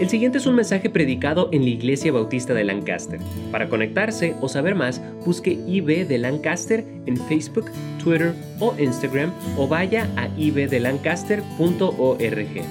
El 0.00 0.10
siguiente 0.10 0.38
es 0.38 0.46
un 0.46 0.56
mensaje 0.56 0.90
predicado 0.90 1.48
en 1.52 1.62
la 1.62 1.68
Iglesia 1.68 2.10
Bautista 2.10 2.52
de 2.52 2.64
Lancaster. 2.64 3.20
Para 3.52 3.68
conectarse 3.68 4.34
o 4.40 4.48
saber 4.48 4.74
más, 4.74 5.00
busque 5.24 5.52
IB 5.52 6.08
de 6.08 6.18
Lancaster 6.18 6.84
en 7.06 7.16
Facebook, 7.16 7.70
Twitter 8.02 8.34
o 8.58 8.74
Instagram 8.76 9.32
o 9.56 9.68
vaya 9.68 10.10
a 10.16 10.26
ibdelancaster.org. 10.36 12.64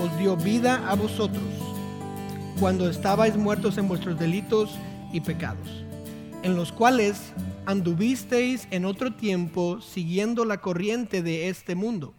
Os 0.00 0.18
dio 0.18 0.36
vida 0.36 0.90
a 0.90 0.96
vosotros 0.96 1.44
cuando 2.58 2.90
estabais 2.90 3.36
muertos 3.36 3.78
en 3.78 3.86
vuestros 3.86 4.18
delitos 4.18 4.76
y 5.12 5.20
pecados, 5.20 5.84
en 6.42 6.56
los 6.56 6.72
cuales 6.72 7.32
anduvisteis 7.64 8.66
en 8.72 8.86
otro 8.86 9.14
tiempo 9.14 9.80
siguiendo 9.80 10.44
la 10.44 10.60
corriente 10.60 11.22
de 11.22 11.48
este 11.48 11.76
mundo, 11.76 12.12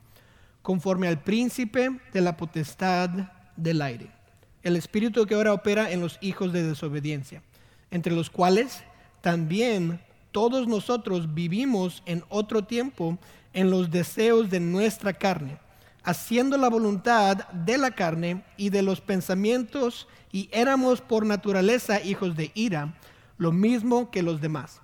conforme 0.61 1.09
al 1.09 1.21
príncipe 1.21 1.89
de 2.13 2.21
la 2.21 2.37
potestad 2.37 3.09
del 3.57 3.81
aire 3.81 4.20
el 4.63 4.75
espíritu 4.75 5.25
que 5.25 5.35
ahora 5.35 5.53
opera 5.53 5.91
en 5.91 6.01
los 6.01 6.17
hijos 6.21 6.53
de 6.53 6.63
desobediencia, 6.63 7.41
entre 7.89 8.13
los 8.13 8.29
cuales 8.29 8.83
también 9.21 9.99
todos 10.31 10.67
nosotros 10.67 11.33
vivimos 11.33 12.03
en 12.05 12.23
otro 12.29 12.63
tiempo 12.63 13.17
en 13.53 13.69
los 13.69 13.91
deseos 13.91 14.49
de 14.49 14.59
nuestra 14.59 15.13
carne, 15.13 15.57
haciendo 16.03 16.57
la 16.57 16.69
voluntad 16.69 17.49
de 17.49 17.77
la 17.77 17.91
carne 17.91 18.43
y 18.57 18.69
de 18.69 18.81
los 18.81 19.01
pensamientos, 19.01 20.07
y 20.31 20.49
éramos 20.51 21.01
por 21.01 21.25
naturaleza 21.25 22.01
hijos 22.01 22.35
de 22.35 22.51
ira, 22.53 22.93
lo 23.37 23.51
mismo 23.51 24.09
que 24.11 24.23
los 24.23 24.39
demás. 24.39 24.81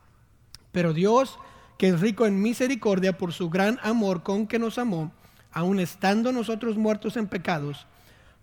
Pero 0.72 0.94
Dios, 0.94 1.40
que 1.78 1.90
es 1.90 2.02
rico 2.02 2.26
en 2.26 2.42
misericordia 2.42 3.18
por 3.18 3.32
su 3.32 3.50
gran 3.50 3.80
amor 3.82 4.24
con 4.24 4.48
que 4.48 4.60
nos 4.60 4.78
amó, 4.78 5.12
aun 5.52 5.80
estando 5.80 6.32
nosotros 6.32 6.78
muertos 6.78 7.16
en 7.18 7.28
pecados, 7.28 7.88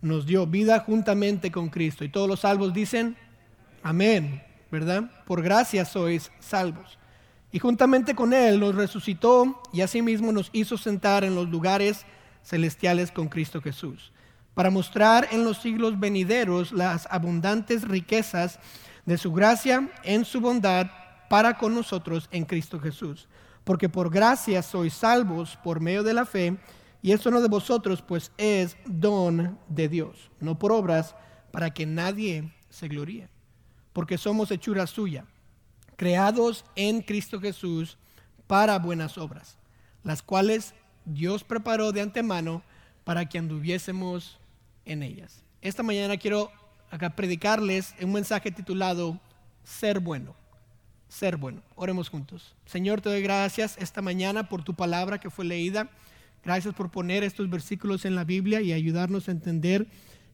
nos 0.04 0.26
dio 0.26 0.46
vida 0.46 0.80
juntamente 0.80 1.50
con 1.50 1.70
Cristo. 1.70 2.04
Y 2.04 2.10
todos 2.10 2.28
los 2.28 2.40
salvos 2.40 2.74
dicen, 2.74 3.16
amén, 3.82 4.42
¿verdad? 4.70 5.10
Por 5.24 5.42
gracia 5.42 5.84
sois 5.84 6.30
salvos. 6.40 6.98
Y 7.50 7.58
juntamente 7.58 8.14
con 8.14 8.32
Él 8.32 8.60
nos 8.60 8.74
resucitó 8.74 9.62
y 9.72 9.80
asimismo 9.80 10.30
nos 10.30 10.50
hizo 10.52 10.76
sentar 10.76 11.24
en 11.24 11.34
los 11.34 11.48
lugares 11.48 12.04
celestiales 12.42 13.10
con 13.10 13.28
Cristo 13.28 13.62
Jesús, 13.62 14.12
para 14.52 14.70
mostrar 14.70 15.28
en 15.32 15.44
los 15.44 15.58
siglos 15.58 15.98
venideros 15.98 16.72
las 16.72 17.08
abundantes 17.10 17.82
riquezas 17.82 18.58
de 19.06 19.16
su 19.16 19.32
gracia 19.32 19.88
en 20.02 20.24
su 20.24 20.40
bondad 20.40 20.88
para 21.30 21.56
con 21.56 21.74
nosotros 21.74 22.28
en 22.30 22.44
Cristo 22.44 22.78
Jesús. 22.78 23.26
Porque 23.64 23.88
por 23.88 24.10
gracia 24.10 24.62
sois 24.62 24.92
salvos 24.92 25.58
por 25.64 25.80
medio 25.80 26.02
de 26.02 26.12
la 26.12 26.26
fe 26.26 26.58
y 27.04 27.12
esto 27.12 27.30
no 27.30 27.42
de 27.42 27.48
vosotros, 27.48 28.00
pues 28.00 28.32
es 28.38 28.78
don 28.86 29.58
de 29.68 29.90
Dios, 29.90 30.30
no 30.40 30.58
por 30.58 30.72
obras, 30.72 31.14
para 31.52 31.68
que 31.68 31.84
nadie 31.84 32.50
se 32.70 32.88
gloríe. 32.88 33.28
Porque 33.92 34.16
somos 34.16 34.50
hechura 34.50 34.86
suya, 34.86 35.26
creados 35.96 36.64
en 36.76 37.02
Cristo 37.02 37.38
Jesús 37.42 37.98
para 38.46 38.78
buenas 38.78 39.18
obras, 39.18 39.58
las 40.02 40.22
cuales 40.22 40.72
Dios 41.04 41.44
preparó 41.44 41.92
de 41.92 42.00
antemano 42.00 42.62
para 43.04 43.28
que 43.28 43.36
anduviésemos 43.36 44.38
en 44.86 45.02
ellas. 45.02 45.42
Esta 45.60 45.82
mañana 45.82 46.16
quiero 46.16 46.50
acá 46.90 47.10
predicarles 47.10 47.94
un 48.00 48.12
mensaje 48.12 48.50
titulado 48.50 49.20
Ser 49.62 50.00
bueno. 50.00 50.34
Ser 51.08 51.36
bueno. 51.36 51.60
Oremos 51.74 52.08
juntos. 52.08 52.56
Señor, 52.64 53.02
te 53.02 53.10
doy 53.10 53.20
gracias 53.20 53.76
esta 53.78 54.00
mañana 54.00 54.48
por 54.48 54.64
tu 54.64 54.72
palabra 54.72 55.20
que 55.20 55.28
fue 55.28 55.44
leída. 55.44 55.90
Gracias 56.44 56.74
por 56.74 56.90
poner 56.90 57.24
estos 57.24 57.48
versículos 57.48 58.04
en 58.04 58.14
la 58.14 58.24
Biblia 58.24 58.60
y 58.60 58.72
ayudarnos 58.72 59.28
a 59.28 59.32
entender 59.32 59.86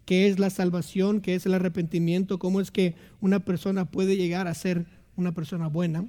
qué 0.05 0.27
es 0.27 0.41
la 0.41 0.50
salvación, 0.50 1.20
qué 1.20 1.36
es 1.36 1.47
el 1.47 1.55
arrepentimiento, 1.55 2.39
cómo 2.39 2.61
es 2.61 2.72
que 2.72 2.97
una 3.20 3.41
persona 3.41 3.84
puede 3.84 4.16
llegar 4.16 4.48
a 4.48 4.55
ser 4.55 4.87
una 5.15 5.32
persona 5.32 5.69
buena. 5.69 6.04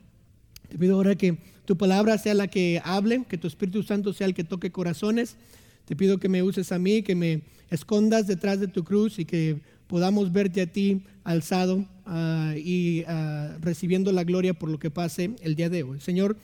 Te 0.69 0.77
pido 0.79 0.95
ahora 0.95 1.15
que 1.15 1.37
tu 1.65 1.77
palabra 1.77 2.17
sea 2.17 2.33
la 2.33 2.47
que 2.47 2.81
hable, 2.83 3.25
que 3.29 3.37
tu 3.37 3.47
Espíritu 3.47 3.83
Santo 3.83 4.11
sea 4.13 4.25
el 4.25 4.33
que 4.33 4.43
toque 4.43 4.71
corazones. 4.71 5.37
Te 5.85 5.95
pido 5.95 6.17
que 6.17 6.29
me 6.29 6.41
uses 6.41 6.71
a 6.71 6.79
mí, 6.79 7.03
que 7.03 7.13
me 7.13 7.43
escondas 7.69 8.25
detrás 8.25 8.59
de 8.59 8.67
tu 8.67 8.83
cruz 8.83 9.19
y 9.19 9.25
que 9.25 9.61
podamos 9.85 10.31
verte 10.31 10.61
a 10.61 10.67
ti 10.67 11.03
alzado 11.23 11.85
ah, 12.05 12.55
y 12.57 13.03
ah, 13.07 13.57
recibiendo 13.61 14.11
la 14.11 14.23
gloria 14.23 14.53
por 14.53 14.69
lo 14.69 14.79
que 14.79 14.89
pase 14.89 15.35
el 15.41 15.55
día 15.55 15.69
de 15.69 15.83
hoy. 15.83 15.99
Señor, 15.99 16.37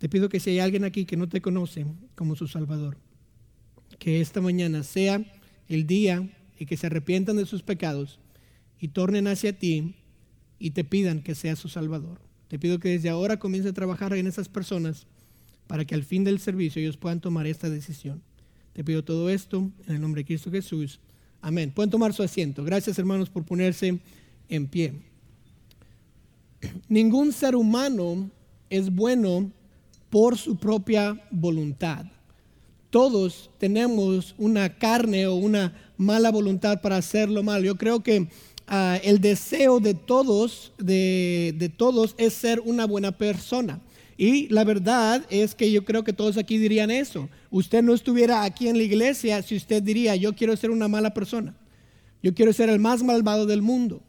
te 0.00 0.08
pido 0.08 0.30
que 0.30 0.40
si 0.40 0.48
hay 0.48 0.60
alguien 0.60 0.84
aquí 0.84 1.04
que 1.04 1.18
no 1.18 1.28
te 1.28 1.42
conoce 1.42 1.84
como 2.14 2.34
su 2.34 2.48
Salvador, 2.48 2.96
que 3.98 4.22
esta 4.22 4.40
mañana 4.40 4.82
sea 4.82 5.22
el 5.68 5.86
día 5.86 6.26
y 6.58 6.64
que 6.64 6.78
se 6.78 6.86
arrepientan 6.86 7.36
de 7.36 7.44
sus 7.44 7.62
pecados 7.62 8.18
y 8.80 8.88
tornen 8.88 9.26
hacia 9.26 9.52
ti 9.52 9.96
y 10.58 10.70
te 10.70 10.84
pidan 10.84 11.20
que 11.20 11.34
seas 11.34 11.58
su 11.58 11.68
Salvador. 11.68 12.18
Te 12.48 12.58
pido 12.58 12.78
que 12.78 12.88
desde 12.88 13.10
ahora 13.10 13.38
comience 13.38 13.68
a 13.68 13.74
trabajar 13.74 14.14
en 14.14 14.26
esas 14.26 14.48
personas 14.48 15.06
para 15.66 15.84
que 15.84 15.94
al 15.94 16.02
fin 16.02 16.24
del 16.24 16.40
servicio 16.40 16.80
ellos 16.80 16.96
puedan 16.96 17.20
tomar 17.20 17.46
esta 17.46 17.68
decisión. 17.68 18.22
Te 18.72 18.82
pido 18.82 19.04
todo 19.04 19.28
esto 19.28 19.70
en 19.86 19.96
el 19.96 20.00
nombre 20.00 20.22
de 20.22 20.28
Cristo 20.28 20.50
Jesús. 20.50 20.98
Amén. 21.42 21.72
Pueden 21.72 21.90
tomar 21.90 22.14
su 22.14 22.22
asiento. 22.22 22.64
Gracias 22.64 22.98
hermanos 22.98 23.28
por 23.28 23.44
ponerse 23.44 24.00
en 24.48 24.66
pie. 24.66 24.94
Ningún 26.88 27.32
ser 27.32 27.54
humano 27.54 28.30
es 28.70 28.88
bueno 28.88 29.52
por 30.10 30.36
su 30.36 30.56
propia 30.56 31.20
voluntad. 31.30 32.04
Todos 32.90 33.50
tenemos 33.58 34.34
una 34.36 34.76
carne 34.76 35.26
o 35.26 35.36
una 35.36 35.72
mala 35.96 36.30
voluntad 36.30 36.80
para 36.80 36.96
hacer 36.96 37.28
lo 37.28 37.42
malo. 37.42 37.64
Yo 37.64 37.76
creo 37.76 38.02
que 38.02 38.28
ah, 38.66 38.98
el 39.04 39.20
deseo 39.20 39.78
de 39.78 39.94
todos, 39.94 40.72
de, 40.76 41.54
de 41.56 41.68
todos, 41.68 42.16
es 42.18 42.34
ser 42.34 42.60
una 42.60 42.86
buena 42.86 43.12
persona. 43.12 43.80
Y 44.18 44.48
la 44.48 44.64
verdad 44.64 45.24
es 45.30 45.54
que 45.54 45.70
yo 45.70 45.84
creo 45.84 46.04
que 46.04 46.12
todos 46.12 46.36
aquí 46.36 46.58
dirían 46.58 46.90
eso. 46.90 47.28
Usted 47.50 47.82
no 47.82 47.94
estuviera 47.94 48.42
aquí 48.42 48.68
en 48.68 48.76
la 48.76 48.82
iglesia 48.82 49.40
si 49.40 49.56
usted 49.56 49.82
diría, 49.82 50.16
yo 50.16 50.34
quiero 50.34 50.56
ser 50.56 50.70
una 50.70 50.88
mala 50.88 51.14
persona. 51.14 51.54
Yo 52.22 52.34
quiero 52.34 52.52
ser 52.52 52.68
el 52.68 52.78
más 52.78 53.02
malvado 53.02 53.46
del 53.46 53.62
mundo. 53.62 54.02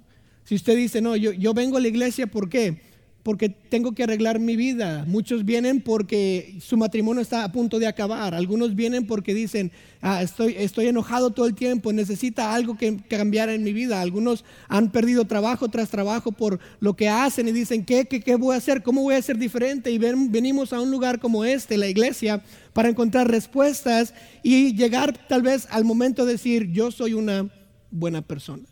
Si 0.44 0.56
usted 0.56 0.76
dice, 0.76 1.02
no, 1.02 1.16
yo, 1.16 1.32
yo 1.32 1.54
vengo 1.54 1.78
a 1.78 1.80
la 1.80 1.88
iglesia, 1.88 2.28
¿por 2.28 2.50
qué? 2.50 2.82
Porque 3.24 3.50
tengo 3.50 3.94
que 3.94 4.04
arreglar 4.04 4.40
mi 4.40 4.56
vida. 4.56 5.06
Muchos 5.08 5.46
vienen 5.46 5.82
porque 5.82 6.58
su 6.59 6.78
matrimonio 6.78 7.22
está 7.22 7.44
a 7.44 7.52
punto 7.52 7.78
de 7.78 7.88
acabar. 7.88 8.34
Algunos 8.34 8.76
vienen 8.76 9.06
porque 9.06 9.34
dicen, 9.34 9.72
ah, 10.02 10.24
estoy, 10.24 10.56
estoy 10.58 10.88
enojado 10.88 11.30
todo 11.32 11.46
el 11.46 11.54
tiempo, 11.54 11.94
necesita 11.94 12.54
algo 12.54 12.78
que, 12.78 12.98
cambiar 13.08 13.50
en 13.50 13.64
mi 13.64 13.74
vida. 13.74 14.02
Algunos 14.02 14.44
han 14.68 14.92
perdido 14.92 15.26
trabajo 15.26 15.70
tras 15.70 15.90
trabajo 15.90 16.32
por 16.32 16.59
lo 16.80 16.96
que 16.96 17.09
hacen 17.09 17.48
y 17.48 17.52
dicen, 17.52 17.86
¿qué, 17.86 18.06
qué, 18.06 18.22
qué 18.22 18.36
voy 18.36 18.56
a 18.56 18.58
hacer? 18.58 18.82
¿Cómo 18.82 19.04
voy 19.04 19.16
a 19.16 19.22
ser 19.22 19.38
diferente? 19.38 19.92
Y 19.92 19.98
ven, 20.00 20.32
venimos 20.32 20.74
a 20.74 20.82
un 20.82 20.90
lugar 20.90 21.20
como 21.20 21.46
este, 21.46 21.78
la 21.78 21.88
iglesia, 21.88 22.44
para 22.74 22.90
encontrar 22.90 23.30
respuestas 23.30 24.14
y 24.42 24.74
llegar 24.76 25.28
tal 25.28 25.42
vez 25.44 25.68
al 25.70 25.86
momento 25.86 26.26
de 26.26 26.34
decir, 26.34 26.72
yo 26.72 26.90
soy 26.92 27.14
una 27.14 27.50
buena 27.92 28.22
persona. 28.22 28.64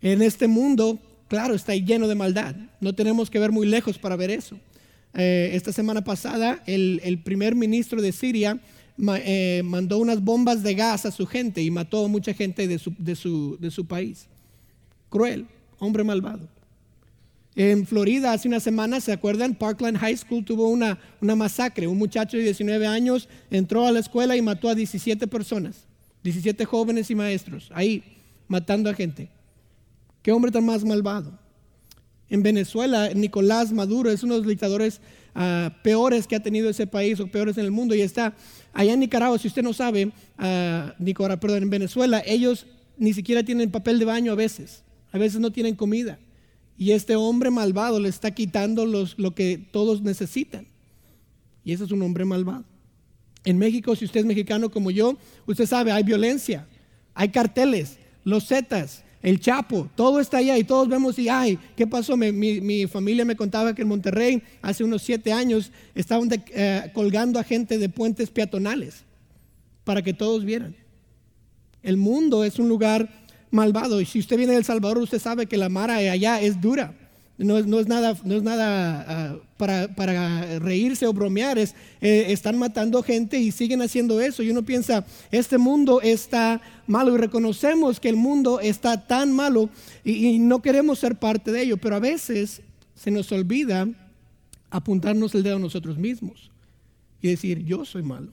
En 0.00 0.22
este 0.22 0.46
mundo 0.48 1.00
claro, 1.34 1.54
está 1.54 1.74
lleno 1.74 2.06
de 2.06 2.14
maldad. 2.14 2.54
No 2.80 2.94
tenemos 2.94 3.28
que 3.28 3.40
ver 3.40 3.50
muy 3.50 3.66
lejos 3.66 3.98
para 3.98 4.14
ver 4.14 4.30
eso. 4.30 4.56
Eh, 5.14 5.50
esta 5.54 5.72
semana 5.72 6.04
pasada, 6.04 6.62
el, 6.64 7.20
primer 7.24 7.56
ministro 7.56 8.00
de 8.00 8.12
Siria 8.12 8.60
eh, 9.16 9.62
mandó 9.64 9.98
unas 9.98 10.22
bombas 10.22 10.62
de 10.62 10.74
gas 10.74 11.06
a 11.06 11.10
su 11.10 11.26
gente 11.26 11.60
y 11.60 11.72
mató 11.72 12.04
a 12.04 12.08
mucha 12.08 12.34
gente 12.34 12.68
de 12.68 12.78
su, 12.78 13.86
país. 13.88 14.28
Cruel, 15.08 15.46
hombre 15.80 16.04
malvado. 16.04 16.48
En 17.56 17.84
Florida, 17.84 18.32
hace 18.32 18.46
una 18.46 18.60
semana, 18.60 19.00
¿se 19.00 19.10
acuerdan? 19.10 19.56
Parkland 19.56 19.98
High 19.98 20.18
School 20.18 20.44
tuvo 20.44 20.68
una, 20.68 21.00
una 21.20 21.34
masacre. 21.34 21.88
Un 21.88 21.98
muchacho 21.98 22.36
de 22.36 22.44
19 22.44 22.86
años 22.86 23.28
entró 23.50 23.88
a 23.88 23.90
la 23.90 23.98
escuela 23.98 24.36
y 24.36 24.42
mató 24.42 24.68
a 24.68 24.76
17 24.76 25.26
personas, 25.26 25.88
17 26.22 26.64
jóvenes 26.64 27.10
y 27.10 27.16
maestros, 27.16 27.72
ahí, 27.74 28.04
matando 28.46 28.88
a 28.88 28.94
gente. 28.94 29.30
¿Qué 30.24 30.32
hombre 30.32 30.50
tan 30.50 30.64
más 30.64 30.82
malvado? 30.86 31.38
En 32.30 32.42
Venezuela, 32.42 33.10
Nicolás 33.10 33.72
Maduro 33.72 34.10
es 34.10 34.22
uno 34.22 34.32
de 34.32 34.40
los 34.40 34.48
dictadores 34.48 35.02
ah, 35.34 35.76
peores 35.84 36.26
que 36.26 36.34
ha 36.34 36.42
tenido 36.42 36.70
ese 36.70 36.86
país 36.86 37.20
o 37.20 37.26
peores 37.26 37.58
en 37.58 37.66
el 37.66 37.70
mundo 37.70 37.94
y 37.94 38.00
está 38.00 38.34
allá 38.72 38.94
en 38.94 39.00
Nicaragua, 39.00 39.38
si 39.38 39.48
usted 39.48 39.62
no 39.62 39.74
sabe, 39.74 40.06
uh, 40.06 40.92
Nicaragua, 40.98 41.38
perdón, 41.38 41.64
en 41.64 41.70
Venezuela, 41.70 42.22
ellos 42.24 42.66
ni 42.96 43.12
siquiera 43.12 43.42
tienen 43.42 43.70
papel 43.70 43.98
de 43.98 44.06
baño 44.06 44.32
a 44.32 44.34
veces, 44.34 44.82
a 45.12 45.18
veces 45.18 45.40
no 45.40 45.52
tienen 45.52 45.76
comida. 45.76 46.18
Y 46.78 46.92
este 46.92 47.16
hombre 47.16 47.50
malvado 47.50 48.00
le 48.00 48.08
está 48.08 48.30
quitando 48.30 48.86
lo 48.86 49.34
que 49.34 49.58
todos 49.58 50.00
necesitan. 50.00 50.66
Y 51.64 51.74
ese 51.74 51.84
es 51.84 51.90
un 51.90 52.00
hombre 52.00 52.24
malvado. 52.24 52.64
En 53.44 53.58
México, 53.58 53.94
si 53.94 54.06
usted 54.06 54.20
es 54.20 54.26
mexicano 54.26 54.70
como 54.70 54.90
yo, 54.90 55.18
usted 55.46 55.66
sabe, 55.66 55.92
hay 55.92 56.02
violencia, 56.02 56.66
hay 57.12 57.28
carteles, 57.28 57.98
los 58.24 58.48
zetas, 58.48 59.03
el 59.24 59.40
Chapo, 59.40 59.88
todo 59.94 60.20
está 60.20 60.36
allá 60.36 60.58
y 60.58 60.64
todos 60.64 60.86
vemos 60.86 61.18
y, 61.18 61.30
ay, 61.30 61.58
¿qué 61.76 61.86
pasó? 61.86 62.14
Mi, 62.14 62.86
familia 62.86 63.24
me 63.24 63.34
contaba 63.34 63.74
que 63.74 63.80
en 63.80 63.88
Monterrey 63.88 64.42
hace 64.60 64.84
unos 64.84 65.00
siete 65.00 65.32
años 65.32 65.72
estaban 65.94 66.28
eh, 66.30 66.90
colgando 66.92 67.40
a 67.40 67.42
gente 67.42 67.78
de 67.78 67.88
puentes 67.88 68.28
peatonales 68.28 69.02
para 69.82 70.02
que 70.02 70.12
todos 70.12 70.44
vieran. 70.44 70.76
El 71.82 71.96
mundo 71.96 72.44
es 72.44 72.58
un 72.58 72.68
lugar 72.68 73.08
malvado. 73.50 74.02
Y 74.02 74.04
si 74.04 74.18
usted 74.18 74.36
viene 74.36 74.52
de 74.52 74.58
El 74.58 74.64
Salvador, 74.66 74.98
usted 74.98 75.18
sabe 75.18 75.46
que 75.46 75.56
la 75.56 75.70
mara 75.70 75.96
allá 75.96 76.42
es 76.42 76.60
dura. 76.60 76.94
No 77.36 77.58
es, 77.58 77.66
no 77.66 77.80
es 77.80 77.88
nada, 77.88 78.16
no 78.24 78.36
es 78.36 78.44
nada 78.44 79.04
ah, 79.08 79.36
para, 79.56 79.88
para, 79.94 80.60
reírse 80.60 81.04
o 81.06 81.12
bromear, 81.12 81.58
eh, 81.58 81.68
están 82.00 82.56
matando 82.58 83.02
gente 83.02 83.38
y 83.38 83.50
siguen 83.50 83.82
haciendo 83.82 84.20
eso. 84.20 84.42
Y 84.42 84.50
uno 84.50 84.62
piensa, 84.64 85.04
este 85.32 85.58
mundo 85.58 86.00
está 86.00 86.60
malo 86.86 87.14
y 87.14 87.18
reconocemos 87.18 87.98
que 87.98 88.08
el 88.08 88.16
mundo 88.16 88.60
está 88.60 89.06
tan 89.06 89.32
malo 89.32 89.68
y, 90.04 90.26
y 90.28 90.38
no 90.38 90.62
queremos 90.62 91.00
ser 91.00 91.16
parte 91.16 91.50
de 91.50 91.62
ello, 91.62 91.76
pero 91.76 91.96
a 91.96 92.00
veces 92.00 92.62
se 92.94 93.10
nos 93.10 93.32
olvida 93.32 93.88
apuntarnos 94.70 95.34
el 95.34 95.42
dedo 95.42 95.56
a 95.56 95.60
nosotros 95.60 95.98
mismos 95.98 96.50
y 97.20 97.28
decir, 97.28 97.64
yo 97.64 97.84
soy 97.84 98.02
malo. 98.02 98.32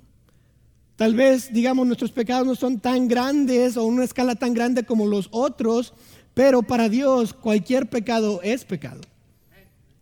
Tal 0.95 1.15
vez, 1.15 1.51
digamos, 1.51 1.87
nuestros 1.87 2.11
pecados 2.11 2.45
no 2.45 2.53
son 2.53 2.79
tan 2.79 3.07
grandes 3.07 3.75
o 3.75 3.85
una 3.85 4.03
escala 4.03 4.35
tan 4.35 4.53
grande 4.53 4.83
como 4.83 5.07
los 5.07 5.29
otros, 5.31 5.93
pero 6.33 6.63
para 6.63 6.89
Dios 6.89 7.33
cualquier 7.33 7.89
pecado 7.89 8.41
es 8.43 8.63
pecado. 8.63 9.01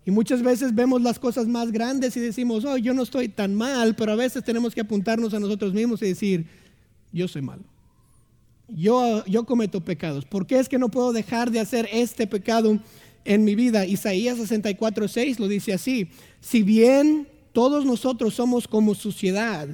Y 0.05 0.11
muchas 0.11 0.41
veces 0.41 0.73
vemos 0.73 1.01
las 1.01 1.19
cosas 1.19 1.47
más 1.47 1.71
grandes 1.71 2.17
y 2.17 2.19
decimos, 2.19 2.65
oh, 2.65 2.77
yo 2.77 2.93
no 2.93 3.03
estoy 3.03 3.29
tan 3.29 3.53
mal, 3.53 3.95
pero 3.95 4.11
a 4.11 4.15
veces 4.15 4.43
tenemos 4.43 4.73
que 4.73 4.81
apuntarnos 4.81 5.33
a 5.33 5.39
nosotros 5.39 5.73
mismos 5.73 6.01
y 6.01 6.07
decir, 6.07 6.47
yo 7.11 7.27
soy 7.27 7.41
malo. 7.41 7.63
Yo, 8.67 9.23
yo 9.25 9.45
cometo 9.45 9.81
pecados. 9.81 10.25
¿Por 10.25 10.47
qué 10.47 10.59
es 10.59 10.69
que 10.69 10.79
no 10.79 10.89
puedo 10.89 11.11
dejar 11.11 11.51
de 11.51 11.59
hacer 11.59 11.87
este 11.91 12.27
pecado 12.27 12.79
en 13.25 13.43
mi 13.43 13.55
vida? 13.55 13.85
Isaías 13.85 14.37
64, 14.37 15.07
6 15.07 15.39
lo 15.39 15.47
dice 15.47 15.73
así. 15.73 16.09
Si 16.39 16.63
bien 16.63 17.27
todos 17.51 17.85
nosotros 17.85 18.35
somos 18.35 18.67
como 18.67 18.95
suciedad 18.95 19.67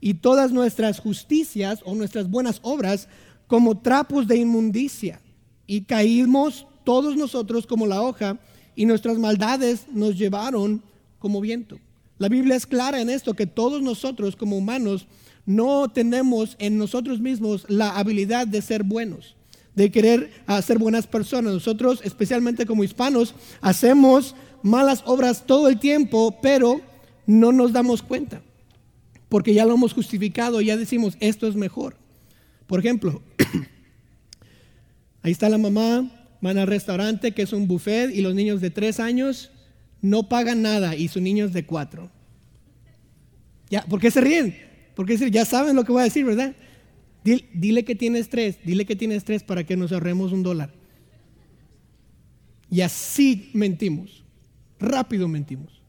y 0.00 0.14
todas 0.14 0.52
nuestras 0.52 1.00
justicias 1.00 1.80
o 1.84 1.94
nuestras 1.94 2.30
buenas 2.30 2.60
obras 2.62 3.08
como 3.46 3.78
trapos 3.78 4.26
de 4.26 4.36
inmundicia 4.36 5.20
y 5.66 5.82
caímos 5.82 6.66
todos 6.84 7.16
nosotros 7.16 7.66
como 7.66 7.86
la 7.86 8.02
hoja 8.02 8.38
y 8.74 8.86
nuestras 8.86 9.18
maldades 9.18 9.86
nos 9.92 10.16
llevaron 10.16 10.82
como 11.18 11.40
viento. 11.40 11.78
La 12.18 12.28
Biblia 12.28 12.56
es 12.56 12.66
clara 12.66 13.00
en 13.00 13.10
esto, 13.10 13.34
que 13.34 13.46
todos 13.46 13.82
nosotros 13.82 14.36
como 14.36 14.56
humanos 14.56 15.06
no 15.44 15.88
tenemos 15.88 16.56
en 16.58 16.78
nosotros 16.78 17.20
mismos 17.20 17.66
la 17.68 17.90
habilidad 17.90 18.46
de 18.46 18.62
ser 18.62 18.82
buenos, 18.82 19.36
de 19.74 19.90
querer 19.90 20.30
ser 20.62 20.78
buenas 20.78 21.06
personas. 21.06 21.52
Nosotros, 21.52 22.00
especialmente 22.04 22.66
como 22.66 22.84
hispanos, 22.84 23.34
hacemos 23.60 24.34
malas 24.62 25.02
obras 25.06 25.44
todo 25.46 25.68
el 25.68 25.78
tiempo, 25.78 26.38
pero 26.40 26.80
no 27.26 27.52
nos 27.52 27.72
damos 27.72 28.02
cuenta, 28.02 28.40
porque 29.28 29.52
ya 29.52 29.64
lo 29.64 29.74
hemos 29.74 29.92
justificado, 29.92 30.60
ya 30.60 30.76
decimos, 30.76 31.16
esto 31.20 31.46
es 31.46 31.54
mejor. 31.54 31.96
Por 32.66 32.80
ejemplo, 32.80 33.22
Ahí 35.26 35.32
está 35.32 35.48
la 35.48 35.58
mamá, 35.58 36.08
van 36.40 36.56
al 36.56 36.68
restaurante 36.68 37.32
que 37.32 37.42
es 37.42 37.52
un 37.52 37.66
buffet 37.66 38.14
y 38.14 38.20
los 38.20 38.32
niños 38.32 38.60
de 38.60 38.70
tres 38.70 39.00
años 39.00 39.50
no 40.00 40.28
pagan 40.28 40.62
nada 40.62 40.94
y 40.94 41.08
sus 41.08 41.20
niños 41.20 41.52
de 41.52 41.66
cuatro. 41.66 42.12
Ya, 43.68 43.82
¿Por 43.82 43.98
qué 43.98 44.12
se 44.12 44.20
ríen? 44.20 44.56
Porque 44.94 45.16
ya 45.32 45.44
saben 45.44 45.74
lo 45.74 45.82
que 45.82 45.90
voy 45.90 46.02
a 46.02 46.04
decir, 46.04 46.24
¿verdad? 46.24 46.54
Dile, 47.24 47.84
que 47.84 47.96
tienes 47.96 48.28
tres, 48.28 48.58
dile 48.64 48.86
que 48.86 48.94
tienes 48.94 49.24
tres 49.24 49.42
para 49.42 49.64
que 49.64 49.76
nos 49.76 49.90
ahorremos 49.90 50.30
un 50.30 50.44
dólar. 50.44 50.72
Y 52.70 52.82
así 52.82 53.50
mentimos, 53.52 54.22
rápido 54.78 55.26
mentimos. 55.26 55.82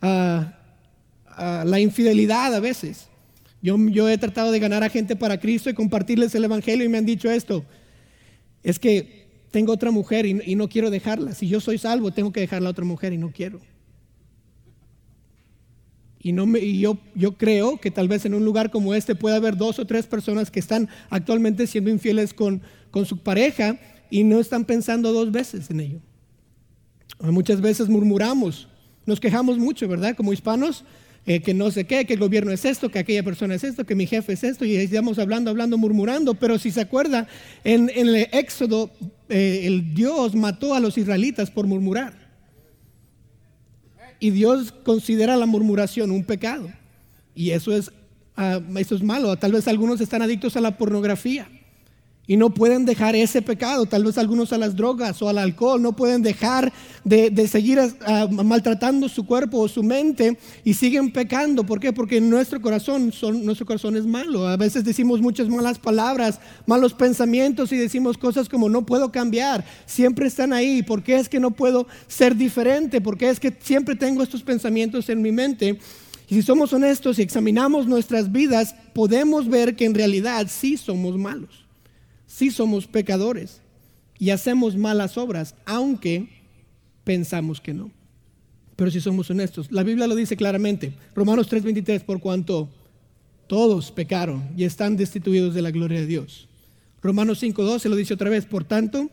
Ah, 0.00 0.58
ah, 1.26 1.64
la 1.66 1.78
infidelidad 1.78 2.54
a 2.54 2.60
veces. 2.60 3.09
Yo, 3.62 4.08
he 4.08 4.18
tratado 4.18 4.52
de 4.52 4.58
ganar 4.58 4.82
a 4.82 4.88
gente 4.88 5.16
para 5.16 5.38
Cristo 5.38 5.68
y 5.68 5.74
compartirles 5.74 6.34
el 6.34 6.44
Evangelio 6.44 6.84
y 6.84 6.88
me 6.88 6.98
han 6.98 7.04
dicho 7.04 7.30
esto. 7.30 7.64
Es 8.62 8.78
que 8.78 9.28
tengo 9.50 9.72
otra 9.72 9.90
mujer 9.90 10.24
y, 10.26 10.54
no 10.54 10.68
quiero 10.68 10.90
dejarla. 10.90 11.34
Si 11.34 11.48
yo 11.48 11.60
soy 11.60 11.76
salvo, 11.76 12.10
tengo 12.10 12.32
que 12.32 12.40
dejarla 12.40 12.68
a 12.68 12.72
otra 12.72 12.84
mujer 12.84 13.12
y 13.12 13.18
no 13.18 13.30
quiero. 13.32 13.60
Y, 16.22 16.32
no 16.32 16.46
me, 16.46 16.78
yo, 16.78 16.98
creo 17.36 17.78
que 17.78 17.90
tal 17.90 18.08
vez 18.08 18.24
en 18.24 18.34
un 18.34 18.44
lugar 18.44 18.70
como 18.70 18.94
este 18.94 19.14
pueda 19.14 19.36
haber 19.36 19.56
dos 19.56 19.78
o 19.78 19.86
tres 19.86 20.06
personas 20.06 20.50
que 20.50 20.60
están 20.60 20.88
actualmente 21.10 21.66
siendo 21.66 21.90
infieles 21.90 22.32
con, 22.32 22.62
con 22.90 23.04
su 23.04 23.18
pareja 23.18 23.78
y 24.08 24.24
no 24.24 24.40
están 24.40 24.64
pensando 24.64 25.12
dos 25.12 25.32
veces 25.32 25.70
en 25.70 25.80
ello. 25.80 26.00
Muchas 27.20 27.60
veces 27.60 27.88
murmuramos, 27.90 28.68
nos 29.04 29.20
quejamos 29.20 29.58
mucho, 29.58 29.86
¿verdad? 29.86 30.16
Como 30.16 30.32
hispanos, 30.32 30.84
eh, 31.26 31.40
que 31.40 31.54
no 31.54 31.70
sé 31.70 31.84
qué, 31.84 32.06
que 32.06 32.14
el 32.14 32.18
gobierno 32.18 32.50
es 32.50 32.64
esto, 32.64 32.90
que 32.90 32.98
aquella 32.98 33.22
persona 33.22 33.54
es 33.54 33.64
esto, 33.64 33.84
que 33.84 33.94
mi 33.94 34.06
jefe 34.06 34.32
es 34.32 34.42
esto, 34.42 34.64
y 34.64 34.76
estamos 34.76 35.18
hablando, 35.18 35.50
hablando, 35.50 35.76
murmurando, 35.76 36.34
pero 36.34 36.58
si 36.58 36.70
se 36.70 36.80
acuerda, 36.80 37.28
en, 37.62 37.90
el 37.94 38.14
Éxodo 38.32 38.90
eh, 39.28 39.62
el 39.64 39.94
Dios 39.94 40.34
mató 40.34 40.74
a 40.74 40.80
los 40.80 40.96
israelitas 40.96 41.50
por 41.50 41.66
murmurar. 41.66 42.14
Y 44.18 44.30
Dios 44.30 44.72
considera 44.72 45.36
la 45.36 45.46
murmuración 45.46 46.10
un 46.10 46.24
pecado. 46.24 46.70
Y 47.34 47.50
eso 47.50 47.72
es, 47.72 47.90
ah, 48.36 48.60
eso 48.76 48.94
es 48.94 49.02
malo. 49.02 49.34
Tal 49.36 49.52
vez 49.52 49.66
algunos 49.66 50.00
están 50.00 50.20
adictos 50.20 50.56
a 50.56 50.60
la 50.60 50.76
pornografía 50.76 51.48
y 52.30 52.36
no 52.36 52.50
pueden 52.50 52.84
dejar 52.84 53.16
ese 53.16 53.42
pecado, 53.42 53.86
tal 53.86 54.04
vez 54.04 54.16
algunos 54.16 54.52
a 54.52 54.58
las 54.58 54.76
drogas 54.76 55.20
o 55.20 55.28
al 55.28 55.36
alcohol, 55.36 55.82
no 55.82 55.96
pueden 55.96 56.22
dejar 56.22 56.72
de, 57.02 57.48
seguir 57.48 57.80
maltratando 58.30 59.08
su 59.08 59.26
cuerpo 59.26 59.58
o 59.58 59.66
su 59.66 59.82
mente 59.82 60.38
y 60.62 60.74
siguen 60.74 61.10
pecando. 61.10 61.66
¿Por 61.66 61.80
qué? 61.80 61.92
Porque 61.92 62.20
nuestro 62.20 62.62
corazón, 62.62 63.10
son, 63.10 63.44
nuestro 63.44 63.66
corazón 63.66 63.96
es 63.96 64.06
malo. 64.06 64.46
A 64.46 64.56
veces 64.56 64.84
decimos 64.84 65.20
muchas 65.20 65.48
malas 65.48 65.80
palabras, 65.80 66.38
malos 66.66 66.94
pensamientos 66.94 67.72
y 67.72 67.76
decimos 67.76 68.16
cosas 68.16 68.48
como 68.48 68.68
no 68.68 68.86
puedo 68.86 69.10
cambiar, 69.10 69.64
siempre 69.84 70.28
están 70.28 70.52
ahí. 70.52 70.84
¿Por 70.84 71.02
qué 71.02 71.16
es 71.16 71.28
que 71.28 71.40
no 71.40 71.50
puedo 71.50 71.88
ser 72.06 72.36
diferente? 72.36 73.00
¿Por 73.00 73.18
qué 73.18 73.28
es 73.28 73.40
que 73.40 73.52
siempre 73.60 73.96
tengo 73.96 74.22
estos 74.22 74.44
pensamientos 74.44 75.08
en 75.08 75.20
mi 75.20 75.32
mente? 75.32 75.80
Y 76.28 76.36
si 76.36 76.42
somos 76.42 76.72
honestos 76.72 77.18
y 77.18 77.22
examinamos 77.22 77.88
nuestras 77.88 78.30
vidas, 78.30 78.76
podemos 78.92 79.48
ver 79.48 79.74
que 79.74 79.84
en 79.84 79.96
realidad 79.96 80.46
sí 80.48 80.76
somos 80.76 81.18
malos 81.18 81.59
sí 82.40 82.50
somos 82.50 82.86
pecadores 82.86 83.60
y 84.18 84.30
hacemos 84.30 84.74
malas 84.74 85.18
obras, 85.18 85.54
aunque 85.66 86.30
pensamos 87.04 87.60
que 87.60 87.74
no. 87.74 87.90
Pero 88.76 88.90
si 88.90 88.98
somos 88.98 89.28
honestos, 89.28 89.70
la 89.70 89.82
Biblia 89.82 90.06
lo 90.06 90.14
dice 90.14 90.38
claramente, 90.38 90.94
Romanos 91.14 91.48
3:23, 91.50 92.02
por 92.02 92.18
cuanto 92.18 92.70
todos 93.46 93.90
pecaron 93.90 94.42
y 94.56 94.64
están 94.64 94.96
destituidos 94.96 95.52
de 95.52 95.60
la 95.60 95.70
gloria 95.70 96.00
de 96.00 96.06
Dios. 96.06 96.48
Romanos 97.02 97.42
5:12 97.42 97.90
lo 97.90 97.96
dice 97.96 98.14
otra 98.14 98.30
vez, 98.30 98.46
por 98.46 98.64
tanto, 98.64 99.10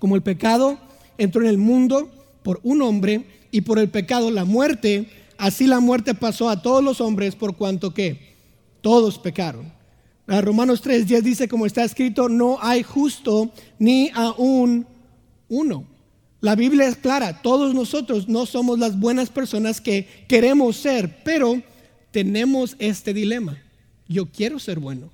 como 0.00 0.16
el 0.16 0.22
pecado 0.22 0.76
entró 1.18 1.42
en 1.42 1.48
el 1.48 1.58
mundo 1.58 2.10
por 2.42 2.58
un 2.64 2.82
hombre 2.82 3.26
y 3.52 3.60
por 3.60 3.78
el 3.78 3.90
pecado 3.90 4.32
la 4.32 4.44
muerte, 4.44 5.08
así 5.38 5.68
la 5.68 5.78
muerte 5.78 6.14
pasó 6.14 6.50
a 6.50 6.62
todos 6.62 6.82
los 6.82 7.00
hombres 7.00 7.36
por 7.36 7.54
cuanto 7.54 7.94
que 7.94 8.34
todos 8.80 9.20
pecaron. 9.20 9.79
Romanos 10.40 10.80
3, 10.80 11.08
10 11.08 11.24
dice, 11.24 11.48
como 11.48 11.66
está 11.66 11.82
escrito, 11.82 12.28
no 12.28 12.58
hay 12.62 12.84
justo 12.84 13.50
ni 13.78 14.10
aún 14.14 14.86
uno. 15.48 15.84
La 16.40 16.54
Biblia 16.54 16.86
es 16.86 16.96
clara, 16.96 17.42
todos 17.42 17.74
nosotros 17.74 18.28
no 18.28 18.46
somos 18.46 18.78
las 18.78 18.98
buenas 18.98 19.28
personas 19.28 19.80
que 19.80 20.06
queremos 20.28 20.76
ser, 20.76 21.22
pero 21.24 21.60
tenemos 22.12 22.76
este 22.78 23.12
dilema. 23.12 23.58
Yo 24.08 24.26
quiero 24.26 24.58
ser 24.58 24.78
bueno. 24.78 25.10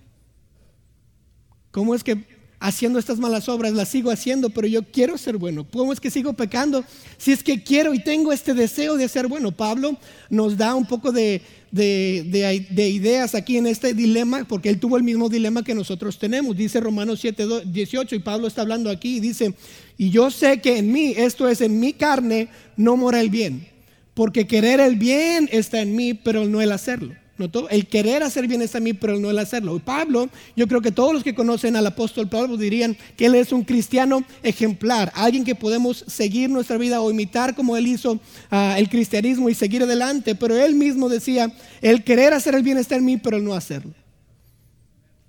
¿Cómo 1.71 1.95
es 1.95 2.05
que 2.05 2.25
haciendo 2.61 2.99
estas 2.99 3.19
malas 3.19 3.49
obras 3.49 3.73
las 3.73 3.89
sigo 3.89 4.11
haciendo, 4.11 4.51
pero 4.51 4.67
yo 4.67 4.83
quiero 4.83 5.19
ser 5.19 5.37
bueno? 5.37 5.67
¿Cómo 5.71 5.93
es 5.93 6.01
que 6.01 6.11
sigo 6.11 6.33
pecando 6.33 6.85
si 7.19 7.33
es 7.33 7.43
que 7.43 7.63
quiero 7.63 7.93
y 7.93 8.03
tengo 8.03 8.33
este 8.33 8.55
deseo 8.55 8.97
de 8.97 9.09
ser 9.09 9.27
bueno? 9.27 9.53
Pablo 9.53 9.97
nos 10.31 10.57
da 10.57 10.75
un 10.75 10.87
poco 10.87 11.13
de, 11.13 11.43
de, 11.77 12.91
ideas 12.93 13.35
aquí 13.35 13.57
en 13.57 13.67
este 13.67 13.95
dilema, 13.95 14.45
porque 14.49 14.69
él 14.69 14.81
tuvo 14.81 14.97
el 14.97 15.03
mismo 15.03 15.29
dilema 15.29 15.63
que 15.63 15.75
nosotros 15.75 16.19
tenemos. 16.19 16.57
Dice 16.57 16.81
Romanos 16.81 17.21
7, 17.21 17.47
18, 17.67 18.17
y 18.17 18.19
Pablo 18.19 18.49
está 18.49 18.63
hablando 18.63 18.91
aquí 18.91 19.17
y 19.17 19.21
dice, 19.21 19.55
y 19.97 20.11
yo 20.11 20.31
sé 20.31 20.61
que 20.61 20.79
en 20.79 20.91
mí, 20.91 21.15
esto 21.17 21.49
es 21.49 21.61
en 21.61 21.79
mi 21.79 21.93
carne, 21.93 22.49
no 22.77 22.97
mora 22.97 23.21
el 23.21 23.31
bien, 23.31 23.69
porque 24.15 24.47
querer 24.47 24.81
el 24.81 24.97
bien 24.97 25.49
está 25.53 25.81
en 25.81 25.95
mí, 25.95 26.15
pero 26.15 26.47
no 26.47 26.61
el 26.61 26.73
hacerlo. 26.73 27.15
El 27.39 27.87
querer 27.87 28.23
hacer 28.23 28.49
bien 28.49 28.63
en 28.63 28.83
mí, 28.83 28.95
pero 28.95 29.19
no 29.19 29.31
el 29.31 29.39
hacerlo. 29.39 29.79
Pablo, 29.79 30.31
yo 30.57 30.67
creo 30.67 30.81
que 30.81 30.91
todos 30.91 31.13
los 31.13 31.23
que 31.23 31.35
conocen 31.35 31.77
al 31.77 31.87
apóstol 31.87 32.29
Pablo 32.29 32.57
dirían 32.57 32.97
que 33.15 33.27
él 33.27 33.35
es 33.35 33.53
un 33.53 33.63
cristiano 33.63 34.25
ejemplar, 34.43 35.13
alguien 35.15 35.45
que 35.45 35.55
podemos 35.55 36.05
seguir 36.07 36.49
nuestra 36.49 36.79
vida 36.79 37.01
o 37.03 37.11
imitar 37.11 37.55
como 37.55 37.77
él 37.77 37.87
hizo 37.89 38.19
ah, 38.51 38.77
el 38.79 38.89
cristianismo 38.89 39.51
y 39.51 39.55
seguir 39.55 39.83
adelante, 39.83 40.35
pero 40.35 40.57
él 40.57 40.75
mismo 40.75 41.11
decía, 41.11 41.53
el 41.83 42.05
querer 42.05 42.33
hacer 42.33 42.55
el 42.55 42.63
bien 42.63 42.79
está 42.79 42.97
en 42.97 43.05
mí, 43.05 43.19
pero 43.19 43.39
no 43.39 43.53
hacerlo. 43.53 43.93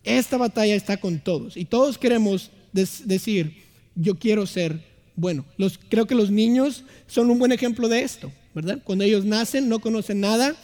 Esta 0.03 0.37
batalla 0.37 0.75
está 0.75 0.95
con 0.97 1.19
todos 1.19 1.57
y 1.57 1.65
todos 1.65 1.97
queremos 1.97 2.51
decir, 2.71 3.65
yo 3.95 4.17
quiero 4.17 4.45
ser 4.45 4.81
bueno. 5.17 5.43
Los, 5.57 5.77
creo 5.89 6.05
que 6.05 6.15
los 6.15 6.31
niños 6.31 6.85
son 7.07 7.29
un 7.29 7.37
buen 7.37 7.51
ejemplo 7.51 7.89
de 7.89 8.03
esto, 8.03 8.31
¿verdad? 8.53 8.79
Cuando 8.85 9.03
ellos 9.03 9.25
nacen 9.25 9.67
no 9.67 9.79
conocen 9.79 10.21
nada 10.21 10.55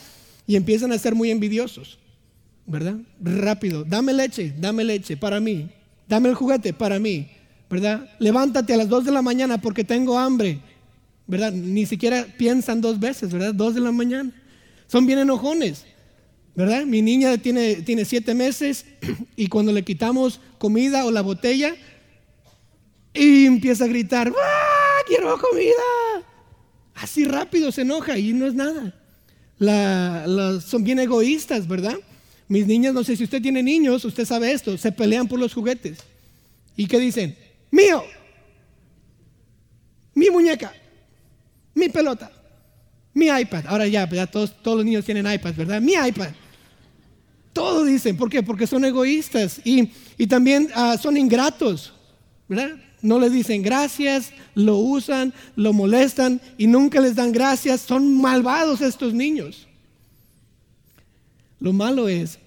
y 0.45 0.55
empiezan 0.55 0.91
a 0.91 0.97
ser 0.97 1.15
muy 1.15 1.31
envidiosos, 1.31 1.97
¿verdad? 2.65 2.97
Rápido, 3.21 3.83
dame 3.83 4.13
leche, 4.13 4.53
dame 4.57 4.83
leche 4.83 5.17
para 5.17 5.39
mí, 5.39 5.69
dame 6.07 6.29
el 6.29 6.35
juguete 6.35 6.73
para 6.73 6.99
mí, 6.99 7.27
¿verdad? 7.69 8.09
Levántate 8.19 8.73
a 8.73 8.77
las 8.77 8.89
2 8.89 9.05
de 9.05 9.11
la 9.11 9.21
mañana 9.21 9.59
porque 9.59 9.83
tengo 9.83 10.17
hambre, 10.17 10.59
¿verdad? 11.27 11.51
Ni 11.51 11.85
siquiera 11.85 12.25
piensan 12.37 12.81
dos 12.81 12.99
veces, 12.99 13.31
¿verdad? 13.31 13.53
2 13.53 13.75
de 13.75 13.81
la 13.81 13.91
mañana. 13.91 14.31
Son 14.87 15.05
bien 15.05 15.19
enojones, 15.19 15.85
¿verdad? 16.55 16.85
Mi 16.85 17.01
niña 17.01 17.37
tiene, 17.37 17.75
tiene 17.77 18.05
siete 18.05 18.33
meses 18.33 18.85
y 19.35 19.47
cuando 19.47 19.71
le 19.71 19.83
quitamos 19.83 20.39
comida 20.57 21.05
o 21.05 21.11
la 21.11 21.21
botella, 21.21 21.75
y 23.13 23.45
empieza 23.45 23.85
a 23.85 23.87
gritar, 23.87 24.29
¡Ah, 24.29 25.01
quiero 25.05 25.37
comida! 25.39 26.25
Así 26.95 27.25
rápido 27.25 27.71
se 27.71 27.81
enoja 27.81 28.17
y 28.17 28.33
no 28.33 28.47
es 28.47 28.53
nada. 28.53 28.93
Son 29.59 30.83
bien 30.83 30.99
egoístas, 30.99 31.67
¿verdad? 31.67 31.97
Mis 32.47 32.67
niñas, 32.67 32.93
no 32.93 33.03
sé 33.03 33.15
si 33.15 33.23
usted 33.23 33.41
tiene 33.41 33.63
niños, 33.63 34.03
usted 34.05 34.25
sabe 34.25 34.51
esto, 34.51 34.77
se 34.77 34.91
pelean 34.91 35.27
por 35.27 35.39
los 35.39 35.53
juguetes. 35.53 35.99
¿Y 36.75 36.87
qué 36.87 36.99
dicen? 36.99 37.35
Mío, 37.71 38.03
mi 40.13 40.29
muñeca, 40.29 40.73
mi 41.73 41.89
pelota, 41.89 42.31
mi 43.13 43.27
iPad. 43.27 43.65
Ahora 43.67 43.87
ya, 43.87 44.07
ya 44.09 44.27
todos, 44.27 44.61
todos 44.61 44.77
los 44.77 44.85
niños 44.85 45.05
tienen 45.05 45.31
iPad, 45.31 45.53
¿verdad? 45.55 45.81
Mi 45.81 45.93
iPad. 45.93 46.29
Todo 47.53 47.85
dicen, 47.85 48.17
¿por 48.17 48.29
qué? 48.29 48.41
Porque 48.41 48.65
son 48.65 48.83
egoístas 48.83 49.61
y, 49.63 49.87
también 50.27 50.69
ah, 50.73 50.97
son 51.01 51.17
ingratos, 51.17 51.93
¿verdad? 52.47 52.75
No 53.03 53.19
le 53.19 53.29
dicen 53.29 53.61
gracias, 53.61 54.31
lo 54.55 54.77
usan, 54.77 55.33
lo 55.57 55.73
molestan 55.73 56.39
y 56.57 56.67
nunca 56.67 57.01
les 57.01 57.15
dan 57.15 57.33
gracias. 57.33 57.81
Son 57.81 58.19
malvados 58.19 58.79
estos 58.79 59.13
niños. 59.13 59.67
Lo 61.59 61.73
malo 61.73 62.07
es 62.07 62.39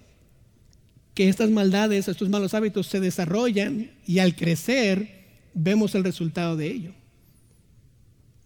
que 1.13 1.29
estas 1.29 1.51
maldades, 1.51 2.07
estos 2.07 2.29
malos 2.29 2.55
hábitos 2.55 2.87
se 2.87 2.99
desarrollan 2.99 3.91
y 4.07 4.17
al 4.17 4.35
crecer 4.35 5.25
vemos 5.53 5.93
el 5.93 6.03
resultado 6.03 6.57
de 6.57 6.67
ello. 6.67 6.91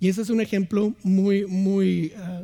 Y 0.02 0.10
ese 0.10 0.22
es 0.22 0.30
un 0.30 0.42
ejemplo 0.42 0.94
muy, 1.04 1.46
muy 1.46 2.12
ah, 2.18 2.44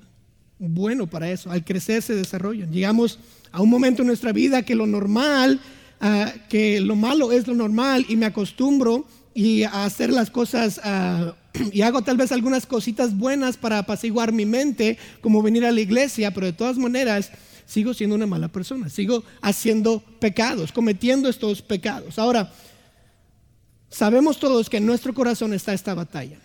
bueno 0.59 1.07
para 1.07 1.29
eso. 1.29 1.51
Al 1.51 1.65
crecer 1.65 2.01
se 2.01 2.15
desarrollan. 2.15 2.71
Llegamos 2.71 3.19
a 3.51 3.61
un 3.61 3.69
momento 3.69 4.01
en 4.01 4.07
nuestra 4.07 4.31
vida 4.31 4.63
que 4.63 4.75
lo 4.75 4.87
normal, 4.87 5.59
ah, 5.99 6.31
que 6.47 6.79
lo 6.79 6.95
malo 6.95 7.33
es 7.33 7.47
lo 7.47 7.55
normal 7.55 8.05
y 8.07 8.15
me 8.15 8.27
acostumbro 8.27 9.05
y 9.37 9.61
a 9.65 9.85
hacer 9.85 10.09
las 10.09 10.31
cosas 10.31 10.81
ah, 10.83 11.35
y 11.71 11.81
hago 11.83 12.01
tal 12.01 12.17
vez 12.17 12.31
algunas 12.31 12.65
cositas 12.65 13.15
buenas 13.15 13.55
para 13.55 13.77
apaciguar 13.77 14.31
mi 14.31 14.47
mente, 14.47 14.97
como 15.21 15.43
venir 15.43 15.63
a 15.63 15.71
la 15.71 15.79
iglesia, 15.79 16.33
pero 16.33 16.47
de 16.47 16.53
todas 16.53 16.79
maneras 16.79 17.29
sigo 17.67 17.93
siendo 17.93 18.15
una 18.15 18.25
mala 18.25 18.47
persona, 18.47 18.89
sigo 18.89 19.23
haciendo 19.43 19.99
pecados, 20.19 20.71
cometiendo 20.71 21.29
estos 21.29 21.61
pecados. 21.61 22.17
Ahora, 22.17 22.51
sabemos 23.89 24.39
todos 24.39 24.71
que 24.71 24.77
en 24.77 24.87
nuestro 24.87 25.13
corazón 25.13 25.53
está 25.53 25.71
esta 25.71 25.93
batalla. 25.93 26.39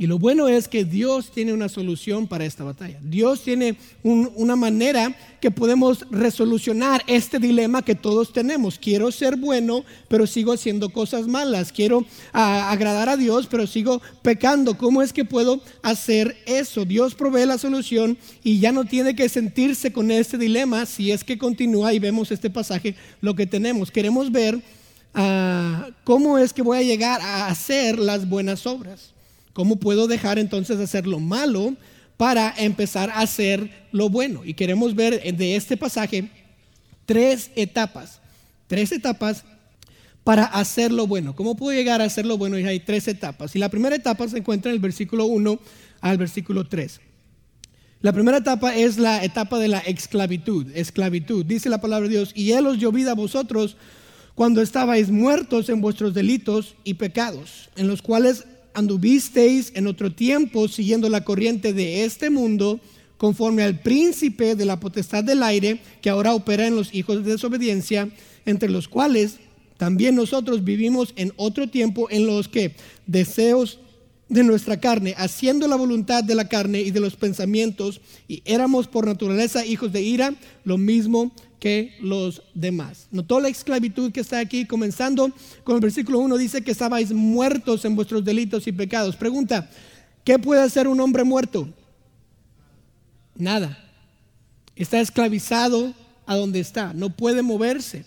Y 0.00 0.06
lo 0.06 0.18
bueno 0.18 0.48
es 0.48 0.66
que 0.66 0.86
Dios 0.86 1.30
tiene 1.30 1.52
una 1.52 1.68
solución 1.68 2.26
para 2.26 2.46
esta 2.46 2.64
batalla. 2.64 2.98
Dios 3.02 3.42
tiene 3.42 3.76
una 4.02 4.56
manera 4.56 5.14
que 5.42 5.50
podemos 5.50 6.06
resolucionar 6.10 7.02
este 7.06 7.38
dilema 7.38 7.82
que 7.82 7.94
todos 7.94 8.32
tenemos. 8.32 8.78
Quiero 8.78 9.12
ser 9.12 9.36
bueno, 9.36 9.84
pero 10.08 10.26
sigo 10.26 10.54
haciendo 10.54 10.88
cosas 10.88 11.26
malas. 11.26 11.70
Quiero 11.70 12.06
ah, 12.32 12.70
agradar 12.70 13.10
a 13.10 13.18
Dios, 13.18 13.46
pero 13.46 13.66
sigo 13.66 14.00
pecando. 14.22 14.78
¿Cómo 14.78 15.02
es 15.02 15.12
que 15.12 15.26
puedo 15.26 15.60
hacer 15.82 16.34
eso? 16.46 16.86
Dios 16.86 17.14
provee 17.14 17.44
la 17.44 17.58
solución 17.58 18.16
y 18.42 18.58
ya 18.58 18.72
no 18.72 18.86
tiene 18.86 19.14
que 19.14 19.28
sentirse 19.28 19.92
con 19.92 20.10
este 20.10 20.38
dilema 20.38 20.86
si 20.86 21.10
es 21.10 21.24
que 21.24 21.36
continúa 21.36 21.92
y 21.92 21.98
vemos 21.98 22.30
este 22.30 22.48
pasaje, 22.48 22.94
lo 23.20 23.36
que 23.36 23.46
tenemos. 23.46 23.90
Queremos 23.90 24.32
ver 24.32 24.62
ah, 25.12 25.90
cómo 26.04 26.38
es 26.38 26.54
que 26.54 26.62
voy 26.62 26.78
a 26.78 26.82
llegar 26.82 27.20
a 27.20 27.48
hacer 27.48 27.98
las 27.98 28.26
buenas 28.26 28.66
obras. 28.66 29.12
¿Cómo 29.60 29.76
puedo 29.76 30.06
dejar 30.06 30.38
entonces 30.38 30.78
de 30.78 30.84
hacer 30.84 31.06
lo 31.06 31.20
malo 31.20 31.76
para 32.16 32.54
empezar 32.56 33.10
a 33.10 33.18
hacer 33.18 33.70
lo 33.92 34.08
bueno? 34.08 34.42
Y 34.42 34.54
queremos 34.54 34.94
ver 34.94 35.20
de 35.36 35.54
este 35.54 35.76
pasaje 35.76 36.30
tres 37.04 37.50
etapas, 37.56 38.22
tres 38.68 38.90
etapas 38.90 39.44
para 40.24 40.44
hacer 40.44 40.90
lo 40.90 41.06
bueno. 41.06 41.36
¿Cómo 41.36 41.56
puedo 41.56 41.76
llegar 41.76 42.00
a 42.00 42.04
hacer 42.04 42.24
lo 42.24 42.38
bueno? 42.38 42.58
Y 42.58 42.64
hay 42.64 42.80
tres 42.80 43.06
etapas. 43.06 43.54
Y 43.54 43.58
la 43.58 43.68
primera 43.68 43.94
etapa 43.94 44.26
se 44.28 44.38
encuentra 44.38 44.70
en 44.70 44.76
el 44.76 44.80
versículo 44.80 45.26
1 45.26 45.60
al 46.00 46.16
versículo 46.16 46.66
3. 46.66 46.98
La 48.00 48.14
primera 48.14 48.38
etapa 48.38 48.74
es 48.74 48.96
la 48.96 49.22
etapa 49.22 49.58
de 49.58 49.68
la 49.68 49.80
esclavitud. 49.80 50.68
Esclavitud. 50.74 51.44
Dice 51.44 51.68
la 51.68 51.82
palabra 51.82 52.08
de 52.08 52.14
Dios, 52.14 52.32
y 52.34 52.52
Él 52.52 52.66
os 52.66 52.78
dio 52.78 52.92
vida 52.92 53.10
a 53.10 53.14
vosotros 53.14 53.76
cuando 54.34 54.62
estabais 54.62 55.10
muertos 55.10 55.68
en 55.68 55.82
vuestros 55.82 56.14
delitos 56.14 56.76
y 56.82 56.94
pecados, 56.94 57.68
en 57.76 57.88
los 57.88 58.00
cuales 58.00 58.46
anduvisteis 58.74 59.72
en 59.74 59.86
otro 59.86 60.12
tiempo 60.12 60.68
siguiendo 60.68 61.08
la 61.08 61.24
corriente 61.24 61.72
de 61.72 62.04
este 62.04 62.30
mundo, 62.30 62.80
conforme 63.16 63.62
al 63.62 63.80
príncipe 63.80 64.54
de 64.54 64.64
la 64.64 64.80
potestad 64.80 65.24
del 65.24 65.42
aire, 65.42 65.80
que 66.00 66.10
ahora 66.10 66.34
opera 66.34 66.66
en 66.66 66.76
los 66.76 66.94
hijos 66.94 67.24
de 67.24 67.32
desobediencia, 67.32 68.08
entre 68.46 68.70
los 68.70 68.88
cuales 68.88 69.36
también 69.76 70.14
nosotros 70.14 70.64
vivimos 70.64 71.12
en 71.16 71.32
otro 71.36 71.68
tiempo 71.68 72.08
en 72.10 72.26
los 72.26 72.48
que 72.48 72.74
deseos 73.06 73.78
de 74.30 74.44
nuestra 74.44 74.78
carne, 74.78 75.14
haciendo 75.18 75.66
la 75.66 75.74
voluntad 75.74 76.22
de 76.22 76.36
la 76.36 76.48
carne 76.48 76.80
y 76.80 76.92
de 76.92 77.00
los 77.00 77.16
pensamientos, 77.16 78.00
y 78.28 78.42
éramos 78.46 78.86
por 78.86 79.04
naturaleza 79.04 79.66
hijos 79.66 79.92
de 79.92 80.02
ira, 80.02 80.34
lo 80.64 80.78
mismo 80.78 81.32
que 81.58 81.96
los 82.00 82.42
demás. 82.54 83.08
Notó 83.10 83.40
la 83.40 83.48
esclavitud 83.48 84.12
que 84.12 84.20
está 84.20 84.38
aquí, 84.38 84.66
comenzando 84.66 85.32
con 85.64 85.74
el 85.74 85.80
versículo 85.80 86.20
1, 86.20 86.38
dice 86.38 86.62
que 86.62 86.70
estabais 86.70 87.12
muertos 87.12 87.84
en 87.84 87.96
vuestros 87.96 88.24
delitos 88.24 88.68
y 88.68 88.72
pecados. 88.72 89.16
Pregunta, 89.16 89.68
¿qué 90.24 90.38
puede 90.38 90.62
hacer 90.62 90.86
un 90.86 91.00
hombre 91.00 91.24
muerto? 91.24 91.68
Nada. 93.34 93.84
Está 94.76 95.00
esclavizado 95.00 95.92
a 96.24 96.36
donde 96.36 96.60
está, 96.60 96.94
no 96.94 97.10
puede 97.10 97.42
moverse. 97.42 98.04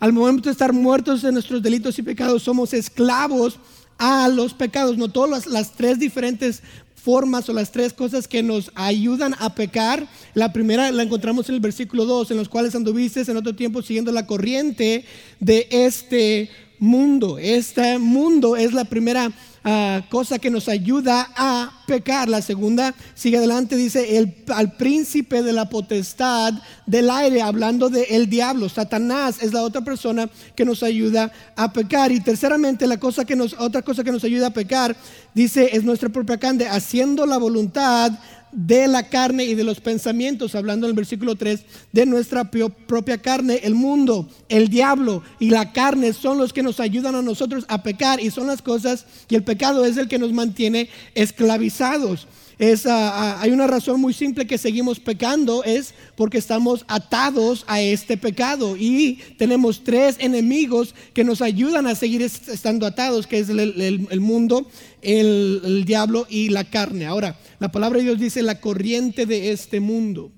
Al 0.00 0.12
momento 0.12 0.48
de 0.48 0.50
estar 0.50 0.72
muertos 0.72 1.22
en 1.22 1.34
nuestros 1.34 1.62
delitos 1.62 1.96
y 2.00 2.02
pecados, 2.02 2.42
somos 2.42 2.74
esclavos 2.74 3.60
a 3.98 4.28
los 4.28 4.54
pecados. 4.54 4.96
Notó 4.98 5.26
las, 5.26 5.46
las 5.46 5.72
tres 5.72 5.98
diferentes 5.98 6.62
formas 7.02 7.48
o 7.48 7.52
las 7.52 7.72
tres 7.72 7.92
cosas 7.92 8.28
que 8.28 8.42
nos 8.42 8.70
ayudan 8.74 9.34
a 9.40 9.54
pecar. 9.54 10.06
La 10.34 10.52
primera 10.52 10.90
la 10.92 11.02
encontramos 11.02 11.48
en 11.48 11.56
el 11.56 11.60
versículo 11.60 12.04
2, 12.04 12.30
en 12.30 12.36
los 12.36 12.48
cuales 12.48 12.74
anduviste 12.74 13.22
en 13.22 13.36
otro 13.36 13.56
tiempo 13.56 13.82
siguiendo 13.82 14.12
la 14.12 14.26
corriente 14.26 15.04
de 15.40 15.66
este 15.70 16.48
mundo. 16.78 17.38
Este 17.38 17.98
mundo 17.98 18.56
es 18.56 18.72
la 18.72 18.84
primera 18.84 19.32
Ah, 19.64 20.02
cosa 20.08 20.40
que 20.40 20.50
nos 20.50 20.68
ayuda 20.68 21.30
a 21.36 21.70
pecar. 21.86 22.28
La 22.28 22.42
segunda 22.42 22.94
sigue 23.14 23.36
adelante, 23.36 23.76
dice 23.76 24.18
el, 24.18 24.34
al 24.48 24.72
príncipe 24.72 25.42
de 25.42 25.52
la 25.52 25.68
potestad 25.68 26.52
del 26.86 27.08
aire, 27.08 27.42
hablando 27.42 27.88
de 27.88 28.02
el 28.10 28.28
diablo. 28.28 28.68
Satanás 28.68 29.40
es 29.40 29.52
la 29.52 29.62
otra 29.62 29.82
persona 29.82 30.28
que 30.56 30.64
nos 30.64 30.82
ayuda 30.82 31.30
a 31.54 31.72
pecar. 31.72 32.10
Y 32.10 32.18
terceramente, 32.18 32.88
la 32.88 32.98
cosa 32.98 33.24
que 33.24 33.36
nos, 33.36 33.54
otra 33.56 33.82
cosa 33.82 34.02
que 34.02 34.10
nos 34.10 34.24
ayuda 34.24 34.48
a 34.48 34.52
pecar, 34.52 34.96
dice, 35.32 35.76
es 35.76 35.84
nuestra 35.84 36.08
propia 36.08 36.38
carne, 36.38 36.66
haciendo 36.66 37.24
la 37.24 37.38
voluntad 37.38 38.12
de 38.52 38.86
la 38.86 39.08
carne 39.08 39.44
y 39.44 39.54
de 39.54 39.64
los 39.64 39.80
pensamientos, 39.80 40.54
hablando 40.54 40.86
en 40.86 40.90
el 40.90 40.96
versículo 40.96 41.34
3, 41.34 41.64
de 41.90 42.06
nuestra 42.06 42.50
propia 42.50 43.18
carne, 43.18 43.60
el 43.64 43.74
mundo, 43.74 44.28
el 44.48 44.68
diablo 44.68 45.22
y 45.40 45.50
la 45.50 45.72
carne 45.72 46.12
son 46.12 46.38
los 46.38 46.52
que 46.52 46.62
nos 46.62 46.78
ayudan 46.78 47.14
a 47.14 47.22
nosotros 47.22 47.64
a 47.68 47.82
pecar 47.82 48.20
y 48.20 48.30
son 48.30 48.46
las 48.46 48.62
cosas 48.62 49.06
y 49.28 49.34
el 49.34 49.42
pecado 49.42 49.84
es 49.84 49.96
el 49.96 50.08
que 50.08 50.18
nos 50.18 50.32
mantiene 50.32 50.88
esclavizados. 51.14 52.26
Es, 52.58 52.86
ah, 52.86 53.10
ah, 53.14 53.38
hay 53.40 53.50
una 53.50 53.66
razón 53.66 54.00
muy 54.00 54.12
simple 54.12 54.46
que 54.46 54.58
seguimos 54.58 55.00
pecando, 55.00 55.64
es 55.64 55.94
porque 56.16 56.38
estamos 56.38 56.84
atados 56.88 57.64
a 57.66 57.80
este 57.80 58.16
pecado 58.16 58.76
y 58.76 59.18
tenemos 59.38 59.82
tres 59.84 60.16
enemigos 60.18 60.94
que 61.14 61.24
nos 61.24 61.42
ayudan 61.42 61.86
a 61.86 61.94
seguir 61.94 62.22
estando 62.22 62.86
atados, 62.86 63.26
que 63.26 63.38
es 63.38 63.48
el, 63.48 64.20
mundo, 64.20 64.68
el, 65.00 65.60
el 65.64 65.84
diablo 65.84 66.26
y 66.28 66.50
la 66.50 66.64
carne. 66.64 67.06
Ahora, 67.06 67.38
la 67.58 67.72
palabra 67.72 67.98
de 67.98 68.04
Dios 68.04 68.20
dice 68.20 68.42
la 68.42 68.60
corriente 68.60 69.26
de 69.26 69.52
este 69.52 69.80
mundo. 69.80 70.30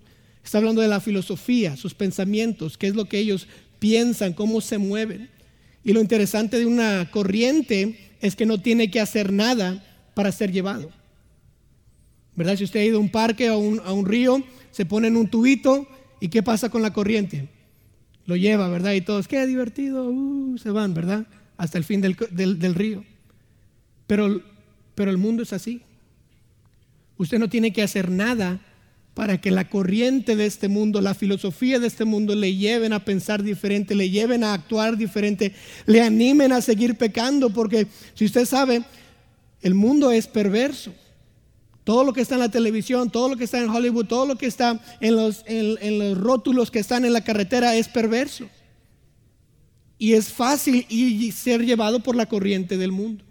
Está 0.44 0.59
hablando 0.59 0.83
de 0.83 0.88
la 0.88 1.00
filosofía, 1.00 1.76
sus 1.76 1.94
pensamientos, 1.94 2.76
qué 2.76 2.87
es 2.87 2.94
lo 2.94 3.06
que 3.06 3.18
ellos 3.18 3.49
piensan, 3.78 4.35
cómo 4.35 4.61
se 4.61 4.78
mueven. 4.78 5.30
Y 5.85 5.92
lo 5.92 6.00
interesante 6.00 6.59
de 6.59 6.66
una 6.66 7.11
corriente 7.11 7.99
es 8.21 8.37
que 8.37 8.47
no 8.47 8.61
tiene 8.61 8.90
que 8.90 9.00
hacer 9.00 9.33
nada 9.33 9.85
para 10.14 10.33
ser 10.33 10.52
llevado. 10.52 10.90
¿Verdad? 12.36 12.56
Si 12.56 12.64
usted 12.64 12.80
ha 12.80 12.84
ido 12.84 12.98
a 12.98 13.00
un 13.00 13.10
parque 13.10 13.50
o 13.50 13.54
a 13.84 13.92
un, 13.92 14.06
río, 14.06 14.42
se 14.70 14.84
pone 14.84 15.08
en 15.08 15.16
un 15.16 15.28
tubito 15.28 15.86
y 16.20 16.28
¿qué 16.28 16.42
pasa 16.42 16.68
con 16.68 16.82
la 16.82 16.92
corriente? 16.92 17.48
Lo 18.26 18.36
lleva, 18.36 18.68
¿verdad? 18.68 18.92
Y 18.92 19.02
todos, 19.02 19.28
qué 19.28 19.46
divertido, 19.46 20.10
uh, 20.10 20.58
se 20.58 20.70
van, 20.70 20.94
¿verdad? 20.94 21.26
Hasta 21.56 21.78
el 21.78 21.84
fin 21.84 22.00
del, 22.00 22.74
río. 22.74 23.04
Pero, 24.06 24.42
pero 24.94 25.10
el 25.10 25.18
mundo 25.18 25.42
es 25.42 25.52
así. 25.52 25.82
Usted 27.16 27.38
no 27.38 27.48
tiene 27.48 27.72
que 27.72 27.82
hacer 27.82 28.10
nada 28.10 28.60
para 29.14 29.40
que 29.40 29.52
la 29.52 29.68
corriente 29.68 30.34
de 30.34 30.46
este 30.46 30.66
mundo, 30.66 31.00
la 31.00 31.14
filosofía 31.14 31.78
de 31.78 31.86
este 31.86 32.04
mundo 32.04 32.34
le 32.34 32.56
lleven 32.56 32.92
a 32.92 33.04
pensar 33.04 33.44
diferente, 33.44 33.94
le 33.94 34.10
lleven 34.10 34.42
a 34.42 34.54
actuar 34.54 34.96
diferente, 34.96 35.54
le 35.86 36.02
animen 36.02 36.50
a 36.50 36.60
seguir 36.60 36.96
pecando, 36.96 37.50
porque 37.50 37.86
si 38.14 38.24
usted 38.24 38.44
sabe, 38.44 38.82
el 39.62 39.74
mundo 39.74 40.10
es 40.10 40.26
perverso. 40.26 40.92
Todo 41.84 42.02
lo 42.02 42.12
que 42.12 42.22
está 42.22 42.34
en 42.34 42.40
la 42.40 42.50
televisión, 42.50 43.10
todo 43.10 43.28
lo 43.28 43.36
que 43.36 43.44
está 43.44 43.60
en 43.60 43.68
Hollywood, 43.68 44.06
todo 44.06 44.26
lo 44.26 44.36
que 44.36 44.46
está 44.46 44.80
en 45.00 45.16
los, 45.16 45.44
en, 45.46 45.98
los 45.98 46.18
rótulos 46.18 46.70
que 46.70 46.78
están 46.78 47.04
en 47.04 47.12
la 47.12 47.22
carretera 47.22 47.76
es 47.76 47.88
perverso. 47.88 48.48
Y 49.98 50.14
es 50.14 50.28
fácil 50.28 50.86
y 50.88 51.30
ser 51.32 51.64
llevado 51.64 52.00
por 52.00 52.16
la 52.16 52.26
corriente 52.26 52.76
del 52.78 52.90
mundo. 52.90 53.24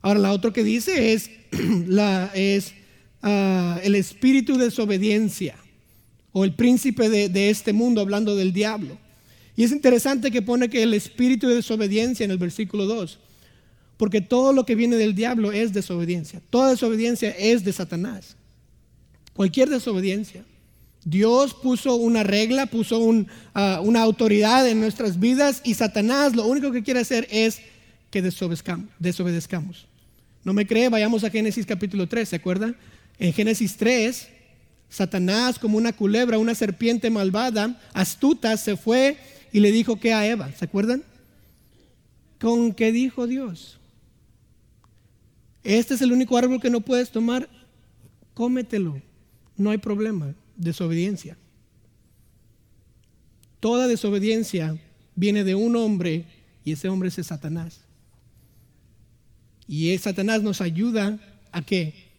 Ahora, 0.00 0.20
la 0.20 0.32
otra 0.32 0.52
que 0.52 0.64
dice 0.64 1.12
es, 1.12 1.30
la, 1.86 2.30
es 2.34 2.74
Ah, 3.22 3.78
el 3.84 3.94
espíritu 3.94 4.58
de 4.58 4.64
desobediencia 4.64 5.54
o 6.32 6.44
el 6.44 6.54
príncipe 6.54 7.08
de, 7.08 7.50
este 7.50 7.72
mundo, 7.72 8.00
hablando 8.00 8.34
del 8.34 8.52
diablo. 8.52 8.98
Y 9.54 9.62
es 9.62 9.70
interesante 9.70 10.32
que 10.32 10.42
pone 10.42 10.68
que 10.68 10.82
el 10.82 10.92
espíritu 10.92 11.46
de 11.46 11.56
desobediencia 11.56 12.24
en 12.24 12.32
el 12.32 12.38
versículo 12.38 12.86
2, 12.86 13.18
porque 14.02 14.20
todo 14.20 14.52
lo 14.52 14.66
que 14.66 14.74
viene 14.74 14.96
del 14.96 15.14
diablo 15.14 15.52
es 15.52 15.72
desobediencia. 15.72 16.42
Toda 16.50 16.70
desobediencia 16.70 17.30
es 17.38 17.62
de 17.62 17.72
Satanás. 17.72 18.34
Cualquier 19.32 19.68
desobediencia. 19.68 20.44
Dios 21.04 21.54
puso 21.54 21.94
una 21.94 22.24
regla, 22.24 22.66
puso 22.66 23.00
ah, 23.54 23.80
una 23.80 24.02
autoridad 24.02 24.68
en 24.68 24.80
nuestras 24.80 25.20
vidas 25.20 25.60
y 25.62 25.74
Satanás 25.74 26.34
lo 26.34 26.46
único 26.46 26.72
que 26.72 26.82
quiere 26.82 26.98
hacer 26.98 27.28
es 27.30 27.60
que 28.10 28.22
desobedezcamos. 28.22 29.86
¿No 30.42 30.52
me 30.52 30.66
cree? 30.66 30.88
Vayamos 30.88 31.22
a 31.22 31.30
Génesis 31.30 31.64
capítulo 31.64 32.08
3, 32.08 32.28
¿se 32.28 32.34
acuerdan? 32.34 32.74
En 33.20 33.32
Génesis 33.32 33.76
3, 33.76 34.26
Satanás 34.88 35.60
como 35.60 35.78
una 35.78 35.92
culebra, 35.92 36.38
una 36.38 36.56
serpiente 36.56 37.08
malvada, 37.08 37.80
astuta, 37.92 38.56
se 38.56 38.76
fue 38.76 39.16
y 39.52 39.60
le 39.60 39.70
dijo 39.70 40.00
que 40.00 40.12
a 40.12 40.26
Eva, 40.26 40.50
¿se 40.58 40.64
acuerdan? 40.64 41.04
¿Con 42.40 42.74
qué 42.74 42.90
dijo 42.90 43.28
Dios? 43.28 43.78
Este 45.64 45.94
es 45.94 46.02
el 46.02 46.12
único 46.12 46.36
árbol 46.36 46.60
que 46.60 46.70
no 46.70 46.80
puedes 46.80 47.10
tomar, 47.10 47.48
cómetelo, 48.34 49.00
no 49.56 49.70
hay 49.70 49.78
problema, 49.78 50.34
desobediencia. 50.56 51.36
Toda 53.60 53.86
desobediencia 53.86 54.76
viene 55.14 55.44
de 55.44 55.54
un 55.54 55.76
hombre 55.76 56.24
y 56.64 56.72
ese 56.72 56.88
hombre 56.88 57.08
es 57.08 57.26
Satanás. 57.26 57.80
Y 59.68 59.96
Satanás 59.98 60.42
nos 60.42 60.60
ayuda 60.60 61.18
a 61.52 61.62
qué? 61.62 62.12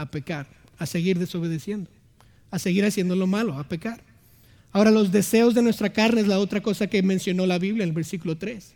a 0.00 0.06
pecar, 0.06 0.46
a 0.78 0.86
seguir 0.86 1.18
desobedeciendo, 1.18 1.90
a 2.50 2.58
seguir 2.58 2.86
haciendo 2.86 3.14
lo 3.16 3.26
malo, 3.26 3.58
a 3.58 3.68
pecar. 3.68 4.00
Ahora, 4.72 4.90
los 4.90 5.12
deseos 5.12 5.54
de 5.54 5.60
nuestra 5.60 5.92
carne 5.92 6.22
es 6.22 6.26
la 6.26 6.38
otra 6.38 6.62
cosa 6.62 6.86
que 6.86 7.02
mencionó 7.02 7.44
la 7.44 7.58
Biblia 7.58 7.82
en 7.82 7.90
el 7.90 7.94
versículo 7.94 8.38
3. 8.38 8.72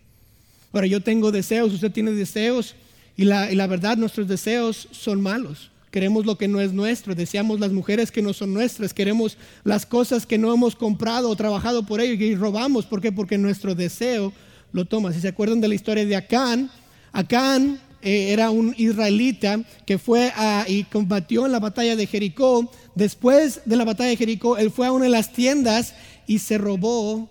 Ahora, 0.73 0.87
yo 0.87 1.01
tengo 1.01 1.33
deseos, 1.33 1.73
usted 1.73 1.91
tiene 1.91 2.11
deseos, 2.11 2.75
y 3.17 3.25
la, 3.25 3.67
verdad, 3.67 3.97
nuestros 3.97 4.27
deseos 4.27 4.89
son 4.91 5.21
malos. 5.21 5.71
Queremos 5.91 6.27
lo 6.27 6.37
que 6.37 6.49
no 6.49 6.61
es 6.61 6.73
nuestro, 6.73 7.15
deseamos 7.15 7.61
las 7.61 7.71
mujeres 7.71 8.11
que 8.11 8.23
no 8.23 8.33
son 8.33 8.53
nuestras, 8.53 8.93
queremos 8.93 9.39
las 9.63 9.87
cosas 9.87 10.27
que 10.27 10.39
no 10.39 10.53
hemos 10.53 10.75
comprado 10.75 11.31
o 11.31 11.37
trabajado 11.37 11.87
por 11.87 12.01
ello 12.01 12.25
y 12.25 12.35
robamos. 12.35 12.85
¿Por 12.87 13.01
qué? 13.01 13.13
Porque 13.13 13.39
nuestro 13.39 13.77
deseo 13.77 14.33
lo 14.73 14.87
toma. 14.87 15.13
Si 15.13 15.21
se 15.21 15.29
acuerdan 15.29 15.61
de 15.61 15.69
la 15.69 15.77
historia 15.77 16.05
de 16.05 16.17
Acán, 16.17 16.69
Acán 17.13 17.79
eh, 18.03 18.33
era 18.33 18.51
un 18.51 18.75
israelita 18.77 19.61
que 19.87 19.99
fue 19.99 20.33
y 20.67 20.83
combatió 20.85 21.47
en 21.47 21.53
la 21.53 21.61
batalla 21.61 21.95
de 21.95 22.09
Jericó. 22.09 22.69
Después 22.97 23.61
de 23.65 23.77
la 23.77 23.85
batalla 23.85 24.11
de 24.11 24.17
Jericó, 24.17 24.59
él 24.59 24.73
fue 24.73 24.89
a 24.89 24.93
una 24.93 25.05
de 25.05 25.11
las 25.11 25.33
tiendas 25.33 25.95
y 26.27 26.41
se 26.41 26.59
robó 26.59 27.31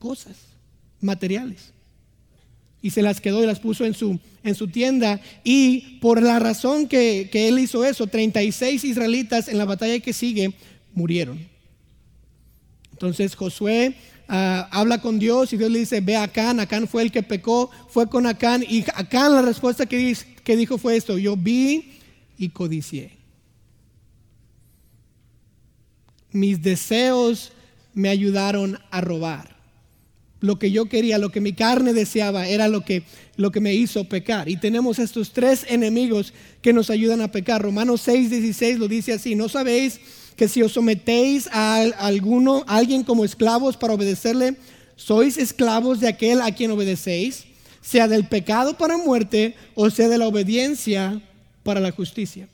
cosas, 0.00 0.36
materiales. 1.00 1.72
Y 2.82 2.90
se 2.90 3.02
las 3.02 3.20
quedó 3.20 3.42
y 3.42 3.46
las 3.46 3.60
puso 3.60 3.84
en 3.84 3.94
su, 3.94 4.18
en 4.42 4.54
su 4.54 4.68
tienda. 4.68 5.20
Y 5.44 5.98
por 6.00 6.22
la 6.22 6.38
razón 6.38 6.88
que, 6.88 7.28
que 7.30 7.48
él 7.48 7.58
hizo 7.58 7.84
eso, 7.84 8.06
36 8.06 8.84
israelitas 8.84 9.48
en 9.48 9.58
la 9.58 9.66
batalla 9.66 10.00
que 10.00 10.12
sigue 10.12 10.54
murieron. 10.94 11.38
Entonces 12.92 13.34
Josué 13.34 13.94
Ah, 14.32 14.68
habla 14.70 15.00
con 15.00 15.18
Dios 15.18 15.52
y 15.52 15.56
Dios 15.56 15.72
le 15.72 15.80
dice, 15.80 16.00
ve 16.00 16.14
a 16.14 16.22
Acán, 16.22 16.60
Acán 16.60 16.86
fue 16.86 17.02
el 17.02 17.10
que 17.10 17.24
pecó, 17.24 17.68
fue 17.88 18.08
con 18.08 18.26
Acán 18.26 18.62
y 18.62 18.84
Acán 18.94 19.34
la 19.34 19.42
respuesta 19.42 19.86
que, 19.86 20.16
que 20.44 20.56
dijo 20.56 20.78
fue 20.78 20.96
esto, 20.96 21.18
yo 21.18 21.36
vi 21.36 21.98
y 22.38 22.50
codicié. 22.50 23.18
Mis 26.30 26.62
deseos 26.62 27.50
me 27.92 28.08
ayudaron 28.08 28.78
a 28.92 29.00
robar. 29.00 29.56
Lo 30.40 30.58
que 30.58 30.70
yo 30.70 30.86
quería, 30.86 31.18
lo 31.18 31.30
que 31.30 31.40
mi 31.40 31.52
carne 31.52 31.92
deseaba, 31.92 32.48
era 32.48 32.68
lo 32.68 32.82
que, 32.82 33.02
lo 33.36 33.50
que 33.50 33.60
me 33.60 33.74
hizo 33.74 34.04
pecar. 34.04 34.48
Y 34.48 34.56
tenemos 34.56 34.98
estos 34.98 35.32
tres 35.32 35.66
enemigos 35.68 36.32
que 36.62 36.72
nos 36.72 36.90
ayudan 36.90 37.20
a 37.20 37.30
pecar. 37.30 37.62
Romanos 37.62 38.00
6, 38.02 38.30
16 38.30 38.78
lo 38.78 38.88
dice 38.88 39.12
así, 39.12 39.34
¿no 39.34 39.48
sabéis? 39.48 40.00
que 40.40 40.48
si 40.48 40.62
os 40.62 40.72
sometéis 40.72 41.50
a 41.52 41.82
alguno, 41.98 42.64
a 42.66 42.78
alguien 42.78 43.04
como 43.04 43.26
esclavos 43.26 43.76
para 43.76 43.92
obedecerle, 43.92 44.56
sois 44.96 45.36
esclavos 45.36 46.00
de 46.00 46.08
aquel 46.08 46.40
a 46.40 46.54
quien 46.54 46.70
obedecéis, 46.70 47.44
sea 47.82 48.08
del 48.08 48.26
pecado 48.26 48.78
para 48.78 48.96
muerte 48.96 49.54
o 49.74 49.90
sea 49.90 50.08
de 50.08 50.16
la 50.16 50.26
obediencia 50.26 51.20
para 51.62 51.78
la 51.78 51.90
justicia. 51.90 52.48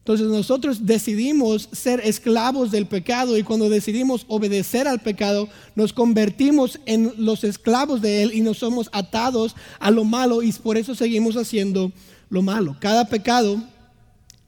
Entonces 0.00 0.28
nosotros 0.28 0.86
decidimos 0.86 1.68
ser 1.72 2.00
esclavos 2.00 2.70
del 2.70 2.86
pecado 2.86 3.36
y 3.36 3.42
cuando 3.42 3.68
decidimos 3.68 4.24
obedecer 4.28 4.88
al 4.88 5.00
pecado 5.00 5.48
nos 5.74 5.92
convertimos 5.92 6.80
en 6.86 7.12
los 7.18 7.44
esclavos 7.44 8.00
de 8.00 8.22
él 8.22 8.32
y 8.32 8.40
nos 8.40 8.58
somos 8.58 8.88
atados 8.92 9.54
a 9.78 9.90
lo 9.90 10.04
malo 10.04 10.42
y 10.42 10.52
por 10.52 10.78
eso 10.78 10.94
seguimos 10.94 11.36
haciendo 11.36 11.92
lo 12.30 12.40
malo. 12.40 12.76
Cada 12.80 13.08
pecado 13.08 13.62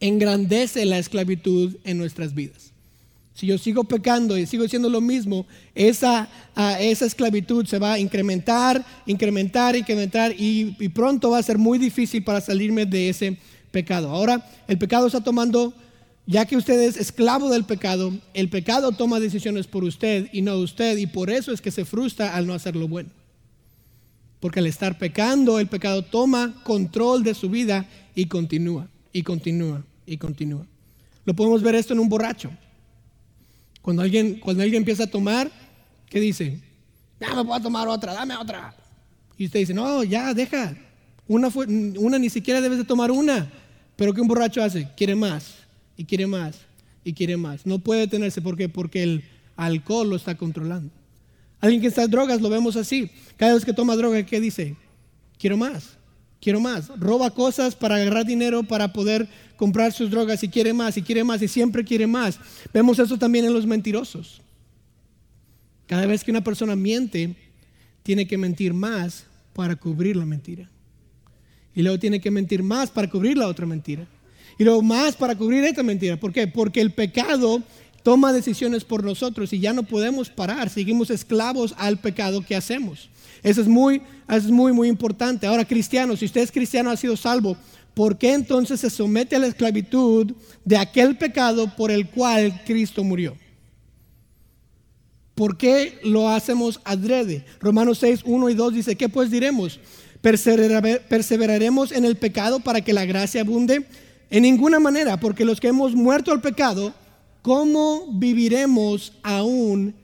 engrandece 0.00 0.86
la 0.86 0.98
esclavitud 0.98 1.76
en 1.84 1.98
nuestras 1.98 2.34
vidas. 2.34 2.72
Si 3.34 3.46
yo 3.46 3.58
sigo 3.58 3.84
pecando 3.84 4.38
y 4.38 4.46
sigo 4.46 4.64
haciendo 4.64 4.88
lo 4.88 5.00
mismo, 5.00 5.46
esa, 5.74 6.28
ah, 6.54 6.80
esa 6.80 7.06
esclavitud 7.06 7.66
se 7.66 7.78
va 7.78 7.94
a 7.94 7.98
incrementar, 7.98 8.84
incrementar, 9.06 9.76
incrementar 9.76 10.32
y, 10.32 10.76
y 10.78 10.88
pronto 10.88 11.30
va 11.30 11.38
a 11.38 11.42
ser 11.42 11.58
muy 11.58 11.78
difícil 11.78 12.24
para 12.24 12.40
salirme 12.40 12.86
de 12.86 13.08
ese 13.10 13.38
pecado. 13.72 14.10
Ahora, 14.10 14.46
el 14.68 14.78
pecado 14.78 15.06
está 15.06 15.22
tomando, 15.22 15.74
ya 16.26 16.46
que 16.46 16.56
usted 16.56 16.80
es 16.82 16.96
esclavo 16.96 17.50
del 17.50 17.64
pecado, 17.64 18.12
el 18.34 18.48
pecado 18.48 18.92
toma 18.92 19.18
decisiones 19.18 19.66
por 19.66 19.82
usted 19.82 20.28
y 20.32 20.42
no 20.42 20.56
usted 20.58 20.96
y 20.98 21.06
por 21.06 21.30
eso 21.30 21.52
es 21.52 21.60
que 21.60 21.72
se 21.72 21.84
frustra 21.84 22.36
al 22.36 22.46
no 22.46 22.54
hacer 22.54 22.76
lo 22.76 22.86
bueno. 22.86 23.10
Porque 24.38 24.60
al 24.60 24.66
estar 24.66 24.98
pecando, 24.98 25.58
el 25.58 25.66
pecado 25.66 26.02
toma 26.02 26.62
control 26.62 27.24
de 27.24 27.34
su 27.34 27.48
vida 27.48 27.88
y 28.14 28.26
continúa, 28.26 28.88
y 29.12 29.22
continúa, 29.22 29.82
y 30.06 30.16
continúa. 30.16 30.66
Lo 31.24 31.34
podemos 31.34 31.62
ver 31.62 31.74
esto 31.74 31.92
en 31.92 32.00
un 32.00 32.08
borracho. 32.08 32.50
Cuando 33.80 34.02
alguien, 34.02 34.38
cuando 34.38 34.62
alguien 34.62 34.82
empieza 34.82 35.04
a 35.04 35.06
tomar, 35.08 35.50
¿qué 36.08 36.20
dice? 36.20 36.60
Ya 37.20 37.34
me 37.34 37.44
puedo 37.44 37.60
tomar 37.60 37.88
otra, 37.88 38.12
dame 38.14 38.36
otra. 38.36 38.74
Y 39.38 39.46
usted 39.46 39.60
dice, 39.60 39.74
no, 39.74 40.02
ya, 40.04 40.34
deja. 40.34 40.76
Una, 41.28 41.48
una 41.48 42.18
ni 42.18 42.28
siquiera 42.30 42.60
debes 42.60 42.78
de 42.78 42.84
tomar 42.84 43.10
una. 43.10 43.50
Pero 43.96 44.14
¿qué 44.14 44.20
un 44.20 44.28
borracho 44.28 44.62
hace? 44.62 44.88
Quiere 44.96 45.14
más, 45.14 45.54
y 45.96 46.04
quiere 46.04 46.26
más, 46.26 46.58
y 47.04 47.12
quiere 47.12 47.36
más. 47.36 47.66
No 47.66 47.78
puede 47.78 48.00
detenerse 48.00 48.40
porque, 48.40 48.68
porque 48.68 49.02
el 49.02 49.24
alcohol 49.56 50.10
lo 50.10 50.16
está 50.16 50.36
controlando. 50.36 50.90
Alguien 51.60 51.80
que 51.80 51.88
está 51.88 52.02
en 52.02 52.10
drogas 52.10 52.40
lo 52.40 52.50
vemos 52.50 52.76
así. 52.76 53.10
Cada 53.36 53.54
vez 53.54 53.64
que 53.64 53.72
toma 53.72 53.94
droga, 53.96 54.24
¿qué 54.24 54.40
dice? 54.40 54.76
Quiero 55.38 55.56
más, 55.56 55.96
quiero 56.40 56.60
más. 56.60 56.88
Roba 56.98 57.30
cosas 57.30 57.74
para 57.76 57.96
agarrar 57.96 58.26
dinero 58.26 58.64
para 58.64 58.92
poder 58.92 59.28
comprar 59.56 59.92
sus 59.92 60.10
drogas 60.10 60.42
y 60.42 60.48
quiere 60.48 60.72
más 60.72 60.96
y 60.96 61.02
quiere 61.02 61.22
más 61.22 61.40
y 61.42 61.48
siempre 61.48 61.84
quiere 61.84 62.06
más. 62.06 62.38
Vemos 62.72 62.98
eso 62.98 63.16
también 63.16 63.44
en 63.44 63.52
los 63.52 63.66
mentirosos. 63.66 64.40
Cada 65.86 66.06
vez 66.06 66.24
que 66.24 66.30
una 66.30 66.42
persona 66.42 66.74
miente, 66.74 67.36
tiene 68.02 68.26
que 68.26 68.38
mentir 68.38 68.74
más 68.74 69.26
para 69.52 69.76
cubrir 69.76 70.16
la 70.16 70.24
mentira. 70.24 70.68
Y 71.74 71.82
luego 71.82 71.98
tiene 71.98 72.20
que 72.20 72.30
mentir 72.30 72.62
más 72.62 72.90
para 72.90 73.08
cubrir 73.08 73.36
la 73.38 73.48
otra 73.48 73.66
mentira. 73.66 74.06
Y 74.58 74.64
luego 74.64 74.82
más 74.82 75.16
para 75.16 75.34
cubrir 75.34 75.64
esta 75.64 75.82
mentira. 75.82 76.18
¿Por 76.18 76.32
qué? 76.32 76.46
Porque 76.46 76.80
el 76.80 76.92
pecado 76.92 77.62
toma 78.02 78.32
decisiones 78.32 78.84
por 78.84 79.04
nosotros 79.04 79.52
y 79.52 79.60
ya 79.60 79.72
no 79.72 79.82
podemos 79.82 80.28
parar. 80.28 80.68
Seguimos 80.68 81.10
esclavos 81.10 81.74
al 81.78 81.98
pecado 81.98 82.44
que 82.44 82.56
hacemos. 82.56 83.08
Eso 83.42 83.60
es 83.60 83.68
muy, 83.68 84.02
es 84.28 84.50
muy, 84.50 84.72
muy 84.72 84.88
importante. 84.88 85.46
Ahora, 85.46 85.64
cristiano, 85.64 86.16
si 86.16 86.26
usted 86.26 86.42
es 86.42 86.52
cristiano, 86.52 86.90
ha 86.90 86.96
sido 86.96 87.16
salvo, 87.16 87.56
¿por 87.94 88.18
qué 88.18 88.34
entonces 88.34 88.80
se 88.80 88.90
somete 88.90 89.36
a 89.36 89.38
la 89.38 89.48
esclavitud 89.48 90.32
de 90.64 90.76
aquel 90.76 91.16
pecado 91.16 91.74
por 91.76 91.90
el 91.90 92.08
cual 92.08 92.62
Cristo 92.64 93.02
murió? 93.02 93.36
¿Por 95.34 95.56
qué 95.56 95.98
lo 96.04 96.28
hacemos 96.28 96.80
adrede? 96.84 97.44
Romanos 97.58 97.98
6, 97.98 98.20
1 98.24 98.50
y 98.50 98.54
2 98.54 98.74
dice, 98.74 98.96
¿qué 98.96 99.08
pues 99.08 99.30
diremos? 99.30 99.80
¿Perseveraremos 100.22 101.92
en 101.92 102.04
el 102.04 102.16
pecado 102.16 102.60
para 102.60 102.80
que 102.80 102.92
la 102.92 103.04
gracia 103.04 103.42
abunde? 103.42 103.86
En 104.30 104.44
ninguna 104.44 104.80
manera, 104.80 105.18
porque 105.20 105.44
los 105.44 105.60
que 105.60 105.68
hemos 105.68 105.94
muerto 105.94 106.32
al 106.32 106.40
pecado, 106.40 106.94
¿cómo 107.42 108.06
viviremos 108.12 109.12
aún 109.22 109.94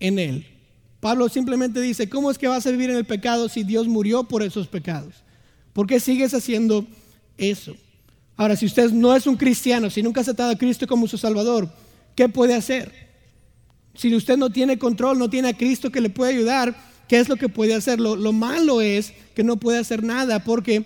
en 0.00 0.18
él? 0.18 0.46
Pablo 1.00 1.28
simplemente 1.28 1.80
dice, 1.80 2.08
¿cómo 2.08 2.30
es 2.30 2.38
que 2.38 2.48
vas 2.48 2.66
a 2.66 2.70
vivir 2.70 2.90
en 2.90 2.96
el 2.96 3.04
pecado 3.04 3.48
si 3.48 3.64
Dios 3.64 3.86
murió 3.86 4.24
por 4.24 4.42
esos 4.42 4.66
pecados? 4.66 5.14
¿Por 5.72 5.86
qué 5.86 6.00
sigues 6.00 6.32
haciendo 6.32 6.86
eso? 7.36 7.76
Ahora, 8.36 8.56
si 8.56 8.66
usted 8.66 8.90
no 8.92 9.14
es 9.14 9.26
un 9.26 9.36
cristiano, 9.36 9.90
si 9.90 10.02
nunca 10.02 10.20
ha 10.20 10.22
aceptado 10.22 10.50
a 10.50 10.58
Cristo 10.58 10.86
como 10.86 11.06
su 11.06 11.18
Salvador, 11.18 11.68
¿qué 12.14 12.28
puede 12.28 12.54
hacer? 12.54 12.92
Si 13.94 14.14
usted 14.14 14.36
no 14.36 14.50
tiene 14.50 14.78
control, 14.78 15.18
no 15.18 15.28
tiene 15.28 15.48
a 15.48 15.56
Cristo 15.56 15.90
que 15.90 16.00
le 16.00 16.10
puede 16.10 16.32
ayudar, 16.34 16.76
¿qué 17.08 17.18
es 17.18 17.28
lo 17.28 17.36
que 17.36 17.48
puede 17.48 17.74
hacer? 17.74 18.00
Lo, 18.00 18.16
lo 18.16 18.32
malo 18.32 18.80
es 18.80 19.12
que 19.34 19.44
no 19.44 19.56
puede 19.56 19.78
hacer 19.78 20.02
nada 20.02 20.44
porque 20.44 20.84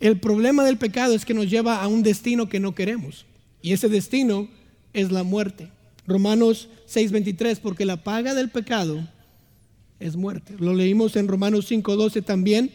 el 0.00 0.18
problema 0.20 0.64
del 0.64 0.76
pecado 0.76 1.14
es 1.14 1.24
que 1.24 1.34
nos 1.34 1.48
lleva 1.48 1.80
a 1.80 1.88
un 1.88 2.02
destino 2.02 2.48
que 2.48 2.60
no 2.60 2.74
queremos. 2.74 3.24
Y 3.62 3.72
ese 3.72 3.88
destino 3.88 4.48
es 4.92 5.10
la 5.10 5.22
muerte. 5.22 5.70
Romanos 6.06 6.68
6:23, 6.86 7.58
porque 7.60 7.84
la 7.84 8.02
paga 8.02 8.34
del 8.34 8.50
pecado 8.50 9.08
es 9.98 10.16
muerte. 10.16 10.54
Lo 10.58 10.74
leímos 10.74 11.16
en 11.16 11.28
Romanos 11.28 11.66
5:12 11.70 12.22
también. 12.22 12.70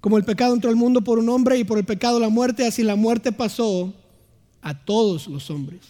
Como 0.00 0.18
el 0.18 0.24
pecado 0.24 0.52
entró 0.52 0.68
al 0.68 0.76
mundo 0.76 1.02
por 1.02 1.18
un 1.18 1.30
hombre 1.30 1.58
y 1.58 1.64
por 1.64 1.78
el 1.78 1.84
pecado 1.84 2.20
la 2.20 2.28
muerte, 2.28 2.66
así 2.66 2.82
la 2.82 2.96
muerte 2.96 3.32
pasó 3.32 3.94
a 4.60 4.84
todos 4.84 5.28
los 5.28 5.50
hombres. 5.50 5.80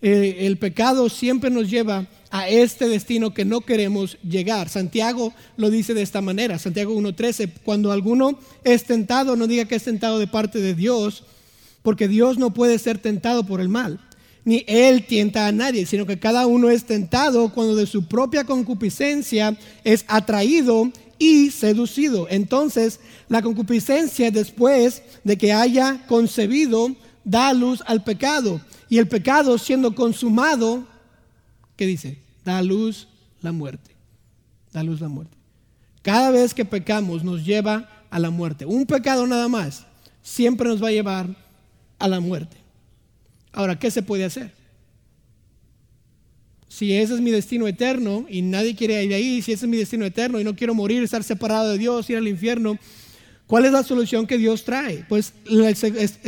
El 0.00 0.56
pecado 0.58 1.08
siempre 1.08 1.50
nos 1.50 1.68
lleva 1.68 2.06
a 2.30 2.48
este 2.48 2.88
destino 2.88 3.34
que 3.34 3.44
no 3.44 3.62
queremos 3.62 4.18
llegar. 4.22 4.68
Santiago 4.68 5.32
lo 5.56 5.70
dice 5.70 5.94
de 5.94 6.02
esta 6.02 6.20
manera, 6.20 6.58
Santiago 6.58 6.94
1.13, 6.94 7.50
cuando 7.64 7.90
alguno 7.90 8.38
es 8.64 8.84
tentado, 8.84 9.34
no 9.34 9.46
diga 9.46 9.64
que 9.64 9.74
es 9.74 9.84
tentado 9.84 10.18
de 10.18 10.26
parte 10.26 10.60
de 10.60 10.74
Dios, 10.74 11.24
porque 11.82 12.06
Dios 12.06 12.38
no 12.38 12.52
puede 12.52 12.78
ser 12.78 12.98
tentado 12.98 13.44
por 13.44 13.60
el 13.60 13.68
mal, 13.68 14.00
ni 14.44 14.64
Él 14.68 15.04
tienta 15.06 15.46
a 15.46 15.52
nadie, 15.52 15.86
sino 15.86 16.06
que 16.06 16.18
cada 16.18 16.46
uno 16.46 16.70
es 16.70 16.84
tentado 16.84 17.52
cuando 17.52 17.74
de 17.74 17.86
su 17.86 18.06
propia 18.06 18.44
concupiscencia 18.44 19.56
es 19.84 20.04
atraído 20.06 20.92
y 21.18 21.50
seducido. 21.50 22.28
Entonces, 22.30 23.00
la 23.28 23.42
concupiscencia 23.42 24.30
después 24.30 25.02
de 25.24 25.36
que 25.36 25.52
haya 25.52 26.04
concebido, 26.06 26.94
da 27.24 27.52
luz 27.52 27.82
al 27.86 28.02
pecado 28.02 28.60
y 28.88 28.98
el 28.98 29.08
pecado 29.08 29.58
siendo 29.58 29.94
consumado, 29.94 30.86
¿qué 31.76 31.86
dice? 31.86 32.18
Da 32.44 32.62
luz 32.62 33.08
la 33.42 33.52
muerte. 33.52 33.90
Da 34.72 34.82
luz 34.82 35.00
la 35.00 35.08
muerte. 35.08 35.36
Cada 36.02 36.30
vez 36.30 36.54
que 36.54 36.64
pecamos 36.64 37.24
nos 37.24 37.44
lleva 37.44 37.88
a 38.10 38.18
la 38.18 38.30
muerte. 38.30 38.64
Un 38.64 38.86
pecado 38.86 39.26
nada 39.26 39.48
más 39.48 39.84
siempre 40.22 40.68
nos 40.68 40.82
va 40.82 40.88
a 40.88 40.92
llevar 40.92 41.28
a 41.98 42.08
la 42.08 42.20
muerte. 42.20 42.56
Ahora, 43.52 43.78
¿qué 43.78 43.90
se 43.90 44.02
puede 44.02 44.24
hacer? 44.24 44.52
Si 46.68 46.92
ese 46.92 47.14
es 47.14 47.20
mi 47.20 47.30
destino 47.30 47.66
eterno 47.66 48.26
y 48.28 48.42
nadie 48.42 48.76
quiere 48.76 49.02
ir 49.02 49.12
ahí, 49.14 49.42
si 49.42 49.52
ese 49.52 49.64
es 49.64 49.70
mi 49.70 49.78
destino 49.78 50.04
eterno 50.04 50.38
y 50.38 50.44
no 50.44 50.54
quiero 50.54 50.74
morir, 50.74 51.02
estar 51.02 51.24
separado 51.24 51.70
de 51.70 51.78
Dios, 51.78 52.08
ir 52.10 52.18
al 52.18 52.28
infierno, 52.28 52.78
¿Cuál 53.48 53.64
es 53.64 53.72
la 53.72 53.82
solución 53.82 54.26
que 54.26 54.36
Dios 54.36 54.64
trae? 54.64 55.06
Pues 55.08 55.32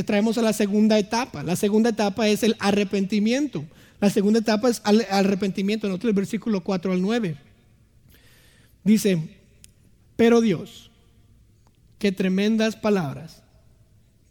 traemos 0.06 0.38
a 0.38 0.42
la 0.42 0.54
segunda 0.54 0.98
etapa. 0.98 1.42
La 1.42 1.54
segunda 1.54 1.90
etapa 1.90 2.26
es 2.26 2.42
el 2.42 2.56
arrepentimiento. 2.58 3.62
La 4.00 4.08
segunda 4.08 4.38
etapa 4.38 4.70
es 4.70 4.80
el 4.86 5.06
arrepentimiento. 5.10 5.86
En 5.86 5.92
otro 5.92 6.08
el 6.08 6.14
versículo 6.14 6.62
4 6.62 6.92
al 6.92 7.02
9. 7.02 7.36
Dice, 8.84 9.36
pero 10.16 10.40
Dios, 10.40 10.90
qué 11.98 12.10
tremendas 12.10 12.74
palabras. 12.74 13.42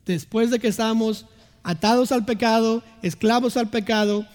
Después 0.08 0.49
de 0.49 0.58
que 0.58 0.69
estábamos 0.69 1.28
atados 1.62 2.12
al 2.12 2.25
pecado, 2.25 2.82
esclavos 3.04 3.56
al 3.56 3.69
pecado, 3.69 4.25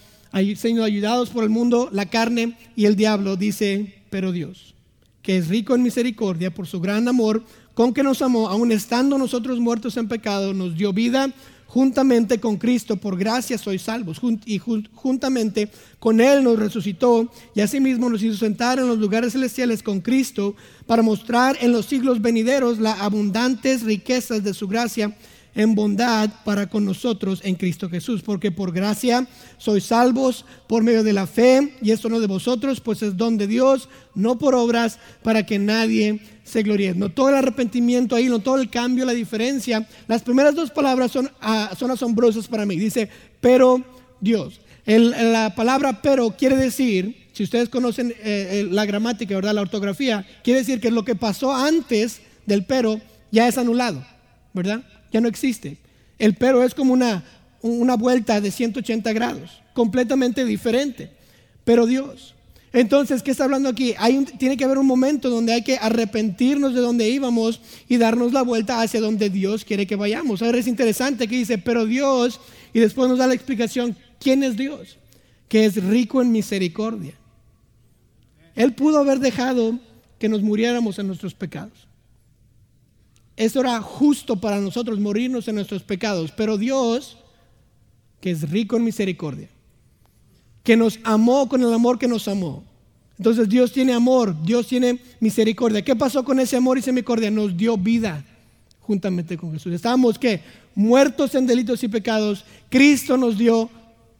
siendo 0.54 0.84
ayudados 0.84 1.30
por 1.30 1.42
el 1.42 1.50
mundo, 1.50 1.88
la 1.90 2.06
carne 2.06 2.56
y 2.76 2.84
el 2.84 2.94
diablo, 2.94 3.34
dice, 3.34 4.04
pero 4.10 4.30
Dios, 4.30 4.76
que 5.22 5.38
es 5.38 5.48
rico 5.48 5.74
en 5.74 5.82
misericordia 5.82 6.54
por 6.54 6.68
su 6.68 6.80
gran 6.80 7.08
amor, 7.08 7.44
con 7.74 7.92
que 7.92 8.02
nos 8.02 8.22
amó, 8.22 8.48
aun 8.48 8.72
estando 8.72 9.18
nosotros 9.18 9.58
muertos 9.60 9.96
en 9.96 10.08
pecado, 10.08 10.54
nos 10.54 10.76
dio 10.76 10.92
vida 10.92 11.32
juntamente 11.74 12.38
con 12.38 12.56
Cristo, 12.56 12.96
por 12.96 13.18
gracia 13.18 13.58
sois 13.58 13.82
salvos, 13.82 14.20
y 14.46 14.58
juntamente 14.58 15.68
con 15.98 16.20
Él 16.20 16.44
nos 16.44 16.56
resucitó 16.56 17.28
y 17.52 17.62
asimismo 17.62 18.08
nos 18.08 18.22
hizo 18.22 18.36
sentar 18.36 18.78
en 18.78 18.86
los 18.86 18.98
lugares 18.98 19.32
celestiales 19.32 19.82
con 19.82 20.00
Cristo 20.00 20.54
para 20.86 21.02
mostrar 21.02 21.56
en 21.60 21.72
los 21.72 21.86
siglos 21.86 22.22
venideros 22.22 22.78
las 22.78 23.00
abundantes 23.00 23.82
riquezas 23.82 24.44
de 24.44 24.54
su 24.54 24.68
gracia 24.68 25.16
en 25.54 25.74
bondad 25.74 26.30
para 26.44 26.68
con 26.68 26.84
nosotros 26.84 27.40
en 27.44 27.54
Cristo 27.54 27.88
Jesús, 27.88 28.22
porque 28.22 28.50
por 28.50 28.72
gracia 28.72 29.26
sois 29.58 29.84
salvos 29.84 30.44
por 30.66 30.82
medio 30.82 31.02
de 31.02 31.12
la 31.12 31.26
fe, 31.26 31.74
y 31.80 31.90
esto 31.90 32.08
no 32.08 32.20
de 32.20 32.26
vosotros, 32.26 32.80
pues 32.80 33.02
es 33.02 33.16
don 33.16 33.36
de 33.36 33.46
Dios, 33.46 33.88
no 34.14 34.38
por 34.38 34.54
obras, 34.54 34.98
para 35.22 35.46
que 35.46 35.58
nadie 35.58 36.20
se 36.44 36.62
gloríe. 36.62 36.94
No 36.94 37.10
todo 37.10 37.30
el 37.30 37.36
arrepentimiento 37.36 38.16
ahí, 38.16 38.28
no 38.28 38.40
todo 38.40 38.60
el 38.60 38.68
cambio, 38.70 39.04
la 39.04 39.12
diferencia. 39.12 39.86
Las 40.06 40.22
primeras 40.22 40.54
dos 40.54 40.70
palabras 40.70 41.10
son, 41.12 41.30
ah, 41.40 41.72
son 41.76 41.90
asombrosas 41.90 42.48
para 42.48 42.66
mí. 42.66 42.76
Dice, 42.76 43.08
pero 43.40 43.82
Dios. 44.20 44.60
la 44.86 45.54
palabra 45.54 46.02
pero 46.02 46.30
quiere 46.36 46.56
decir, 46.56 47.28
si 47.32 47.42
ustedes 47.42 47.68
conocen 47.68 48.10
eh, 48.10 48.14
eh, 48.22 48.68
la 48.70 48.86
gramática, 48.86 49.34
¿verdad? 49.34 49.54
La 49.54 49.62
ortografía, 49.62 50.26
quiere 50.42 50.60
decir 50.60 50.80
que 50.80 50.90
lo 50.90 51.04
que 51.04 51.16
pasó 51.16 51.54
antes 51.54 52.20
del 52.46 52.64
pero 52.64 53.00
ya 53.32 53.48
es 53.48 53.58
anulado, 53.58 54.04
¿verdad? 54.52 54.84
Ya 55.14 55.20
no 55.20 55.28
existe. 55.28 55.78
El 56.18 56.34
pero 56.34 56.64
es 56.64 56.74
como 56.74 56.92
una, 56.92 57.22
una 57.62 57.94
vuelta 57.94 58.40
de 58.40 58.50
180 58.50 59.12
grados, 59.12 59.62
completamente 59.72 60.44
diferente. 60.44 61.08
Pero 61.64 61.86
Dios. 61.86 62.34
Entonces, 62.72 63.22
¿qué 63.22 63.30
está 63.30 63.44
hablando 63.44 63.68
aquí? 63.68 63.94
Hay 63.96 64.24
tiene 64.24 64.56
que 64.56 64.64
haber 64.64 64.78
un 64.78 64.86
momento 64.86 65.30
donde 65.30 65.52
hay 65.52 65.62
que 65.62 65.76
arrepentirnos 65.76 66.74
de 66.74 66.80
donde 66.80 67.08
íbamos 67.08 67.60
y 67.88 67.96
darnos 67.96 68.32
la 68.32 68.42
vuelta 68.42 68.82
hacia 68.82 69.00
donde 69.00 69.30
Dios 69.30 69.64
quiere 69.64 69.86
que 69.86 69.94
vayamos. 69.94 70.42
Ahora 70.42 70.58
es 70.58 70.66
interesante 70.66 71.28
que 71.28 71.36
dice, 71.36 71.58
pero 71.58 71.86
Dios, 71.86 72.40
y 72.72 72.80
después 72.80 73.08
nos 73.08 73.18
da 73.18 73.28
la 73.28 73.34
explicación, 73.34 73.96
¿quién 74.18 74.42
es 74.42 74.56
Dios? 74.56 74.98
Que 75.48 75.64
es 75.64 75.76
rico 75.76 76.22
en 76.22 76.32
misericordia. 76.32 77.14
Él 78.56 78.74
pudo 78.74 78.98
haber 78.98 79.20
dejado 79.20 79.78
que 80.18 80.28
nos 80.28 80.42
muriéramos 80.42 80.98
en 80.98 81.06
nuestros 81.06 81.34
pecados. 81.34 81.86
Eso 83.36 83.60
era 83.60 83.80
justo 83.80 84.36
para 84.36 84.60
nosotros 84.60 85.00
morirnos 85.00 85.48
en 85.48 85.56
nuestros 85.56 85.82
pecados. 85.82 86.30
Pero 86.30 86.56
Dios, 86.56 87.18
que 88.20 88.30
es 88.30 88.48
rico 88.48 88.76
en 88.76 88.84
misericordia, 88.84 89.48
que 90.62 90.76
nos 90.76 91.00
amó 91.02 91.48
con 91.48 91.62
el 91.62 91.72
amor 91.72 91.98
que 91.98 92.08
nos 92.08 92.28
amó. 92.28 92.64
Entonces 93.18 93.48
Dios 93.48 93.72
tiene 93.72 93.92
amor, 93.92 94.34
Dios 94.44 94.66
tiene 94.66 95.00
misericordia. 95.20 95.82
¿Qué 95.82 95.94
pasó 95.94 96.24
con 96.24 96.40
ese 96.40 96.56
amor 96.56 96.78
y 96.78 96.80
misericordia? 96.80 97.30
Nos 97.30 97.56
dio 97.56 97.76
vida 97.76 98.24
juntamente 98.80 99.36
con 99.36 99.52
Jesús. 99.52 99.72
Estábamos 99.72 100.18
que 100.18 100.40
muertos 100.74 101.34
en 101.34 101.46
delitos 101.46 101.82
y 101.82 101.88
pecados. 101.88 102.44
Cristo 102.68 103.16
nos 103.16 103.38
dio 103.38 103.70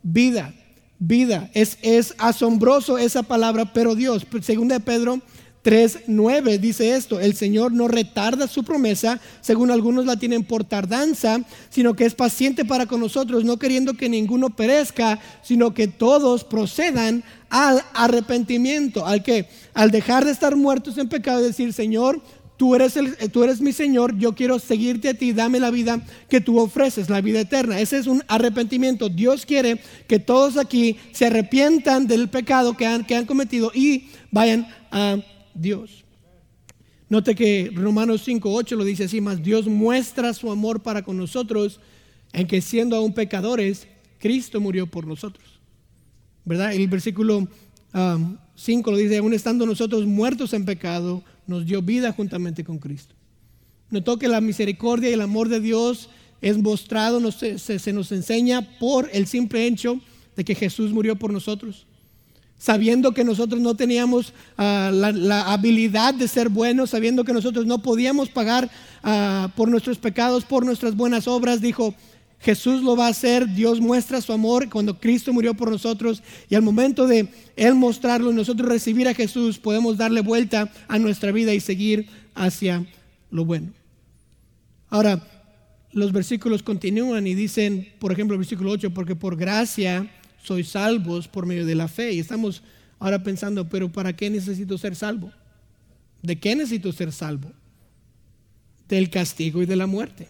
vida, 0.03 0.55
vida. 0.99 1.51
Es, 1.55 1.79
es 1.83 2.15
asombroso 2.19 2.99
esa 2.99 3.23
palabra, 3.23 3.73
pero 3.73 3.95
Dios, 3.95 4.27
segunda 4.43 4.79
de 4.79 4.85
Pedro 4.85 5.21
3.9 5.65 6.59
dice 6.59 6.95
esto, 6.95 7.19
el 7.19 7.35
Señor 7.35 7.73
no 7.73 7.89
retarda 7.89 8.47
su 8.47 8.65
promesa, 8.65 9.19
según 9.41 9.71
algunos 9.71 10.05
la 10.05 10.19
tienen 10.19 10.45
por 10.45 10.63
tardanza, 10.63 11.41
sino 11.71 11.95
que 11.95 12.05
es 12.05 12.15
paciente 12.15 12.67
para 12.67 12.85
con 12.85 13.01
nosotros, 13.01 13.45
no 13.45 13.59
queriendo 13.59 13.95
que 13.95 14.11
ninguno 14.11 14.51
perezca, 14.51 15.19
sino 15.43 15.73
que 15.73 15.89
todos 15.89 16.45
procedan 16.45 17.25
al 17.49 17.83
arrepentimiento, 17.95 19.07
al 19.07 19.23
que 19.23 19.49
al 19.73 19.91
dejar 19.91 20.27
de 20.27 20.33
estar 20.33 20.55
muertos 20.55 20.99
en 20.99 21.09
pecado 21.09 21.41
y 21.41 21.45
decir, 21.45 21.73
Señor, 21.73 22.21
tú 22.59 22.75
eres, 22.75 22.99
el, 22.99 23.17
tú 23.33 23.43
eres 23.43 23.63
mi 23.63 23.73
Señor, 23.73 24.19
yo 24.19 24.35
quiero 24.35 24.59
seguirte 24.59 25.09
a 25.09 25.15
ti, 25.15 25.33
dame 25.33 25.61
la 25.61 25.71
vida 25.71 26.05
que 26.29 26.43
tú 26.43 26.59
ofreces, 26.59 27.09
la 27.09 27.23
vida 27.23 27.41
eterna. 27.41 27.81
Ese 27.81 27.97
es 27.97 28.07
un 28.07 28.23
arrepentimiento. 28.29 29.09
Dios 29.09 29.47
quiere 29.47 29.81
que 30.09 30.19
todos 30.19 30.59
aquí 30.59 30.99
se 31.13 31.27
arrepientan 31.27 32.07
del 32.07 32.29
pecado 32.29 32.77
que 32.77 32.87
han, 32.87 33.07
que 33.07 33.17
han 33.17 33.25
cometido 33.25 33.73
y 33.75 34.09
vayan 34.31 34.69
a 34.91 35.17
Dios. 35.55 36.05
Note 37.09 37.35
que 37.35 37.71
Romanos 37.75 38.27
5.8 38.27 38.77
lo 38.77 38.85
dice 38.85 39.05
así, 39.05 39.21
más 39.21 39.43
Dios 39.43 39.67
muestra 39.67 40.33
su 40.35 40.51
amor 40.51 40.83
para 40.83 41.03
con 41.03 41.17
nosotros 41.17 41.81
en 42.33 42.47
que 42.47 42.61
siendo 42.61 42.97
aún 42.97 43.13
pecadores, 43.13 43.87
Cristo 44.19 44.61
murió 44.61 44.87
por 44.87 45.07
nosotros. 45.07 45.61
¿Verdad? 46.45 46.73
El 46.75 46.89
versículo 46.89 47.47
5 47.93 48.91
um, 48.91 48.95
lo 48.95 48.99
dice, 48.99 49.19
aún 49.19 49.35
estando 49.35 49.67
nosotros 49.67 50.07
muertos 50.07 50.53
en 50.55 50.65
pecado, 50.65 51.23
nos 51.47 51.67
dio 51.67 51.83
vida 51.83 52.13
juntamente 52.13 52.65
con 52.65 52.79
Cristo. 52.79 53.15
Notó 53.91 54.19
que 54.19 54.29
la 54.29 54.41
misericordia 54.41 55.11
y 55.11 55.13
el 55.13 55.21
amor 55.21 55.49
de 55.49 55.61
Dios 55.61 56.09
es 56.41 56.59
mostrado, 56.59 57.31
se, 57.31 57.59
se 57.59 57.93
nos 57.93 58.13
enseña 58.13 58.79
por 58.79 59.09
el 59.13 59.27
simple 59.27 59.67
hecho 59.67 60.01
de 60.37 60.45
que 60.45 60.55
Jesús 60.55 60.93
murió 60.93 61.17
por 61.17 61.33
nosotros 61.33 61.87
sabiendo 62.59 63.13
que 63.13 63.25
nosotros 63.25 63.61
no 63.61 63.75
teníamos 63.75 64.33
ah, 64.57 64.91
la, 64.93 65.53
habilidad 65.53 66.15
de 66.15 66.29
ser 66.29 66.49
buenos, 66.49 66.91
sabiendo 66.91 67.25
que 67.25 67.33
nosotros 67.33 67.67
no 67.67 67.83
podíamos 67.83 68.29
pagar 68.29 68.71
ah, 69.03 69.51
por 69.57 69.69
nuestros 69.69 69.99
pecados, 69.99 70.45
por 70.45 70.65
nuestras 70.65 70.97
buenas 70.97 71.29
obras, 71.29 71.61
dijo, 71.61 71.95
Jesús 72.41 72.83
lo 72.83 72.95
va 72.95 73.07
a 73.07 73.11
hacer, 73.11 73.49
Dios 73.55 73.81
muestra 73.81 74.21
su 74.21 74.33
amor 74.33 74.69
cuando 74.69 74.99
Cristo 74.99 75.33
murió 75.33 75.55
por 75.55 75.71
nosotros 75.71 76.23
y 76.51 76.55
al 76.55 76.63
momento 76.63 77.07
de 77.07 77.29
Él 77.57 77.75
mostrarlo 77.75 78.33
nosotros 78.33 78.69
recibir 78.69 79.09
a 79.09 79.15
Jesús, 79.15 79.59
podemos 79.59 79.97
darle 79.97 80.21
vuelta 80.21 80.71
a 80.89 80.99
nuestra 80.99 81.33
vida 81.33 81.55
y 81.55 81.61
seguir 81.61 82.07
hacia 82.35 82.85
lo 83.31 83.45
bueno. 83.47 83.73
Ahora, 84.91 85.27
los 85.93 86.13
versículos 86.13 86.63
continúan 86.63 87.27
y 87.27 87.35
dicen, 87.35 87.89
por 87.99 88.13
ejemplo, 88.13 88.35
el 88.35 88.41
versículo 88.41 88.73
8, 88.73 88.93
porque 88.93 89.17
por 89.17 89.37
gracia 89.37 90.11
sois 90.45 90.69
salvos 90.69 91.27
por 91.27 91.47
medio 91.47 91.67
de 91.67 91.75
la 91.75 91.89
fe. 91.89 92.13
Y 92.13 92.21
estamos 92.21 92.63
ahora 92.99 93.23
pensando, 93.23 93.69
pero 93.69 93.91
¿para 93.91 94.15
qué 94.15 94.31
necesito 94.31 94.79
ser 94.79 94.95
salvo? 94.95 95.33
¿De 96.23 96.39
qué 96.39 96.55
necesito 96.55 96.93
ser 96.93 97.13
salvo? 97.13 97.51
Del 98.89 99.11
castigo 99.11 99.63
y 99.63 99.67
de 99.67 99.77
la 99.77 99.87
muerte. 99.87 100.29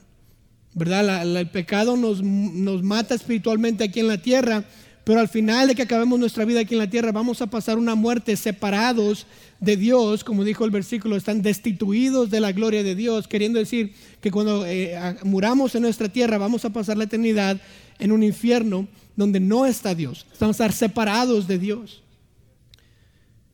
¿Verdad? 0.72 1.22
el 1.37 1.48
pecado 1.50 1.96
nos, 1.96 2.22
nos 2.22 2.83
mata 2.83 3.14
espiritualmente 3.14 3.85
aquí 3.85 4.00
en 4.00 4.09
la 4.09 4.18
tierra, 4.18 4.64
pero 5.05 5.20
al 5.20 5.29
final 5.29 5.68
de 5.68 5.77
que 5.77 5.83
acabemos 5.83 6.18
nuestra 6.18 6.44
vida 6.44 6.61
aquí 6.61 6.74
en 6.74 6.81
la 6.81 6.90
tierra, 6.90 7.12
vamos 7.12 7.42
a 7.42 7.46
pasar 7.46 7.79
una 7.79 7.94
muerte 7.94 8.37
separados 8.37 9.27
de 9.61 9.77
Dios, 9.77 10.24
como 10.24 10.42
dijo 10.42 10.64
el 10.64 10.72
versículo, 10.72 11.14
están 11.14 11.42
destituidos 11.42 12.31
de 12.31 12.40
la 12.40 12.50
gloria 12.50 12.83
de 12.83 12.96
Dios, 12.96 13.29
queriendo 13.29 13.61
decir 13.61 13.92
que 14.20 14.33
cuando 14.33 14.66
eh, 14.66 14.96
muramos 15.22 15.77
en 15.77 15.83
nuestra 15.83 16.09
tierra 16.09 16.38
vamos 16.38 16.64
a 16.64 16.70
pasar 16.70 16.96
la 16.96 17.05
eternidad 17.05 17.61
en 18.00 18.11
un 18.11 18.24
infierno 18.24 18.88
donde 19.16 19.40
no 19.40 19.66
está 19.66 19.94
Dios. 19.94 20.27
Estamos 20.33 20.57
separados 20.57 21.46
de 21.46 21.59
Dios. 21.59 22.03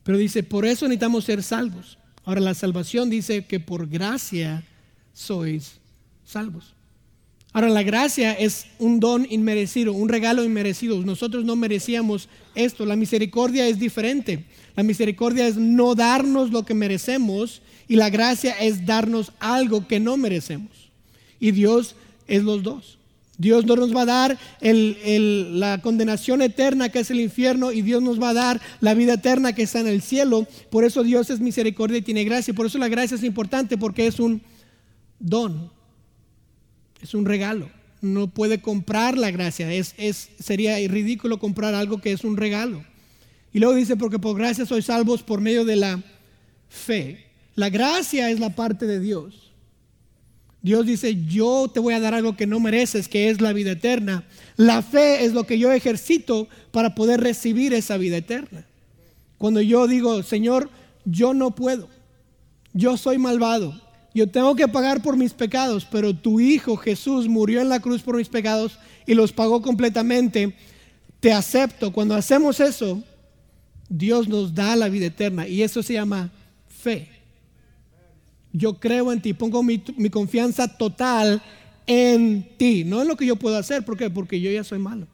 Pero 0.02 0.18
dice, 0.18 0.42
por 0.42 0.64
eso 0.64 0.86
necesitamos 0.86 1.24
ser 1.24 1.42
salvos. 1.42 1.98
Ahora 2.24 2.40
la 2.40 2.54
salvación 2.54 3.10
dice 3.10 3.44
que 3.46 3.60
por 3.60 3.88
gracia 3.88 4.64
sois 5.12 5.80
salvos. 6.24 6.74
Ahora 7.52 7.68
la 7.68 7.82
gracia 7.82 8.32
es 8.32 8.66
un 8.78 9.00
don 9.00 9.26
inmerecido, 9.28 9.92
un 9.92 10.08
regalo 10.08 10.44
inmerecido. 10.44 11.02
Nosotros 11.02 11.44
no 11.44 11.56
merecíamos 11.56 12.28
esto. 12.54 12.86
La 12.86 12.94
misericordia 12.94 13.66
es 13.66 13.80
diferente. 13.80 14.44
La 14.76 14.84
misericordia 14.84 15.48
es 15.48 15.56
no 15.56 15.96
darnos 15.96 16.52
lo 16.52 16.64
que 16.64 16.74
merecemos 16.74 17.60
y 17.88 17.96
la 17.96 18.08
gracia 18.08 18.52
es 18.52 18.86
darnos 18.86 19.32
algo 19.40 19.88
que 19.88 19.98
no 19.98 20.16
merecemos. 20.16 20.90
Y 21.40 21.50
Dios 21.50 21.96
es 22.28 22.44
los 22.44 22.62
dos. 22.62 22.99
Dios 23.40 23.64
no 23.64 23.74
nos 23.74 23.96
va 23.96 24.02
a 24.02 24.04
dar 24.04 24.38
la 24.60 25.80
condenación 25.80 26.42
eterna 26.42 26.90
que 26.90 26.98
es 26.98 27.10
el 27.10 27.20
infierno 27.20 27.72
y 27.72 27.80
Dios 27.80 28.02
nos 28.02 28.20
va 28.20 28.28
a 28.28 28.34
dar 28.34 28.60
la 28.82 28.92
vida 28.92 29.14
eterna 29.14 29.54
que 29.54 29.62
está 29.62 29.80
en 29.80 29.86
el 29.86 30.02
cielo. 30.02 30.46
Por 30.68 30.84
eso 30.84 31.02
Dios 31.02 31.30
es 31.30 31.40
misericordia 31.40 31.96
y 31.96 32.02
tiene 32.02 32.24
gracia. 32.24 32.52
Por 32.52 32.66
eso 32.66 32.76
la 32.76 32.88
gracia 32.88 33.14
es 33.14 33.24
importante 33.24 33.78
porque 33.78 34.06
es 34.06 34.20
un 34.20 34.42
don, 35.18 35.72
es 37.00 37.14
un 37.14 37.24
regalo. 37.24 37.70
No 38.02 38.28
puede 38.28 38.60
comprar 38.60 39.16
la 39.16 39.30
gracia. 39.30 39.72
Es, 39.72 39.94
es, 39.96 40.28
sería 40.38 40.76
ridículo 40.86 41.38
comprar 41.38 41.74
algo 41.74 41.98
que 41.98 42.12
es 42.12 42.24
un 42.24 42.36
regalo. 42.36 42.84
Y 43.54 43.58
luego 43.58 43.74
dice, 43.74 43.96
porque 43.96 44.18
por 44.18 44.36
gracia 44.36 44.66
sois 44.66 44.84
salvos 44.84 45.22
por 45.22 45.40
medio 45.40 45.64
de 45.64 45.76
la 45.76 46.02
fe. 46.68 47.24
La 47.54 47.70
gracia 47.70 48.30
es 48.30 48.38
la 48.38 48.54
parte 48.54 48.86
de 48.86 49.00
Dios. 49.00 49.49
Dios 50.62 50.84
dice, 50.84 51.24
yo 51.26 51.70
te 51.72 51.80
voy 51.80 51.94
a 51.94 52.00
dar 52.00 52.14
algo 52.14 52.36
que 52.36 52.46
no 52.46 52.60
mereces, 52.60 53.08
que 53.08 53.30
es 53.30 53.40
la 53.40 53.52
vida 53.52 53.72
eterna. 53.72 54.24
La 54.56 54.82
fe 54.82 55.24
es 55.24 55.32
lo 55.32 55.44
que 55.44 55.58
yo 55.58 55.72
ejercito 55.72 56.48
para 56.70 56.94
poder 56.94 57.20
recibir 57.20 57.72
esa 57.72 57.96
vida 57.96 58.18
eterna. 58.18 58.66
Cuando 59.38 59.62
yo 59.62 59.86
digo, 59.86 60.22
Señor, 60.22 60.68
yo 61.06 61.32
no 61.32 61.54
puedo, 61.54 61.88
yo 62.74 62.98
soy 62.98 63.16
malvado, 63.16 63.80
yo 64.12 64.28
tengo 64.28 64.54
que 64.54 64.68
pagar 64.68 65.02
por 65.02 65.16
mis 65.16 65.32
pecados, 65.32 65.86
pero 65.90 66.14
tu 66.14 66.40
Hijo 66.40 66.76
Jesús 66.76 67.26
murió 67.26 67.62
en 67.62 67.70
la 67.70 67.80
cruz 67.80 68.02
por 68.02 68.16
mis 68.16 68.28
pecados 68.28 68.78
y 69.06 69.14
los 69.14 69.32
pagó 69.32 69.62
completamente, 69.62 70.54
te 71.20 71.32
acepto. 71.32 71.90
Cuando 71.90 72.14
hacemos 72.14 72.60
eso, 72.60 73.02
Dios 73.88 74.28
nos 74.28 74.54
da 74.54 74.76
la 74.76 74.88
vida 74.88 75.06
eterna 75.06 75.48
y 75.48 75.62
eso 75.62 75.82
se 75.82 75.94
llama 75.94 76.30
fe. 76.68 77.19
Yo 78.52 78.74
creo 78.74 79.12
en 79.12 79.20
ti, 79.20 79.32
pongo 79.32 79.62
mi, 79.62 79.78
confianza 80.10 80.68
total 80.68 81.42
en 81.86 82.48
ti, 82.56 82.84
no 82.84 83.02
en 83.02 83.08
lo 83.08 83.16
que 83.16 83.26
yo 83.26 83.36
puedo 83.36 83.56
hacer. 83.56 83.84
¿Por 83.84 83.96
qué? 83.96 84.10
Porque 84.10 84.40
yo 84.40 84.50
ya 84.50 84.64
soy 84.64 84.78
malo. 84.78 85.06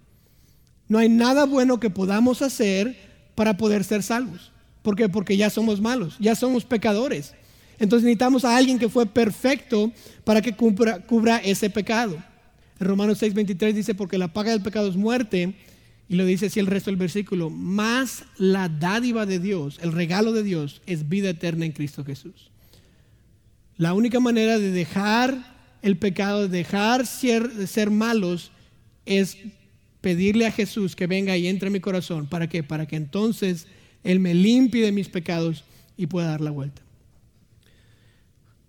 No 0.89 0.99
hay 0.99 1.09
nada 1.09 1.45
bueno 1.45 1.81
que 1.81 1.91
podamos 1.91 2.43
hacer 2.43 2.97
para 3.35 3.57
poder 3.57 3.85
ser 3.85 4.03
salvos. 4.03 4.53
¿Por 4.83 4.97
qué? 4.97 5.09
Porque 5.09 5.37
ya 5.37 5.51
somos 5.51 5.81
malos, 5.81 6.17
ya 6.19 6.35
somos 6.35 6.65
pecadores. 6.65 7.35
Entonces 7.79 8.05
necesitamos 8.05 8.45
a 8.45 8.57
alguien 8.57 8.79
que 8.79 8.89
fue 8.89 9.05
perfecto 9.05 9.93
para 10.25 10.41
que 10.41 10.55
cubra, 10.55 11.01
cubra 11.01 11.39
ese 11.39 11.69
pecado. 11.69 12.17
En 12.81 12.87
Romanos 12.87 13.21
6:23 13.23 13.75
dice, 13.75 13.95
porque 13.95 14.19
la 14.19 14.33
paga 14.33 14.53
del 14.53 14.63
pecado 14.63 14.89
es 14.89 14.97
muerte. 14.97 15.55
Y 16.09 16.15
lo 16.15 16.25
dice 16.25 16.47
así 16.47 16.61
el 16.61 16.69
resto 16.69 16.91
del 16.91 16.99
versículo, 16.99 17.51
más 17.51 18.25
la 18.39 18.69
dádiva 18.69 19.27
de 19.27 19.41
Dios, 19.41 19.81
el 19.83 19.93
regalo 19.93 20.33
de 20.33 20.45
Dios, 20.45 20.81
es 20.87 21.09
vida 21.09 21.31
eterna 21.31 21.65
en 21.65 21.73
Cristo 21.73 22.05
Jesús. 22.05 22.51
La 23.79 23.93
única 23.93 24.21
manera 24.21 24.59
de 24.59 24.71
dejar 24.71 25.57
el 25.83 25.97
pecado, 25.97 26.49
de 26.49 26.59
dejar 26.59 27.07
ser, 27.07 27.69
ser 27.69 27.91
malos, 27.91 28.51
es 29.05 29.37
pedirle 30.01 30.47
a 30.47 30.53
Jesús 30.53 30.97
que 30.97 31.07
venga 31.07 31.37
y 31.37 31.47
entre 31.47 31.67
en 31.67 31.75
mi 31.75 31.81
corazón. 31.81 32.27
¿Para 32.27 32.49
qué? 32.49 32.63
Para 32.63 32.87
que 32.87 32.97
entonces 32.97 33.67
Él 34.03 34.21
me 34.21 34.35
limpie 34.35 34.85
de 34.85 34.93
mis 34.93 35.09
pecados 35.09 35.65
y 35.97 36.07
pueda 36.07 36.29
dar 36.29 36.41
la 36.41 36.51
vuelta. 36.51 36.83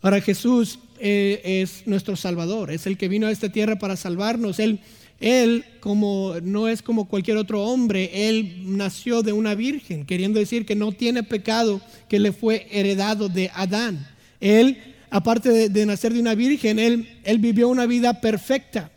Ahora 0.01 0.21
Jesús 0.21 0.79
eh, 0.99 1.41
es 1.61 1.87
nuestro 1.87 2.15
Salvador, 2.15 2.71
es 2.71 2.85
el 2.85 2.97
que 2.97 3.07
vino 3.07 3.27
a 3.27 3.31
esta 3.31 3.49
tierra 3.49 3.79
para 3.79 3.95
salvarnos. 3.95 4.59
Él, 4.59 4.79
él 5.19 5.65
como 5.79 6.35
no 6.43 6.67
es 6.67 6.81
como 6.81 7.07
cualquier 7.07 7.37
otro 7.37 7.63
hombre, 7.63 8.29
él 8.29 8.77
nació 8.77 9.23
de 9.23 9.33
una 9.33 9.55
virgen, 9.55 10.05
queriendo 10.05 10.39
decir 10.39 10.65
que 10.65 10.75
no 10.75 10.91
tiene 10.91 11.23
pecado 11.23 11.81
que 12.09 12.19
le 12.19 12.31
fue 12.31 12.67
heredado 12.71 13.29
de 13.29 13.49
Adán. 13.53 14.07
Él 14.39 14.77
aparte 15.09 15.69
de, 15.69 15.85
nacer 15.85 16.13
de 16.13 16.19
una 16.19 16.35
virgen, 16.35 16.79
él, 16.79 17.19
él 17.23 17.39
vivió 17.39 17.69
una 17.69 17.85
vida 17.85 18.19
perfecta. 18.21 18.91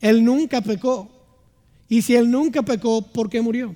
Él 0.00 0.24
nunca 0.24 0.60
pecó. 0.60 1.10
Y 1.88 2.02
si 2.02 2.14
él 2.14 2.30
nunca 2.30 2.62
pecó, 2.62 3.02
¿por 3.02 3.28
qué 3.28 3.40
murió? 3.40 3.74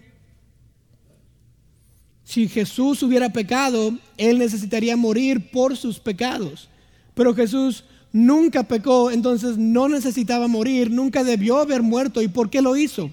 Si 2.25 2.49
Jesús 2.49 3.03
hubiera 3.03 3.29
pecado, 3.29 3.97
él 4.17 4.39
necesitaría 4.39 4.97
morir 4.97 5.51
por 5.51 5.77
sus 5.77 5.99
pecados. 5.99 6.69
Pero 7.15 7.35
Jesús 7.35 7.85
nunca 8.12 8.65
pecó, 8.65 9.11
entonces 9.11 9.57
no 9.59 9.89
necesitaba 9.89 10.49
morir, 10.49 10.91
nunca 10.91 11.23
debió 11.23 11.59
haber 11.59 11.83
muerto. 11.83 12.23
¿Y 12.23 12.29
por 12.29 12.51
qué 12.51 12.62
lo 12.62 12.77
hizo? 12.77 13.11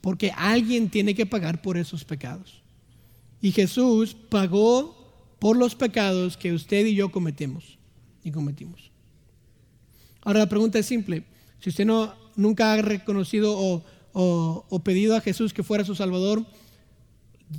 Porque 0.00 0.32
alguien 0.36 0.90
tiene 0.90 1.14
que 1.14 1.24
pagar 1.24 1.62
por 1.62 1.78
esos 1.78 2.04
pecados. 2.04 2.62
Y 3.40 3.52
Jesús 3.52 4.14
pagó 4.28 4.96
por 5.38 5.56
los 5.56 5.74
pecados 5.74 6.36
que 6.36 6.52
usted 6.52 6.84
y 6.86 6.94
yo 6.94 7.10
cometemos 7.10 7.78
y 8.24 8.30
cometimos. 8.30 8.90
Ahora 10.22 10.40
la 10.40 10.48
pregunta 10.48 10.78
es 10.78 10.86
simple. 10.86 11.24
Si 11.60 11.70
usted 11.70 11.84
no, 11.84 12.14
nunca 12.36 12.72
ha 12.72 12.82
reconocido 12.82 13.82
o, 14.14 14.80
pedido 14.84 15.16
a 15.16 15.20
Jesús 15.20 15.52
que 15.52 15.62
fuera 15.62 15.84
su 15.84 15.94
Salvador, 15.94 16.44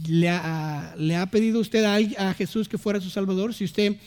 ¿le 0.08 0.30
ha, 0.30 0.95
¿le 0.97 1.15
ha 1.15 1.26
pedido 1.28 1.60
usted 1.60 1.84
a, 1.84 2.30
a 2.30 2.34
Jesús 2.34 2.67
que 2.67 2.78
fuera 2.78 3.02
su 3.02 3.10
Salvador? 3.10 3.54
Si 3.54 3.63
usted 3.63 3.97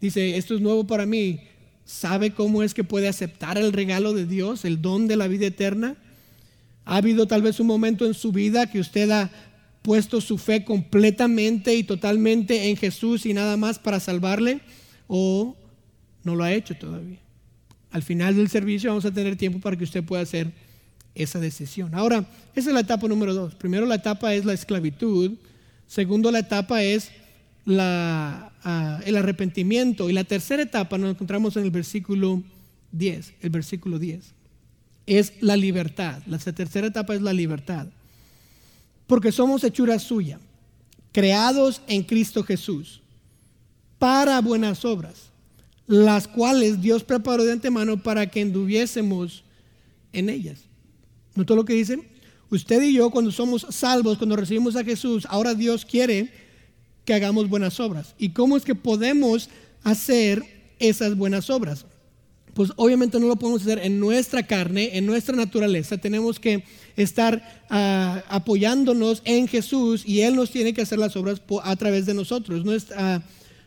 dice, 0.00 0.36
esto 0.36 0.54
es 0.54 0.60
nuevo 0.60 0.86
para 0.86 1.06
mí, 1.06 1.40
¿sabe 1.84 2.32
cómo 2.32 2.62
es 2.62 2.74
que 2.74 2.84
puede 2.84 3.08
aceptar 3.08 3.58
el 3.58 3.72
regalo 3.72 4.12
de 4.12 4.26
Dios, 4.26 4.64
el 4.64 4.80
don 4.80 5.06
de 5.08 5.16
la 5.16 5.28
vida 5.28 5.46
eterna? 5.46 5.96
¿Ha 6.84 6.96
habido 6.96 7.26
tal 7.26 7.42
vez 7.42 7.60
un 7.60 7.66
momento 7.66 8.06
en 8.06 8.14
su 8.14 8.32
vida 8.32 8.70
que 8.70 8.80
usted 8.80 9.10
ha 9.10 9.30
puesto 9.82 10.20
su 10.20 10.38
fe 10.38 10.64
completamente 10.64 11.74
y 11.74 11.84
totalmente 11.84 12.70
en 12.70 12.76
Jesús 12.76 13.26
y 13.26 13.34
nada 13.34 13.56
más 13.56 13.78
para 13.78 14.00
salvarle? 14.00 14.60
¿O 15.06 15.56
no 16.24 16.34
lo 16.34 16.42
ha 16.42 16.52
hecho 16.52 16.74
todavía. 16.74 17.18
Al 17.90 18.02
final 18.02 18.34
del 18.34 18.48
servicio 18.48 18.90
vamos 18.90 19.04
a 19.04 19.12
tener 19.12 19.36
tiempo 19.36 19.60
para 19.60 19.76
que 19.76 19.84
usted 19.84 20.02
pueda 20.02 20.22
hacer 20.22 20.52
esa 21.14 21.38
decisión. 21.38 21.94
Ahora, 21.94 22.26
esa 22.56 22.70
es 22.70 22.74
la 22.74 22.80
etapa 22.80 23.06
número 23.06 23.34
dos. 23.34 23.54
Primero 23.54 23.86
la 23.86 23.94
etapa 23.94 24.34
es 24.34 24.44
la 24.44 24.52
esclavitud. 24.52 25.32
Segundo 25.86 26.32
la 26.32 26.40
etapa 26.40 26.82
es 26.82 27.12
ah, 27.68 29.00
el 29.04 29.16
arrepentimiento. 29.16 30.10
Y 30.10 30.12
la 30.12 30.24
tercera 30.24 30.62
etapa 30.62 30.98
nos 30.98 31.10
encontramos 31.10 31.56
en 31.56 31.64
el 31.64 31.70
versículo 31.70 32.42
10. 32.90 33.34
El 33.42 33.50
versículo 33.50 34.00
10. 34.00 34.32
Es 35.06 35.34
la 35.40 35.56
libertad. 35.56 36.20
La 36.26 36.38
tercera 36.38 36.88
etapa 36.88 37.14
es 37.14 37.22
la 37.22 37.32
libertad. 37.32 37.86
Porque 39.06 39.30
somos 39.30 39.62
hechura 39.62 39.98
suya, 39.98 40.40
creados 41.12 41.82
en 41.86 42.02
Cristo 42.02 42.42
Jesús, 42.42 43.02
para 43.98 44.40
buenas 44.40 44.84
obras 44.84 45.33
las 45.86 46.28
cuales 46.28 46.80
Dios 46.80 47.04
preparó 47.04 47.44
de 47.44 47.52
antemano 47.52 48.02
para 48.02 48.30
que 48.30 48.42
anduviésemos 48.42 49.44
en 50.12 50.28
ellas. 50.28 50.60
¿Notó 51.34 51.56
lo 51.56 51.64
que 51.64 51.74
dice? 51.74 51.98
Usted 52.50 52.82
y 52.82 52.94
yo 52.94 53.10
cuando 53.10 53.32
somos 53.32 53.66
salvos, 53.70 54.18
cuando 54.18 54.36
recibimos 54.36 54.76
a 54.76 54.84
Jesús, 54.84 55.26
ahora 55.28 55.54
Dios 55.54 55.84
quiere 55.84 56.30
que 57.04 57.14
hagamos 57.14 57.48
buenas 57.48 57.80
obras. 57.80 58.14
¿Y 58.18 58.30
cómo 58.30 58.56
es 58.56 58.64
que 58.64 58.74
podemos 58.74 59.50
hacer 59.82 60.42
esas 60.78 61.16
buenas 61.16 61.50
obras? 61.50 61.84
pues 62.54 62.70
obviamente 62.76 63.18
no 63.18 63.26
lo 63.26 63.36
podemos 63.36 63.62
hacer 63.62 63.80
en 63.80 64.00
nuestra 64.00 64.44
carne, 64.44 64.96
en 64.96 65.06
nuestra 65.06 65.36
naturaleza. 65.36 65.98
Tenemos 65.98 66.38
que 66.38 66.64
estar 66.96 67.64
ah, 67.68 68.22
apoyándonos 68.28 69.22
en 69.24 69.48
Jesús 69.48 70.04
y 70.06 70.20
Él 70.20 70.36
nos 70.36 70.50
tiene 70.50 70.72
que 70.72 70.82
hacer 70.82 70.98
las 70.98 71.16
obras 71.16 71.42
a 71.62 71.76
través 71.76 72.06
de 72.06 72.14
nosotros. 72.14 72.64
No 72.64 72.72
es, 72.72 72.86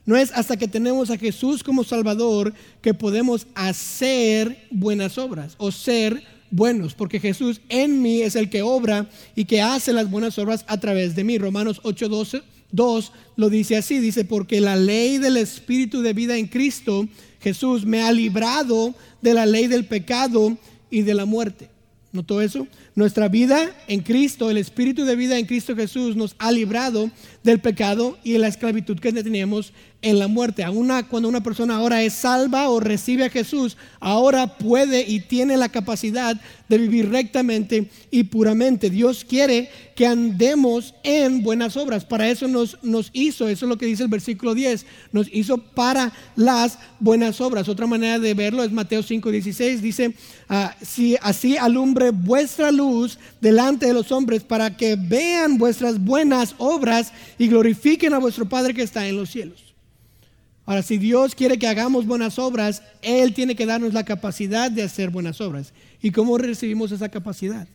no 0.07 0.15
es 0.15 0.31
hasta 0.31 0.57
que 0.57 0.67
tenemos 0.67 1.11
a 1.11 1.17
Jesús 1.17 1.61
como 1.61 1.83
Salvador 1.83 2.53
que 2.81 2.95
podemos 2.95 3.45
hacer 3.53 4.65
buenas 4.71 5.17
obras 5.17 5.53
o 5.57 5.71
ser 5.71 6.23
buenos, 6.49 6.93
porque 6.93 7.19
Jesús 7.19 7.59
en 7.67 8.01
mí 8.01 8.21
es 8.21 8.37
el 8.37 8.49
que 8.49 8.61
obra 8.61 9.09
y 9.35 9.45
que 9.45 9.61
hace 9.61 9.91
las 9.91 10.09
buenas 10.09 10.39
obras 10.39 10.63
a 10.67 10.79
través 10.79 11.13
de 11.13 11.25
mí. 11.25 11.37
Romanos 11.37 11.81
8:12 11.83 12.41
2 12.71 13.11
lo 13.35 13.49
dice 13.49 13.75
así, 13.75 13.99
dice, 13.99 14.25
porque 14.25 14.61
la 14.61 14.75
ley 14.75 15.17
del 15.17 15.37
Espíritu 15.37 16.01
de 16.01 16.13
vida 16.13 16.37
en 16.37 16.47
Cristo 16.47 17.07
Jesús 17.41 17.85
me 17.85 18.01
ha 18.01 18.11
librado 18.11 18.95
de 19.21 19.33
la 19.33 19.45
ley 19.45 19.67
del 19.67 19.85
pecado 19.85 20.57
y 20.89 21.01
de 21.01 21.13
la 21.13 21.25
muerte. 21.25 21.69
¿Notó 22.13 22.41
eso? 22.41 22.67
Nuestra 22.95 23.27
vida 23.27 23.75
en 23.87 23.99
Cristo, 23.99 24.49
el 24.49 24.57
espíritu 24.57 25.05
de 25.05 25.15
vida 25.15 25.37
en 25.37 25.45
Cristo 25.45 25.75
Jesús 25.75 26.15
nos 26.15 26.35
ha 26.39 26.51
librado 26.51 27.11
del 27.43 27.59
pecado 27.59 28.17
y 28.23 28.31
de 28.31 28.39
la 28.39 28.47
esclavitud 28.47 28.97
que 28.99 29.13
teníamos 29.13 29.71
en 30.01 30.19
la 30.19 30.27
muerte. 30.27 30.63
Aún 30.63 30.91
cuando 31.09 31.27
una 31.27 31.43
persona 31.43 31.75
ahora 31.75 32.03
es 32.03 32.13
salva 32.13 32.69
o 32.69 32.79
recibe 32.79 33.25
a 33.25 33.29
Jesús, 33.29 33.77
ahora 33.99 34.57
puede 34.57 35.01
y 35.07 35.21
tiene 35.21 35.57
la 35.57 35.69
capacidad 35.69 36.39
de 36.69 36.77
vivir 36.77 37.09
rectamente 37.09 37.89
y 38.11 38.23
puramente. 38.25 38.89
Dios 38.89 39.25
quiere 39.25 39.69
que 39.95 40.05
andemos 40.05 40.93
en 41.03 41.41
buenas 41.41 41.75
obras. 41.77 42.05
Para 42.05 42.29
eso 42.29 42.47
nos, 42.47 42.77
hizo, 43.13 43.47
eso 43.47 43.65
es 43.65 43.69
lo 43.69 43.77
que 43.77 43.85
dice 43.87 44.03
el 44.03 44.09
versículo 44.09 44.53
10, 44.53 44.85
nos 45.11 45.27
hizo 45.33 45.57
para 45.57 46.13
las 46.35 46.77
buenas 46.99 47.41
obras. 47.41 47.67
Otra 47.67 47.87
manera 47.87 48.19
de 48.19 48.33
verlo 48.33 48.63
es 48.63 48.71
Mateo 48.71 49.01
5:16, 49.01 49.81
dice, 49.81 50.13
ah, 50.47 50.75
si 50.81 51.17
así 51.21 51.57
alumbre 51.57 52.11
vuestra 52.11 52.71
luz 52.71 53.17
delante 53.41 53.87
de 53.87 53.93
los 53.93 54.11
hombres 54.11 54.43
para 54.43 54.77
que 54.77 54.95
vean 54.95 55.57
vuestras 55.57 55.99
buenas 55.99 56.53
obras 56.59 57.11
y 57.39 57.47
glorifiquen 57.47 58.13
a 58.13 58.19
vuestro 58.19 58.47
Padre 58.47 58.73
que 58.73 58.83
está 58.83 59.07
en 59.07 59.17
los 59.17 59.29
cielos. 59.29 59.66
Ahora, 60.67 60.83
si 60.83 60.97
Dios 60.97 61.33
quiere 61.33 61.57
que 61.57 61.65
hagamos 61.65 62.05
buenas 62.05 62.37
obras, 62.37 62.83
Él 63.01 63.33
tiene 63.33 63.55
que 63.55 63.65
darnos 63.65 63.93
la 63.93 64.03
capacidad 64.03 64.69
de 64.69 64.83
hacer 64.83 65.09
buenas 65.09 65.39
obras. 65.39 65.73
¿Y 66.01 66.11
cómo 66.11 66.37
recibimos 66.37 66.91
esa 66.91 67.07
capacidad? 67.07 67.69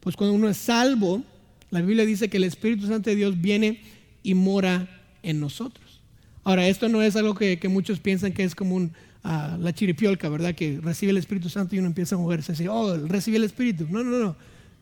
Pues 0.00 0.16
cuando 0.16 0.34
uno 0.34 0.48
es 0.48 0.56
salvo, 0.56 1.22
la 1.70 1.80
Biblia 1.82 2.04
dice 2.04 2.28
que 2.28 2.38
el 2.38 2.44
Espíritu 2.44 2.88
Santo 2.88 3.10
de 3.10 3.16
Dios 3.16 3.40
viene 3.40 3.80
y 4.24 4.34
mora 4.34 4.88
en 5.22 5.38
nosotros. 5.38 6.00
Ahora, 6.42 6.66
esto 6.66 6.88
no 6.88 7.00
es 7.00 7.14
algo 7.14 7.36
que, 7.36 7.60
muchos 7.68 8.00
piensan 8.00 8.32
que 8.32 8.42
es 8.42 8.56
como 8.56 8.90
ah, 9.22 9.56
la 9.60 9.72
chiripiolca, 9.72 10.28
¿verdad? 10.28 10.56
Que 10.56 10.80
recibe 10.82 11.12
el 11.12 11.18
Espíritu 11.18 11.48
Santo 11.48 11.76
y 11.76 11.78
uno 11.78 11.86
empieza 11.86 12.16
a 12.16 12.18
moverse 12.18 12.50
así, 12.50 12.66
oh, 12.66 13.06
recibe 13.06 13.36
el 13.36 13.44
Espíritu. 13.44 13.86
No, 13.88 14.02
no, 14.02 14.18
no. 14.18 14.36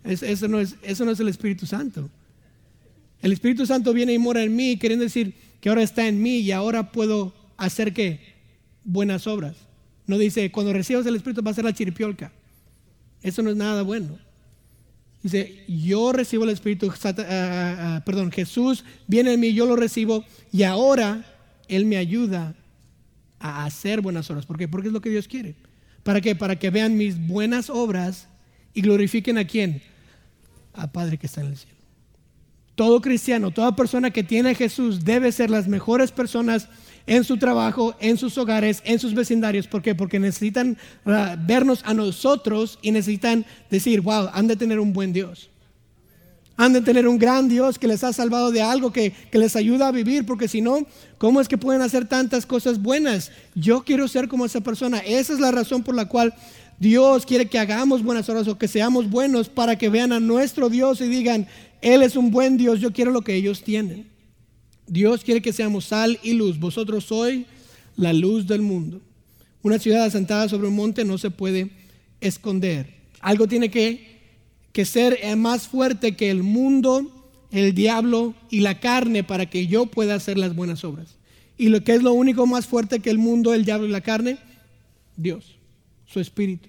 eso, 0.05 0.49
no 0.49 0.61
es, 0.61 0.77
eso 0.83 1.05
no 1.05 1.11
es 1.11 1.20
el 1.20 1.29
Espíritu 1.29 1.66
Santo. 1.66 2.09
El 3.20 3.33
Espíritu 3.33 3.66
Santo 3.66 3.92
viene 3.92 4.14
y 4.14 4.18
mora 4.18 4.42
en 4.42 4.57
mí, 4.57 4.79
queriendo 4.79 5.05
decir 5.05 5.35
que 5.61 5.68
ahora 5.68 5.83
está 5.83 6.09
en 6.09 6.23
mí 6.23 6.38
y 6.38 6.53
ahora 6.53 6.90
puedo 6.90 7.35
hacer 7.61 7.92
qué? 7.92 8.20
Buenas 8.85 9.27
obras. 9.27 9.55
No 10.07 10.18
dice, 10.18 10.51
cuando 10.51 10.73
recibas 10.73 11.07
el 11.07 11.14
Espíritu 11.14 11.42
va 11.42 11.53
a 11.53 11.55
ser 11.55 11.64
la 11.64 11.73
chiripiolca. 11.73 12.33
Eso 13.23 13.42
no 13.42 13.51
es 13.51 13.57
nada 13.57 13.83
bueno. 13.83 14.18
Dice, 15.23 15.64
yo 15.68 16.12
recibo 16.12 16.44
el 16.44 16.51
Espíritu, 16.51 16.90
ah, 16.90 17.14
ah, 17.16 17.16
ah, 17.29 18.03
perdón, 18.05 18.33
Jesús 18.33 18.85
viene 19.07 19.35
en 19.35 19.40
mí, 19.40 19.53
yo 19.53 19.66
lo 19.66 19.77
recibo 19.77 20.25
y 20.51 20.62
ahora 20.62 21.25
Él 21.68 21.85
me 21.85 21.99
ayuda 21.99 22.55
a 23.38 23.66
hacer 23.66 24.01
buenas 24.01 24.31
obras. 24.31 24.46
¿Por 24.46 24.57
qué? 24.57 24.66
Porque 24.66 24.88
es 24.88 24.94
lo 24.94 25.03
que 25.03 25.11
Dios 25.11 25.29
quiere. 25.29 25.55
¿Para 26.03 26.23
qué? 26.23 26.35
Para 26.35 26.59
que 26.59 26.70
vean 26.70 26.96
mis 26.96 27.27
buenas 27.27 27.68
obras 27.68 28.29
y 28.73 28.81
glorifiquen 28.81 29.37
a 29.37 29.46
quién? 29.46 29.83
A 30.73 30.90
Padre 30.90 31.18
que 31.18 31.27
está 31.27 31.42
en 31.42 31.49
el 31.49 31.57
cielo. 31.59 31.77
Todo 32.75 33.03
cristiano, 33.03 33.51
toda 33.51 33.77
persona 33.77 34.11
que 34.11 34.25
tiene 34.25 34.51
a 34.51 34.55
Jesús 34.55 35.05
debe 35.05 35.31
ser 35.33 35.51
las 35.51 35.68
mejores 35.68 36.12
personas 36.12 36.68
en 37.11 37.25
su 37.25 37.38
trabajo, 37.38 37.96
en 37.99 38.16
sus 38.16 38.38
hogares, 38.38 38.83
en 38.85 39.01
sus 39.01 39.14
vecindarios. 39.14 39.66
¿Por 39.66 39.83
qué? 39.83 39.96
Porque 39.96 40.20
necesitan 40.20 40.79
uh, 41.05 41.11
vernos 41.44 41.83
a 41.85 41.92
nosotros 41.92 42.79
y 42.83 42.92
necesitan 42.92 43.44
decir, 43.68 44.01
wow, 44.01 44.29
han 44.33 44.46
de 44.46 44.55
tener 44.55 44.79
un 44.79 44.92
buen 44.92 45.12
Dios. 45.12 45.51
Han 46.57 46.73
de 46.73 46.83
tener 46.83 47.09
un 47.09 47.18
gran 47.18 47.49
Dios 47.49 47.81
que 47.81 47.88
les 47.88 48.05
ha 48.05 48.12
salvado 48.12 48.53
de 48.53 48.62
algo 48.62 48.92
que, 48.92 49.11
que 49.11 49.38
les 49.38 49.57
ayuda 49.57 49.88
a 49.88 49.90
vivir, 49.90 50.25
porque 50.25 50.46
si 50.46 50.61
no, 50.61 50.87
¿cómo 51.18 51.40
es 51.40 51.49
que 51.49 51.59
pueden 51.59 51.83
hacer 51.83 52.07
tantas 52.07 52.46
cosas 52.46 52.81
buenas? 52.81 53.33
Yo 53.57 53.83
quiero 53.83 54.07
ser 54.07 54.29
como 54.29 54.46
esa 54.46 54.61
persona. 54.61 54.99
Esa 54.99 55.33
es 55.33 55.40
la 55.40 55.51
razón 55.51 55.83
por 55.83 55.96
la 55.96 56.05
cual 56.05 56.33
Dios 56.79 57.27
quiere 57.27 57.46
que 57.46 57.59
hagamos 57.59 58.05
buenas 58.05 58.29
obras 58.29 58.46
o 58.46 58.57
que 58.57 58.68
seamos 58.68 59.11
buenos 59.11 59.49
para 59.49 59.77
que 59.77 59.88
vean 59.88 60.12
a 60.12 60.20
nuestro 60.20 60.68
Dios 60.68 61.01
y 61.01 61.09
digan, 61.09 61.49
Él 61.83 62.03
es 62.03 62.14
un 62.14 62.31
buen 62.31 62.57
Dios, 62.57 62.79
yo 62.79 62.92
quiero 62.92 63.11
lo 63.11 63.23
que 63.23 63.35
ellos 63.35 63.64
tienen. 63.64 64.10
Dios 64.90 65.22
quiere 65.22 65.40
que 65.40 65.53
seamos 65.53 65.85
sal 65.85 66.18
y 66.20 66.33
luz. 66.33 66.59
Vosotros 66.59 67.05
sois 67.05 67.46
la 67.96 68.12
luz 68.12 68.48
del 68.48 68.61
mundo. 68.61 69.00
Una 69.62 69.79
ciudad 69.79 70.05
asentada 70.05 70.48
sobre 70.48 70.66
un 70.66 70.74
monte 70.74 71.05
no 71.05 71.16
se 71.16 71.31
puede 71.31 71.70
esconder. 72.20 72.92
Algo 73.20 73.46
tiene 73.46 73.70
que, 73.70 74.18
que 74.72 74.85
ser 74.85 75.20
más 75.37 75.68
fuerte 75.68 76.16
que 76.16 76.31
el 76.31 76.42
mundo, 76.42 77.09
el 77.53 77.72
diablo 77.72 78.35
y 78.50 78.61
la 78.61 78.81
carne 78.81 79.22
para 79.22 79.46
que 79.46 79.68
yo 79.68 79.87
pueda 79.87 80.16
hacer 80.16 80.37
las 80.37 80.57
buenas 80.57 80.83
obras. 80.83 81.14
¿Y 81.57 81.68
lo 81.68 81.85
que 81.85 81.94
es 81.94 82.03
lo 82.03 82.12
único 82.12 82.48
más 82.48 82.66
fuerte 82.66 82.98
que 82.98 83.11
el 83.11 83.18
mundo, 83.18 83.55
el 83.55 83.64
diablo 83.64 83.87
y 83.87 83.90
la 83.90 84.00
carne? 84.00 84.38
Dios, 85.16 85.57
su 86.05 86.18
espíritu. 86.18 86.68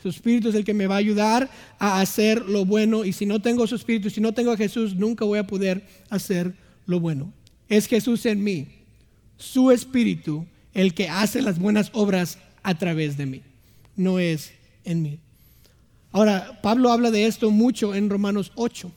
Su 0.00 0.10
espíritu 0.10 0.50
es 0.50 0.54
el 0.54 0.64
que 0.64 0.74
me 0.74 0.86
va 0.86 0.94
a 0.94 0.98
ayudar 0.98 1.50
a 1.80 2.00
hacer 2.00 2.42
lo 2.42 2.64
bueno. 2.64 3.04
Y 3.04 3.12
si 3.12 3.26
no 3.26 3.42
tengo 3.42 3.66
su 3.66 3.74
espíritu, 3.74 4.10
si 4.10 4.20
no 4.20 4.32
tengo 4.32 4.52
a 4.52 4.56
Jesús, 4.56 4.94
nunca 4.94 5.24
voy 5.24 5.40
a 5.40 5.46
poder 5.46 5.82
hacer 6.08 6.61
lo 6.86 7.00
bueno. 7.00 7.32
Es 7.68 7.86
Jesús 7.86 8.26
en 8.26 8.42
mí, 8.42 8.68
su 9.36 9.70
espíritu, 9.70 10.46
el 10.74 10.94
que 10.94 11.08
hace 11.08 11.42
las 11.42 11.58
buenas 11.58 11.90
obras 11.94 12.38
a 12.62 12.76
través 12.76 13.16
de 13.16 13.26
mí. 13.26 13.42
No 13.96 14.18
es 14.18 14.52
en 14.84 15.02
mí. 15.02 15.18
Ahora, 16.12 16.60
Pablo 16.62 16.92
habla 16.92 17.10
de 17.10 17.26
esto 17.26 17.50
mucho 17.50 17.94
en 17.94 18.10
Romanos 18.10 18.52
8. 18.54 18.92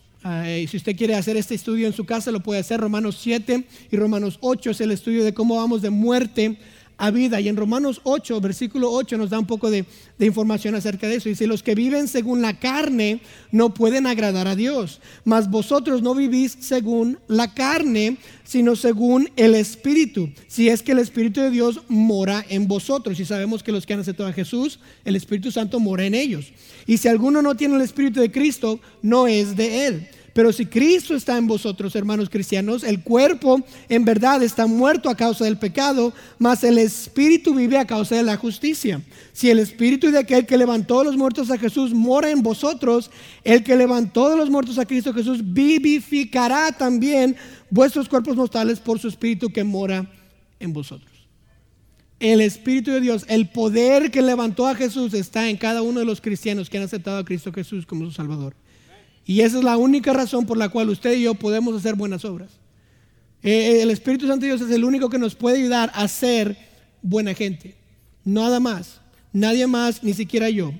si 0.67 0.77
usted 0.77 0.95
quiere 0.97 1.15
hacer 1.15 1.37
este 1.37 1.55
estudio 1.55 1.87
en 1.87 1.93
su 1.93 2.05
casa, 2.05 2.31
lo 2.31 2.41
puede 2.41 2.59
hacer. 2.59 2.79
Romanos 2.79 3.17
7 3.21 3.65
y 3.91 3.95
Romanos 3.95 4.37
8 4.41 4.71
es 4.71 4.81
el 4.81 4.91
estudio 4.91 5.23
de 5.23 5.33
cómo 5.33 5.55
vamos 5.55 5.81
de 5.81 5.89
muerte 5.89 6.57
a 6.97 7.11
vida. 7.11 7.41
Y 7.41 7.47
en 7.47 7.57
Romanos 7.57 8.01
8, 8.03 8.39
versículo 8.41 8.91
8, 8.91 9.17
nos 9.17 9.29
da 9.29 9.39
un 9.39 9.45
poco 9.45 9.69
de, 9.69 9.85
información 10.19 10.75
acerca 10.75 11.07
de 11.07 11.15
eso. 11.15 11.29
Dice, 11.29 11.47
los 11.47 11.63
que 11.63 11.75
viven 11.75 12.07
según 12.07 12.41
la 12.41 12.59
carne 12.59 13.21
no 13.51 13.73
pueden 13.73 14.07
agradar 14.07 14.47
a 14.47 14.55
Dios, 14.55 15.01
mas 15.23 15.49
vosotros 15.49 16.01
no 16.01 16.15
vivís 16.15 16.57
según 16.59 17.19
la 17.27 17.53
carne, 17.53 18.17
sino 18.43 18.75
según 18.75 19.29
el 19.35 19.55
Espíritu. 19.55 20.29
Si 20.47 20.69
es 20.69 20.81
que 20.81 20.93
el 20.93 20.99
Espíritu 20.99 21.41
de 21.41 21.51
Dios 21.51 21.81
mora 21.87 22.45
en 22.49 22.67
vosotros. 22.67 23.19
Y 23.19 23.25
sabemos 23.25 23.63
que 23.63 23.71
los 23.71 23.85
que 23.85 23.93
han 23.93 23.99
aceptado 23.99 24.29
a 24.29 24.33
Jesús, 24.33 24.79
el 25.03 25.15
Espíritu 25.15 25.51
Santo 25.51 25.79
mora 25.79 26.05
en 26.05 26.15
ellos. 26.15 26.51
Y 26.85 26.97
si 26.97 27.07
alguno 27.07 27.41
no 27.41 27.55
tiene 27.55 27.75
el 27.75 27.81
Espíritu 27.81 28.19
de 28.19 28.31
Cristo, 28.31 28.79
no 29.01 29.27
es 29.27 29.55
de 29.55 29.87
él. 29.87 30.07
Pero 30.35 30.51
si 30.51 30.65
Cristo 30.65 31.15
está 31.15 31.37
en 31.37 31.47
vosotros, 31.47 31.95
hermanos 31.95 32.29
cristianos, 32.29 32.83
el 32.83 33.03
cuerpo 33.03 33.63
en 33.87 34.03
verdad 34.03 34.43
está 34.43 34.67
muerto 34.67 35.09
a 35.09 35.15
causa 35.15 35.45
del 35.45 35.57
pecado, 35.57 36.11
mas 36.39 36.65
el 36.65 36.77
espíritu 36.77 37.53
vive 37.53 37.77
a 37.77 37.87
causa 37.87 38.17
de 38.17 38.23
la 38.23 38.35
justicia. 38.35 39.01
Si 39.31 39.49
el 39.49 39.59
espíritu 39.59 40.11
de 40.11 40.19
aquel 40.19 40.45
que 40.45 40.57
levantó 40.57 41.05
los 41.05 41.15
muertos 41.15 41.51
a 41.51 41.57
Jesús 41.57 41.93
mora 41.93 42.31
en 42.31 42.43
vosotros, 42.43 43.11
el 43.45 43.63
que 43.63 43.77
levantó 43.77 44.29
de 44.29 44.35
los 44.35 44.49
muertos 44.49 44.77
a 44.77 44.85
Cristo 44.85 45.13
Jesús 45.13 45.39
vivificará 45.41 46.73
también 46.73 47.37
vuestros 47.69 48.09
cuerpos 48.09 48.35
mortales 48.35 48.81
por 48.81 48.99
su 48.99 49.07
espíritu 49.07 49.53
que 49.53 49.63
mora 49.63 50.05
en 50.59 50.73
vosotros. 50.73 51.29
El 52.19 52.41
Espíritu 52.41 52.91
de 52.91 52.99
Dios, 52.99 53.23
el 53.29 53.47
poder 53.47 54.11
que 54.11 54.21
levantó 54.21 54.67
a 54.67 54.75
Jesús 54.75 55.13
está 55.13 55.49
en 55.49 55.55
cada 55.55 55.81
uno 55.81 56.01
de 56.01 56.05
los 56.05 56.19
cristianos 56.19 56.69
que 56.69 56.77
han 56.77 56.83
aceptado 56.83 57.19
a 57.19 57.23
Cristo 57.23 57.53
Jesús 57.53 57.85
como 57.85 58.03
su 58.03 58.11
Salvador. 58.11 58.53
Y 59.25 59.41
esa 59.41 59.57
es 59.57 59.63
la 59.63 59.77
única 59.77 60.13
razón 60.13 60.45
por 60.45 60.57
la 60.57 60.69
cual 60.69 60.89
usted 60.89 61.13
y 61.13 61.23
yo 61.23 61.33
podemos 61.33 61.75
hacer 61.75 61.95
buenas 61.95 62.23
obras. 62.25 62.51
Eh, 63.41 63.81
el 63.81 63.89
Espíritu 63.89 64.27
Santo 64.27 64.45
de 64.45 64.53
Dios 64.53 64.61
es 64.61 64.71
el 64.71 64.83
único 64.83 65.09
que 65.09 65.17
nos 65.17 65.35
puede 65.35 65.57
ayudar 65.57 65.91
a 65.93 66.07
ser 66.07 66.57
buena 67.01 67.33
gente. 67.33 67.75
Nada 68.23 68.59
más. 68.59 69.01
Nadie 69.33 69.67
más, 69.67 70.01
ni 70.01 70.13
siquiera 70.13 70.49
yo. 70.49 70.73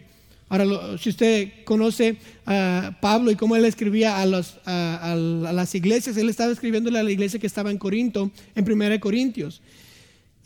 Ahora, 0.48 0.98
si 0.98 1.10
usted 1.10 1.52
conoce 1.66 2.18
a 2.46 2.98
Pablo 3.02 3.32
y 3.32 3.36
cómo 3.36 3.56
él 3.56 3.66
escribía 3.66 4.22
a, 4.22 4.26
las 4.26 5.76
iglesias, 5.76 6.16
él 6.18 6.30
estaba 6.30 6.52
escribiéndole 6.52 7.00
a 7.00 7.04
la 7.04 7.12
iglesia 7.12 7.40
que 7.40 7.48
estaba 7.48 7.72
en 7.72 7.78
Corinto, 7.78 8.32
en 8.56 8.72
1 8.72 9.00
Corintios. 9.00 9.62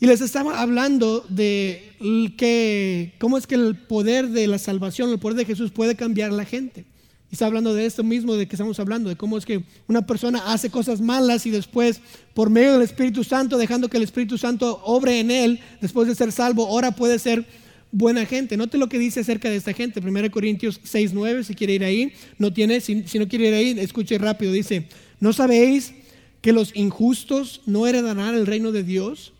Y 0.00 0.06
les 0.06 0.22
estaba 0.22 0.60
hablando 0.60 1.24
de 1.28 1.92
que, 2.36 3.14
cómo 3.18 3.36
es 3.36 3.46
que 3.46 3.54
el 3.54 3.76
poder 3.76 4.30
de 4.30 4.46
la 4.46 4.58
salvación, 4.58 5.10
el 5.10 5.18
poder 5.18 5.36
de 5.36 5.44
Jesús 5.44 5.70
puede 5.70 5.94
cambiar 5.94 6.32
la 6.32 6.46
gente. 6.46 6.86
Y 7.30 7.34
está 7.34 7.46
hablando 7.46 7.74
de 7.74 7.86
esto 7.86 8.02
mismo 8.02 8.34
de 8.34 8.48
que 8.48 8.56
estamos 8.56 8.80
hablando, 8.80 9.08
de 9.08 9.16
cómo 9.16 9.38
es 9.38 9.46
que 9.46 9.62
una 9.86 10.04
persona 10.04 10.52
hace 10.52 10.68
cosas 10.68 11.00
malas 11.00 11.46
y 11.46 11.50
después, 11.50 12.00
por 12.34 12.50
medio 12.50 12.72
del 12.72 12.82
Espíritu 12.82 13.22
Santo, 13.22 13.56
dejando 13.56 13.88
que 13.88 13.98
el 13.98 14.02
Espíritu 14.02 14.36
Santo 14.36 14.80
obre 14.84 15.20
en 15.20 15.30
él, 15.30 15.60
después 15.80 16.08
de 16.08 16.14
ser 16.16 16.32
salvo, 16.32 16.66
ahora 16.66 16.90
puede 16.90 17.18
ser 17.20 17.46
buena 17.92 18.26
gente. 18.26 18.56
Note 18.56 18.78
lo 18.78 18.88
que 18.88 18.98
dice 18.98 19.20
acerca 19.20 19.48
de 19.48 19.56
esta 19.56 19.72
gente. 19.72 20.00
1 20.00 20.30
Corintios 20.30 20.80
6, 20.82 21.12
9, 21.14 21.44
si 21.44 21.54
quiere 21.54 21.74
ir 21.74 21.84
ahí. 21.84 22.12
No 22.38 22.52
tiene, 22.52 22.80
si, 22.80 23.04
si 23.06 23.18
no 23.18 23.28
quiere 23.28 23.48
ir 23.48 23.54
ahí, 23.54 23.80
escuche 23.80 24.18
rápido. 24.18 24.52
Dice, 24.52 24.88
¿no 25.20 25.32
sabéis 25.32 25.94
que 26.40 26.52
los 26.52 26.74
injustos 26.74 27.62
no 27.66 27.86
heredarán 27.86 28.34
el 28.34 28.46
reino 28.46 28.72
de 28.72 28.82
Dios? 28.82 29.32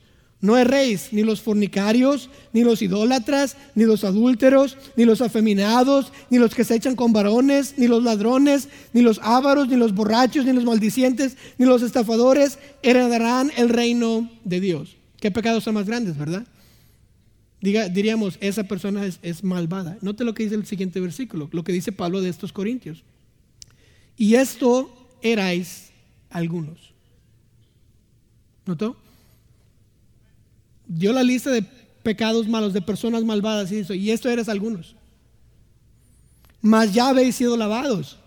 No 0.42 0.56
erréis 0.56 1.12
ni 1.12 1.22
los 1.22 1.42
fornicarios, 1.42 2.30
ni 2.54 2.64
los 2.64 2.80
idólatras, 2.80 3.56
ni 3.74 3.84
los 3.84 4.04
adúlteros, 4.04 4.78
ni 4.96 5.04
los 5.04 5.20
afeminados, 5.20 6.12
ni 6.30 6.38
los 6.38 6.54
que 6.54 6.64
se 6.64 6.74
echan 6.74 6.96
con 6.96 7.12
varones, 7.12 7.74
ni 7.76 7.88
los 7.88 8.02
ladrones, 8.02 8.68
ni 8.94 9.02
los 9.02 9.20
ávaros, 9.22 9.68
ni 9.68 9.76
los 9.76 9.94
borrachos, 9.94 10.46
ni 10.46 10.52
los 10.52 10.64
maldicientes, 10.64 11.36
ni 11.58 11.66
los 11.66 11.82
estafadores 11.82 12.58
heredarán 12.82 13.52
el 13.58 13.68
reino 13.68 14.30
de 14.44 14.60
Dios. 14.60 14.96
¿Qué 15.18 15.30
pecados 15.30 15.64
son 15.64 15.74
más 15.74 15.86
grandes, 15.86 16.16
verdad? 16.16 16.46
Diríamos, 17.60 18.38
esa 18.40 18.64
persona 18.64 19.04
es, 19.04 19.18
es 19.20 19.44
malvada. 19.44 19.98
Note 20.00 20.24
lo 20.24 20.32
que 20.32 20.44
dice 20.44 20.54
el 20.54 20.64
siguiente 20.64 21.00
versículo, 21.00 21.50
lo 21.52 21.64
que 21.64 21.72
dice 21.72 21.92
Pablo 21.92 22.22
de 22.22 22.30
estos 22.30 22.54
corintios. 22.54 23.02
Y 24.16 24.36
esto 24.36 24.90
erais 25.20 25.90
algunos. 26.30 26.94
¿Notó? 28.64 28.96
Dio 30.90 31.12
la 31.12 31.22
lista 31.22 31.50
de 31.50 31.64
pecados 32.02 32.48
malos, 32.48 32.72
de 32.72 32.82
personas 32.82 33.24
malvadas 33.24 33.70
y 33.70 33.78
eso, 33.78 33.94
y 33.94 34.10
esto 34.10 34.28
eres 34.28 34.48
algunos. 34.48 34.96
Mas 36.60 36.92
ya 36.92 37.08
habéis 37.08 37.36
sido 37.36 37.56
lavados, 37.56 38.18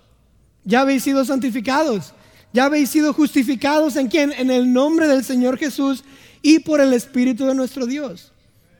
ya 0.64 0.82
habéis 0.82 1.04
sido 1.04 1.26
santificados, 1.26 2.14
ya 2.54 2.66
habéis 2.66 2.90
sido 2.90 3.14
justificados 3.14 3.96
en 3.98 4.08
quién? 4.08 4.32
En 4.32 4.50
el 4.50 4.72
nombre 4.72 5.08
del 5.08 5.24
Señor 5.24 5.58
Jesús 5.58 6.04
y 6.42 6.60
por 6.60 6.80
el 6.80 6.94
Espíritu 6.94 7.46
de 7.46 7.54
nuestro 7.54 7.86
Dios. 7.86 8.32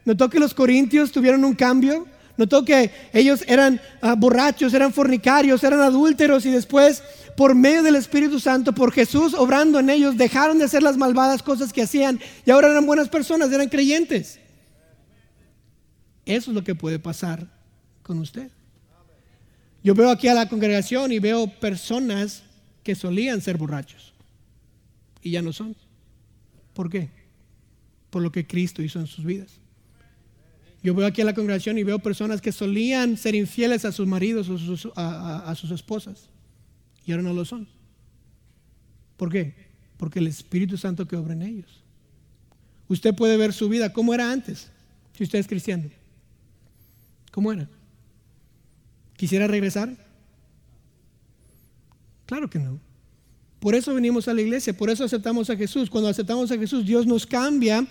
Notó 0.06 0.30
que 0.30 0.40
los 0.40 0.54
corintios 0.54 1.12
tuvieron 1.12 1.44
un 1.44 1.54
cambio, 1.54 2.08
notó 2.38 2.66
que 2.66 2.92
ellos 3.14 3.44
eran 3.48 3.80
ah, 4.02 4.16
borrachos, 4.16 4.74
eran 4.74 4.94
fornicarios, 4.94 5.64
eran 5.64 5.82
adúlteros 5.82 6.46
y 6.46 6.52
después 6.52 7.04
por 7.36 7.56
medio 7.56 7.84
del 7.84 7.96
Espíritu 7.96 8.40
Santo, 8.40 8.74
por 8.74 8.92
Jesús 8.92 9.34
obrando 9.34 9.80
en 9.80 9.90
ellos, 9.90 10.18
dejaron 10.18 10.60
de 10.60 10.66
hacer 10.66 10.84
las 10.84 10.98
malvadas 10.98 11.42
cosas 11.42 11.74
que 11.74 11.82
hacían 11.82 12.20
y 12.46 12.52
ahora 12.52 12.70
eran 12.70 12.86
buenas 12.86 13.10
personas, 13.10 13.52
eran 13.52 13.70
creyentes. 13.70 14.40
Eso 16.26 16.52
es 16.52 16.56
lo 16.56 16.64
que 16.64 16.76
puede 16.76 17.00
pasar 17.00 17.48
con 18.02 18.20
usted. 18.20 18.50
Yo 19.84 19.94
veo 19.94 20.10
aquí 20.10 20.28
a 20.28 20.34
la 20.34 20.48
congregación 20.48 21.12
y 21.12 21.20
veo 21.20 21.48
personas 21.48 22.44
que 22.84 22.96
solían 22.96 23.42
ser 23.42 23.58
borrachos 23.58 24.14
y 25.22 25.32
ya 25.32 25.42
no 25.42 25.52
son. 25.52 25.76
¿Por 26.74 26.90
qué? 26.90 27.10
Por 28.10 28.22
lo 28.22 28.32
que 28.32 28.48
Cristo 28.48 28.82
hizo 28.82 29.00
en 29.00 29.08
sus 29.08 29.26
vidas. 29.26 29.60
Yo 30.84 30.94
veo 30.94 31.08
aquí 31.08 31.22
a 31.22 31.26
la 31.26 31.34
congregación 31.34 31.78
y 31.78 31.84
veo 31.84 32.00
personas 32.00 32.42
que 32.42 32.52
solían 32.52 33.16
ser 33.18 33.36
infieles 33.36 33.86
a 33.86 33.92
sus 33.92 34.06
maridos 34.06 34.50
o 34.50 34.92
a 34.96 35.56
sus 35.56 35.72
esposas 35.72 36.30
y 37.06 37.12
ahora 37.12 37.24
no 37.24 37.34
lo 37.34 37.46
son. 37.46 37.68
¿Por 39.18 39.32
qué? 39.32 39.54
Porque 39.98 40.20
el 40.20 40.28
Espíritu 40.28 40.78
Santo 40.78 41.08
que 41.08 41.16
obra 41.16 41.34
en 41.34 41.42
ellos. 41.42 41.82
Usted 42.88 43.16
puede 43.16 43.38
ver 43.38 43.54
su 43.54 43.70
vida 43.70 43.94
como 43.94 44.14
era 44.14 44.32
antes, 44.32 44.70
si 45.18 45.24
usted 45.24 45.40
es 45.40 45.48
cristiano. 45.48 45.90
¿Cómo 47.32 47.52
era? 47.52 47.68
¿Quisiera 49.16 49.48
regresar? 49.48 49.96
Claro 52.26 52.50
que 52.50 52.60
no. 52.60 52.80
Por 53.60 53.76
eso 53.76 53.94
venimos 53.94 54.28
a 54.28 54.34
la 54.34 54.42
iglesia, 54.42 54.76
por 54.76 54.90
eso 54.90 55.06
aceptamos 55.06 55.50
a 55.50 55.56
Jesús. 55.56 55.90
Cuando 55.90 56.10
aceptamos 56.10 56.52
a 56.52 56.58
Jesús, 56.58 56.86
Dios 56.86 57.08
nos 57.08 57.26
cambia 57.26 57.88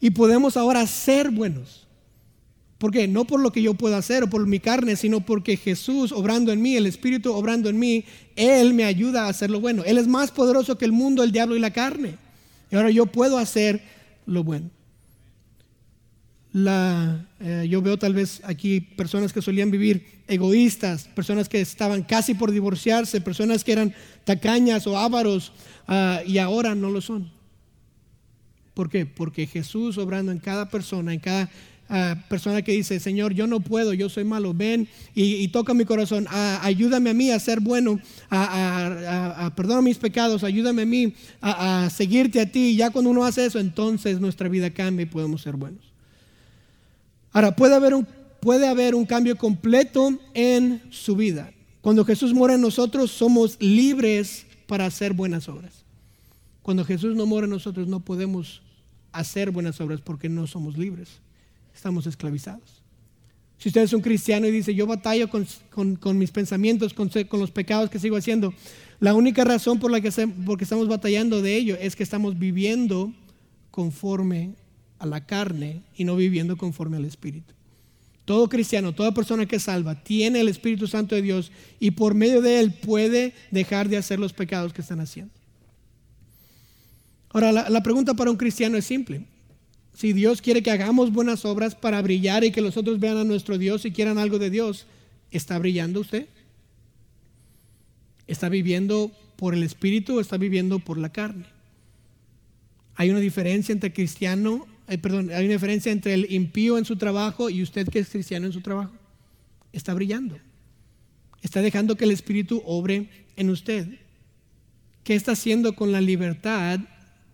y 0.00 0.10
podemos 0.10 0.56
ahora 0.56 0.86
ser 0.86 1.30
buenos. 1.30 1.83
¿Por 2.78 2.90
qué? 2.90 3.06
No 3.08 3.24
por 3.24 3.40
lo 3.40 3.52
que 3.52 3.62
yo 3.62 3.74
puedo 3.74 3.96
hacer 3.96 4.24
o 4.24 4.30
por 4.30 4.46
mi 4.46 4.60
carne, 4.60 4.96
sino 4.96 5.20
porque 5.20 5.56
Jesús 5.56 6.12
obrando 6.12 6.52
en 6.52 6.60
mí, 6.60 6.76
el 6.76 6.86
Espíritu 6.86 7.32
obrando 7.32 7.68
en 7.68 7.78
mí, 7.78 8.04
Él 8.36 8.74
me 8.74 8.84
ayuda 8.84 9.24
a 9.24 9.28
hacer 9.28 9.50
lo 9.50 9.60
bueno. 9.60 9.84
Él 9.84 9.98
es 9.98 10.06
más 10.06 10.30
poderoso 10.30 10.76
que 10.76 10.84
el 10.84 10.92
mundo, 10.92 11.22
el 11.22 11.32
diablo 11.32 11.56
y 11.56 11.60
la 11.60 11.72
carne. 11.72 12.16
Y 12.70 12.76
ahora 12.76 12.90
yo 12.90 13.06
puedo 13.06 13.38
hacer 13.38 13.82
lo 14.26 14.42
bueno. 14.42 14.70
Eh, 16.56 17.66
yo 17.68 17.82
veo 17.82 17.98
tal 17.98 18.14
vez 18.14 18.40
aquí 18.44 18.80
personas 18.80 19.32
que 19.32 19.42
solían 19.42 19.72
vivir 19.72 20.22
egoístas, 20.28 21.08
personas 21.08 21.48
que 21.48 21.60
estaban 21.60 22.04
casi 22.04 22.34
por 22.34 22.52
divorciarse, 22.52 23.20
personas 23.20 23.64
que 23.64 23.72
eran 23.72 23.94
tacañas 24.24 24.86
o 24.86 24.96
ávaros 24.96 25.52
ah, 25.88 26.20
y 26.24 26.38
ahora 26.38 26.74
no 26.76 26.90
lo 26.90 27.00
son. 27.00 27.30
¿Por 28.72 28.88
qué? 28.88 29.04
Porque 29.04 29.46
Jesús 29.46 29.98
obrando 29.98 30.30
en 30.30 30.38
cada 30.38 30.68
persona, 30.68 31.12
en 31.12 31.20
cada 31.20 31.50
persona 32.28 32.62
que 32.62 32.72
dice, 32.72 32.98
Señor, 32.98 33.34
yo 33.34 33.46
no 33.46 33.60
puedo, 33.60 33.92
yo 33.92 34.08
soy 34.08 34.24
malo, 34.24 34.54
ven 34.54 34.88
y, 35.14 35.46
toca 35.48 35.74
mi 35.74 35.84
corazón, 35.84 36.26
ayúdame 36.30 37.10
a 37.10 37.14
mí 37.14 37.30
a 37.30 37.38
ser 37.38 37.60
bueno, 37.60 38.00
a, 38.30 39.52
perdonar 39.54 39.82
mis 39.82 39.98
pecados, 39.98 40.44
ayúdame 40.44 40.82
a 40.82 40.86
mí 40.86 41.14
a, 41.40 41.88
seguirte 41.90 42.40
a 42.40 42.50
ti. 42.50 42.76
Ya 42.76 42.90
cuando 42.90 43.10
uno 43.10 43.24
hace 43.24 43.46
eso, 43.46 43.58
entonces 43.58 44.20
nuestra 44.20 44.48
vida 44.48 44.70
cambia 44.70 45.04
y 45.04 45.06
podemos 45.06 45.42
ser 45.42 45.56
buenos. 45.56 45.92
Ahora, 47.32 47.54
puede 47.54 47.74
haber 47.74 47.94
un, 47.94 48.06
puede 48.40 48.66
haber 48.66 48.94
un 48.94 49.04
cambio 49.04 49.36
completo 49.36 50.18
en 50.32 50.82
su 50.90 51.16
vida. 51.16 51.52
Cuando 51.80 52.04
Jesús 52.04 52.32
muere 52.32 52.54
en 52.54 52.60
nosotros, 52.60 53.10
somos 53.10 53.56
libres 53.60 54.46
para 54.66 54.86
hacer 54.86 55.12
buenas 55.12 55.48
obras. 55.48 55.84
Cuando 56.62 56.84
Jesús 56.84 57.14
no 57.14 57.26
muere 57.26 57.44
en 57.44 57.50
nosotros, 57.50 57.88
no 57.88 58.00
podemos 58.00 58.62
hacer 59.12 59.50
buenas 59.50 59.80
obras 59.80 60.00
porque 60.00 60.28
no 60.28 60.46
somos 60.46 60.78
libres 60.78 61.20
estamos 61.74 62.06
esclavizados. 62.06 62.84
Si 63.58 63.68
usted 63.68 63.82
es 63.82 63.92
un 63.92 64.02
cristiano 64.02 64.46
y 64.46 64.50
dice, 64.50 64.74
yo 64.74 64.86
batallo 64.86 65.28
con, 65.30 66.18
mis 66.18 66.30
pensamientos, 66.30 66.92
con, 66.92 67.10
los 67.40 67.50
pecados 67.50 67.88
que 67.88 67.98
sigo 67.98 68.16
haciendo, 68.16 68.52
la 69.00 69.14
única 69.14 69.44
razón 69.44 69.78
por 69.78 69.90
la 69.90 70.00
que 70.00 70.10
porque 70.44 70.64
estamos 70.64 70.88
batallando 70.88 71.40
de 71.40 71.56
ello 71.56 71.76
es 71.80 71.96
que 71.96 72.02
estamos 72.02 72.38
viviendo 72.38 73.12
conforme 73.70 74.54
a 74.98 75.06
la 75.06 75.24
carne 75.24 75.82
y 75.96 76.04
no 76.04 76.16
viviendo 76.16 76.56
conforme 76.56 76.96
al 76.96 77.04
Espíritu. 77.04 77.54
Todo 78.24 78.48
cristiano, 78.48 78.94
toda 78.94 79.12
persona 79.12 79.46
que 79.46 79.58
salva, 79.58 80.02
tiene 80.02 80.40
el 80.40 80.48
Espíritu 80.48 80.86
Santo 80.86 81.14
de 81.14 81.22
Dios 81.22 81.52
y 81.80 81.92
por 81.92 82.14
medio 82.14 82.40
de 82.40 82.60
él 82.60 82.72
puede 82.72 83.34
dejar 83.50 83.88
de 83.88 83.98
hacer 83.98 84.18
los 84.18 84.32
pecados 84.32 84.72
que 84.72 84.80
están 84.80 85.00
haciendo. 85.00 85.32
Ahora, 87.30 87.50
la 87.50 87.82
pregunta 87.82 88.14
para 88.14 88.30
un 88.30 88.36
cristiano 88.36 88.76
es 88.76 88.84
simple. 88.84 89.26
Si 89.94 90.12
Dios 90.12 90.42
quiere 90.42 90.62
que 90.62 90.72
hagamos 90.72 91.12
buenas 91.12 91.44
obras 91.44 91.76
para 91.76 92.02
brillar 92.02 92.42
y 92.42 92.50
que 92.50 92.60
los 92.60 92.76
otros 92.76 92.98
vean 92.98 93.16
a 93.16 93.24
nuestro 93.24 93.58
Dios 93.58 93.84
y 93.84 93.92
quieran 93.92 94.18
algo 94.18 94.40
de 94.40 94.50
Dios, 94.50 94.86
¿está 95.30 95.56
brillando 95.58 96.00
usted? 96.00 96.26
¿Está 98.26 98.48
viviendo 98.48 99.12
por 99.36 99.54
el 99.54 99.62
Espíritu 99.62 100.16
o 100.16 100.20
está 100.20 100.36
viviendo 100.36 100.80
por 100.80 100.98
la 100.98 101.10
carne? 101.10 101.46
Hay 102.96 103.10
una 103.10 103.20
diferencia 103.20 103.72
entre 103.72 103.92
cristiano, 103.92 104.66
perdón, 105.00 105.30
hay 105.30 105.44
una 105.44 105.54
diferencia 105.54 105.92
entre 105.92 106.14
el 106.14 106.32
impío 106.32 106.76
en 106.76 106.84
su 106.84 106.96
trabajo 106.96 107.48
y 107.48 107.62
usted 107.62 107.88
que 107.88 108.00
es 108.00 108.08
cristiano 108.08 108.46
en 108.46 108.52
su 108.52 108.62
trabajo. 108.62 108.92
Está 109.72 109.94
brillando. 109.94 110.38
Está 111.40 111.62
dejando 111.62 111.96
que 111.96 112.04
el 112.04 112.10
Espíritu 112.10 112.62
obre 112.66 113.08
en 113.36 113.48
usted. 113.48 113.86
¿Qué 115.04 115.14
está 115.14 115.32
haciendo 115.32 115.76
con 115.76 115.92
la 115.92 116.00
libertad 116.00 116.80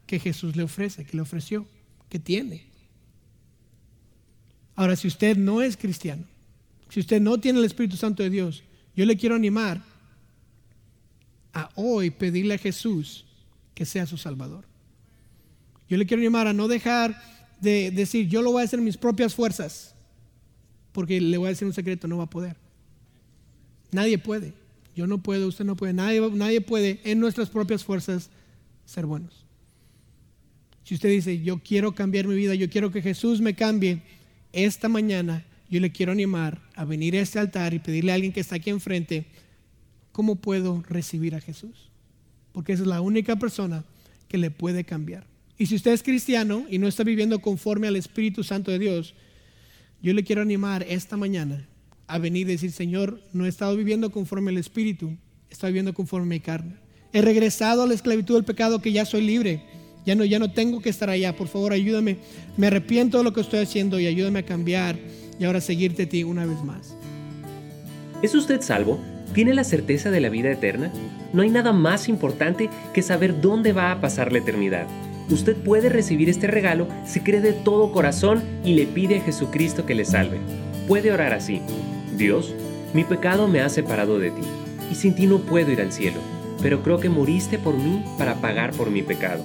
que 0.07 0.19
Jesús 0.19 0.57
le 0.57 0.65
ofrece, 0.65 1.05
que 1.05 1.17
le 1.17 1.23
ofreció? 1.23 1.67
Que 2.11 2.19
tiene. 2.19 2.67
Ahora, 4.77 4.97
si 4.97 5.09
usted 5.09 5.39
no 5.39 5.63
es 5.63 5.77
cristiano, 5.77 6.25
si 6.91 7.01
usted 7.01 7.21
no 7.21 7.41
tiene 7.41 7.61
el 7.61 7.65
Espíritu 7.65 7.97
Santo 7.97 8.23
de 8.23 8.31
Dios, 8.31 8.63
yo 8.95 9.07
le 9.07 9.17
quiero 9.17 9.37
animar 9.37 9.83
a 11.55 11.71
hoy 11.77 12.11
pedirle 12.11 12.55
a 12.55 12.59
Jesús 12.59 13.25
que 13.75 13.87
sea 13.87 14.07
su 14.07 14.19
Salvador. 14.19 14.65
Yo 15.89 15.97
le 15.97 16.07
quiero 16.07 16.21
animar 16.21 16.47
a 16.47 16.53
no 16.53 16.69
dejar 16.69 17.17
de 17.61 17.91
decir, 17.91 18.29
yo 18.29 18.43
lo 18.43 18.53
voy 18.53 18.63
a 18.63 18.65
hacer 18.65 18.79
en 18.79 18.85
mis 18.85 18.97
propias 18.97 19.35
fuerzas, 19.35 19.95
porque 20.93 21.21
le 21.21 21.39
voy 21.39 21.47
a 21.47 21.51
decir 21.51 21.67
un 21.67 21.75
secreto, 21.75 22.09
no 22.09 22.19
va 22.19 22.25
a 22.25 22.31
poder. 22.31 22.57
Nadie 23.93 24.19
puede. 24.19 24.53
Yo 24.95 25.07
no 25.07 25.23
puedo, 25.23 25.49
usted 25.49 25.65
no 25.65 25.77
puede, 25.77 25.93
nadie, 25.93 26.21
nadie 26.33 26.61
puede 26.61 27.01
en 27.05 27.21
nuestras 27.21 27.49
propias 27.49 27.85
fuerzas 27.85 28.31
ser 28.85 29.07
buenos. 29.07 29.40
Si 30.91 30.97
usted 30.97 31.11
dice, 31.11 31.41
yo 31.41 31.59
quiero 31.59 31.95
cambiar 31.95 32.27
mi 32.27 32.35
vida, 32.35 32.57
yo 32.57 32.69
quiero 32.69 32.91
que 32.91 33.01
Jesús 33.01 33.41
me 33.41 33.55
cambie, 33.55 34.03
esta 34.53 34.89
mañana 34.89 35.47
yo 35.71 35.79
le 35.79 35.93
quiero 35.93 36.11
animar 36.11 36.61
a 36.75 36.85
venir 36.85 37.15
a 37.15 37.21
este 37.21 37.39
altar 37.39 37.75
y 37.75 37.79
pedirle 37.79 38.11
a 38.11 38.17
alguien 38.17 38.33
que 38.33 38.41
está 38.41 38.57
aquí 38.57 38.71
enfrente, 38.71 39.27
¿cómo 40.11 40.35
puedo 40.35 40.83
recibir 40.89 41.37
a 41.37 41.41
Jesús? 41.41 41.93
Porque 42.51 42.73
es 42.73 42.81
la 42.81 43.03
única 43.03 43.37
persona 43.37 43.85
que 44.27 44.37
le 44.37 44.51
puede 44.51 44.83
cambiar. 44.83 45.29
Y 45.57 45.67
si 45.67 45.77
usted 45.77 45.93
es 45.93 46.03
cristiano 46.03 46.67
y 46.69 46.79
no 46.79 46.89
está 46.89 47.05
viviendo 47.05 47.41
conforme 47.41 47.87
al 47.87 47.95
Espíritu 47.95 48.43
Santo 48.43 48.73
de 48.73 48.81
Dios, 48.81 49.15
yo 50.03 50.13
le 50.13 50.25
quiero 50.25 50.43
animar 50.43 50.85
esta 50.89 51.17
mañana 51.17 51.69
a 52.09 52.19
venir 52.19 52.49
y 52.49 52.55
decir, 52.55 52.73
Señor, 52.73 53.23
no 53.33 53.47
he 53.47 53.49
estado 53.49 53.77
viviendo 53.77 54.11
conforme 54.11 54.51
al 54.51 54.59
Espíritu, 54.59 55.17
estado 55.51 55.69
viviendo 55.69 55.95
conforme 55.95 56.27
a 56.27 56.37
mi 56.37 56.41
carne. 56.41 56.75
He 57.13 57.23
regresado 57.23 57.85
a 57.85 57.87
la 57.87 57.95
esclavitud 57.95 58.35
del 58.35 58.45
pecado 58.45 58.83
que 58.83 58.91
ya 58.91 59.05
soy 59.05 59.21
libre 59.21 59.63
ya 60.05 60.15
no, 60.15 60.25
ya 60.25 60.39
no 60.39 60.51
tengo 60.51 60.81
que 60.81 60.91
estar 60.91 61.11
allá. 61.11 61.37
Por 61.37 61.49
favor, 61.49 61.73
ayúdame. 61.73 62.19
Me 62.57 62.69
arrepiento 62.69 63.19
de 63.19 63.25
lo 63.25 63.33
que 63.33 63.41
estoy 63.41 63.61
haciendo 63.61 63.99
y 64.01 64.07
ayúdame 64.07 64.41
a 64.41 64.47
cambiar 64.47 64.97
y 65.39 65.45
ahora 65.45 65.61
seguirte 65.61 66.05
a 66.05 66.09
ti 66.09 66.25
una 66.25 66.47
vez 66.47 66.63
más. 66.65 66.95
¿Es 68.23 68.35
usted 68.35 68.61
salvo? 68.61 69.01
¿Tiene 69.35 69.55
la 69.55 69.65
certeza 69.65 70.11
de 70.11 70.21
la 70.21 70.29
vida 70.29 70.51
eterna? 70.51 70.93
No 71.33 71.43
hay 71.43 71.51
nada 71.51 71.73
más 71.73 72.09
importante 72.09 72.69
que 72.93 73.03
saber 73.03 73.41
dónde 73.41 73.73
va 73.73 73.93
a 73.93 74.01
pasar 74.01 74.33
la 74.33 74.39
eternidad. 74.39 74.87
Usted 75.31 75.57
puede 75.57 75.89
recibir 75.89 76.29
este 76.29 76.49
regalo 76.49 76.89
si 77.07 77.21
cree 77.21 77.41
de 77.41 77.53
todo 77.53 77.93
corazón 77.93 78.43
y 78.65 78.75
le 78.75 78.87
pide 78.87 79.19
a 79.19 79.23
Jesucristo 79.23 79.87
que 79.87 79.95
le 79.95 80.05
salve. 80.05 80.39
Puede 80.89 81.13
orar 81.13 81.33
así. 81.33 81.61
Dios, 82.19 82.53
mi 82.93 83.05
pecado 83.05 83.47
me 83.47 83.61
ha 83.61 83.69
separado 83.69 84.19
de 84.19 84.33
ti, 84.33 84.43
y 84.91 84.97
sin 84.97 85.15
ti 85.15 85.27
no 85.27 85.39
puedo 85.39 85.71
ir 85.71 85.81
al 85.81 85.93
cielo, 85.93 86.19
pero 86.61 86.83
creo 86.83 86.99
que 86.99 87.09
moriste 87.09 87.59
por 87.59 87.77
mí 87.77 88.03
para 88.19 88.41
pagar 88.41 88.73
por 88.73 88.91
mi 88.91 89.03
pecado. 89.03 89.45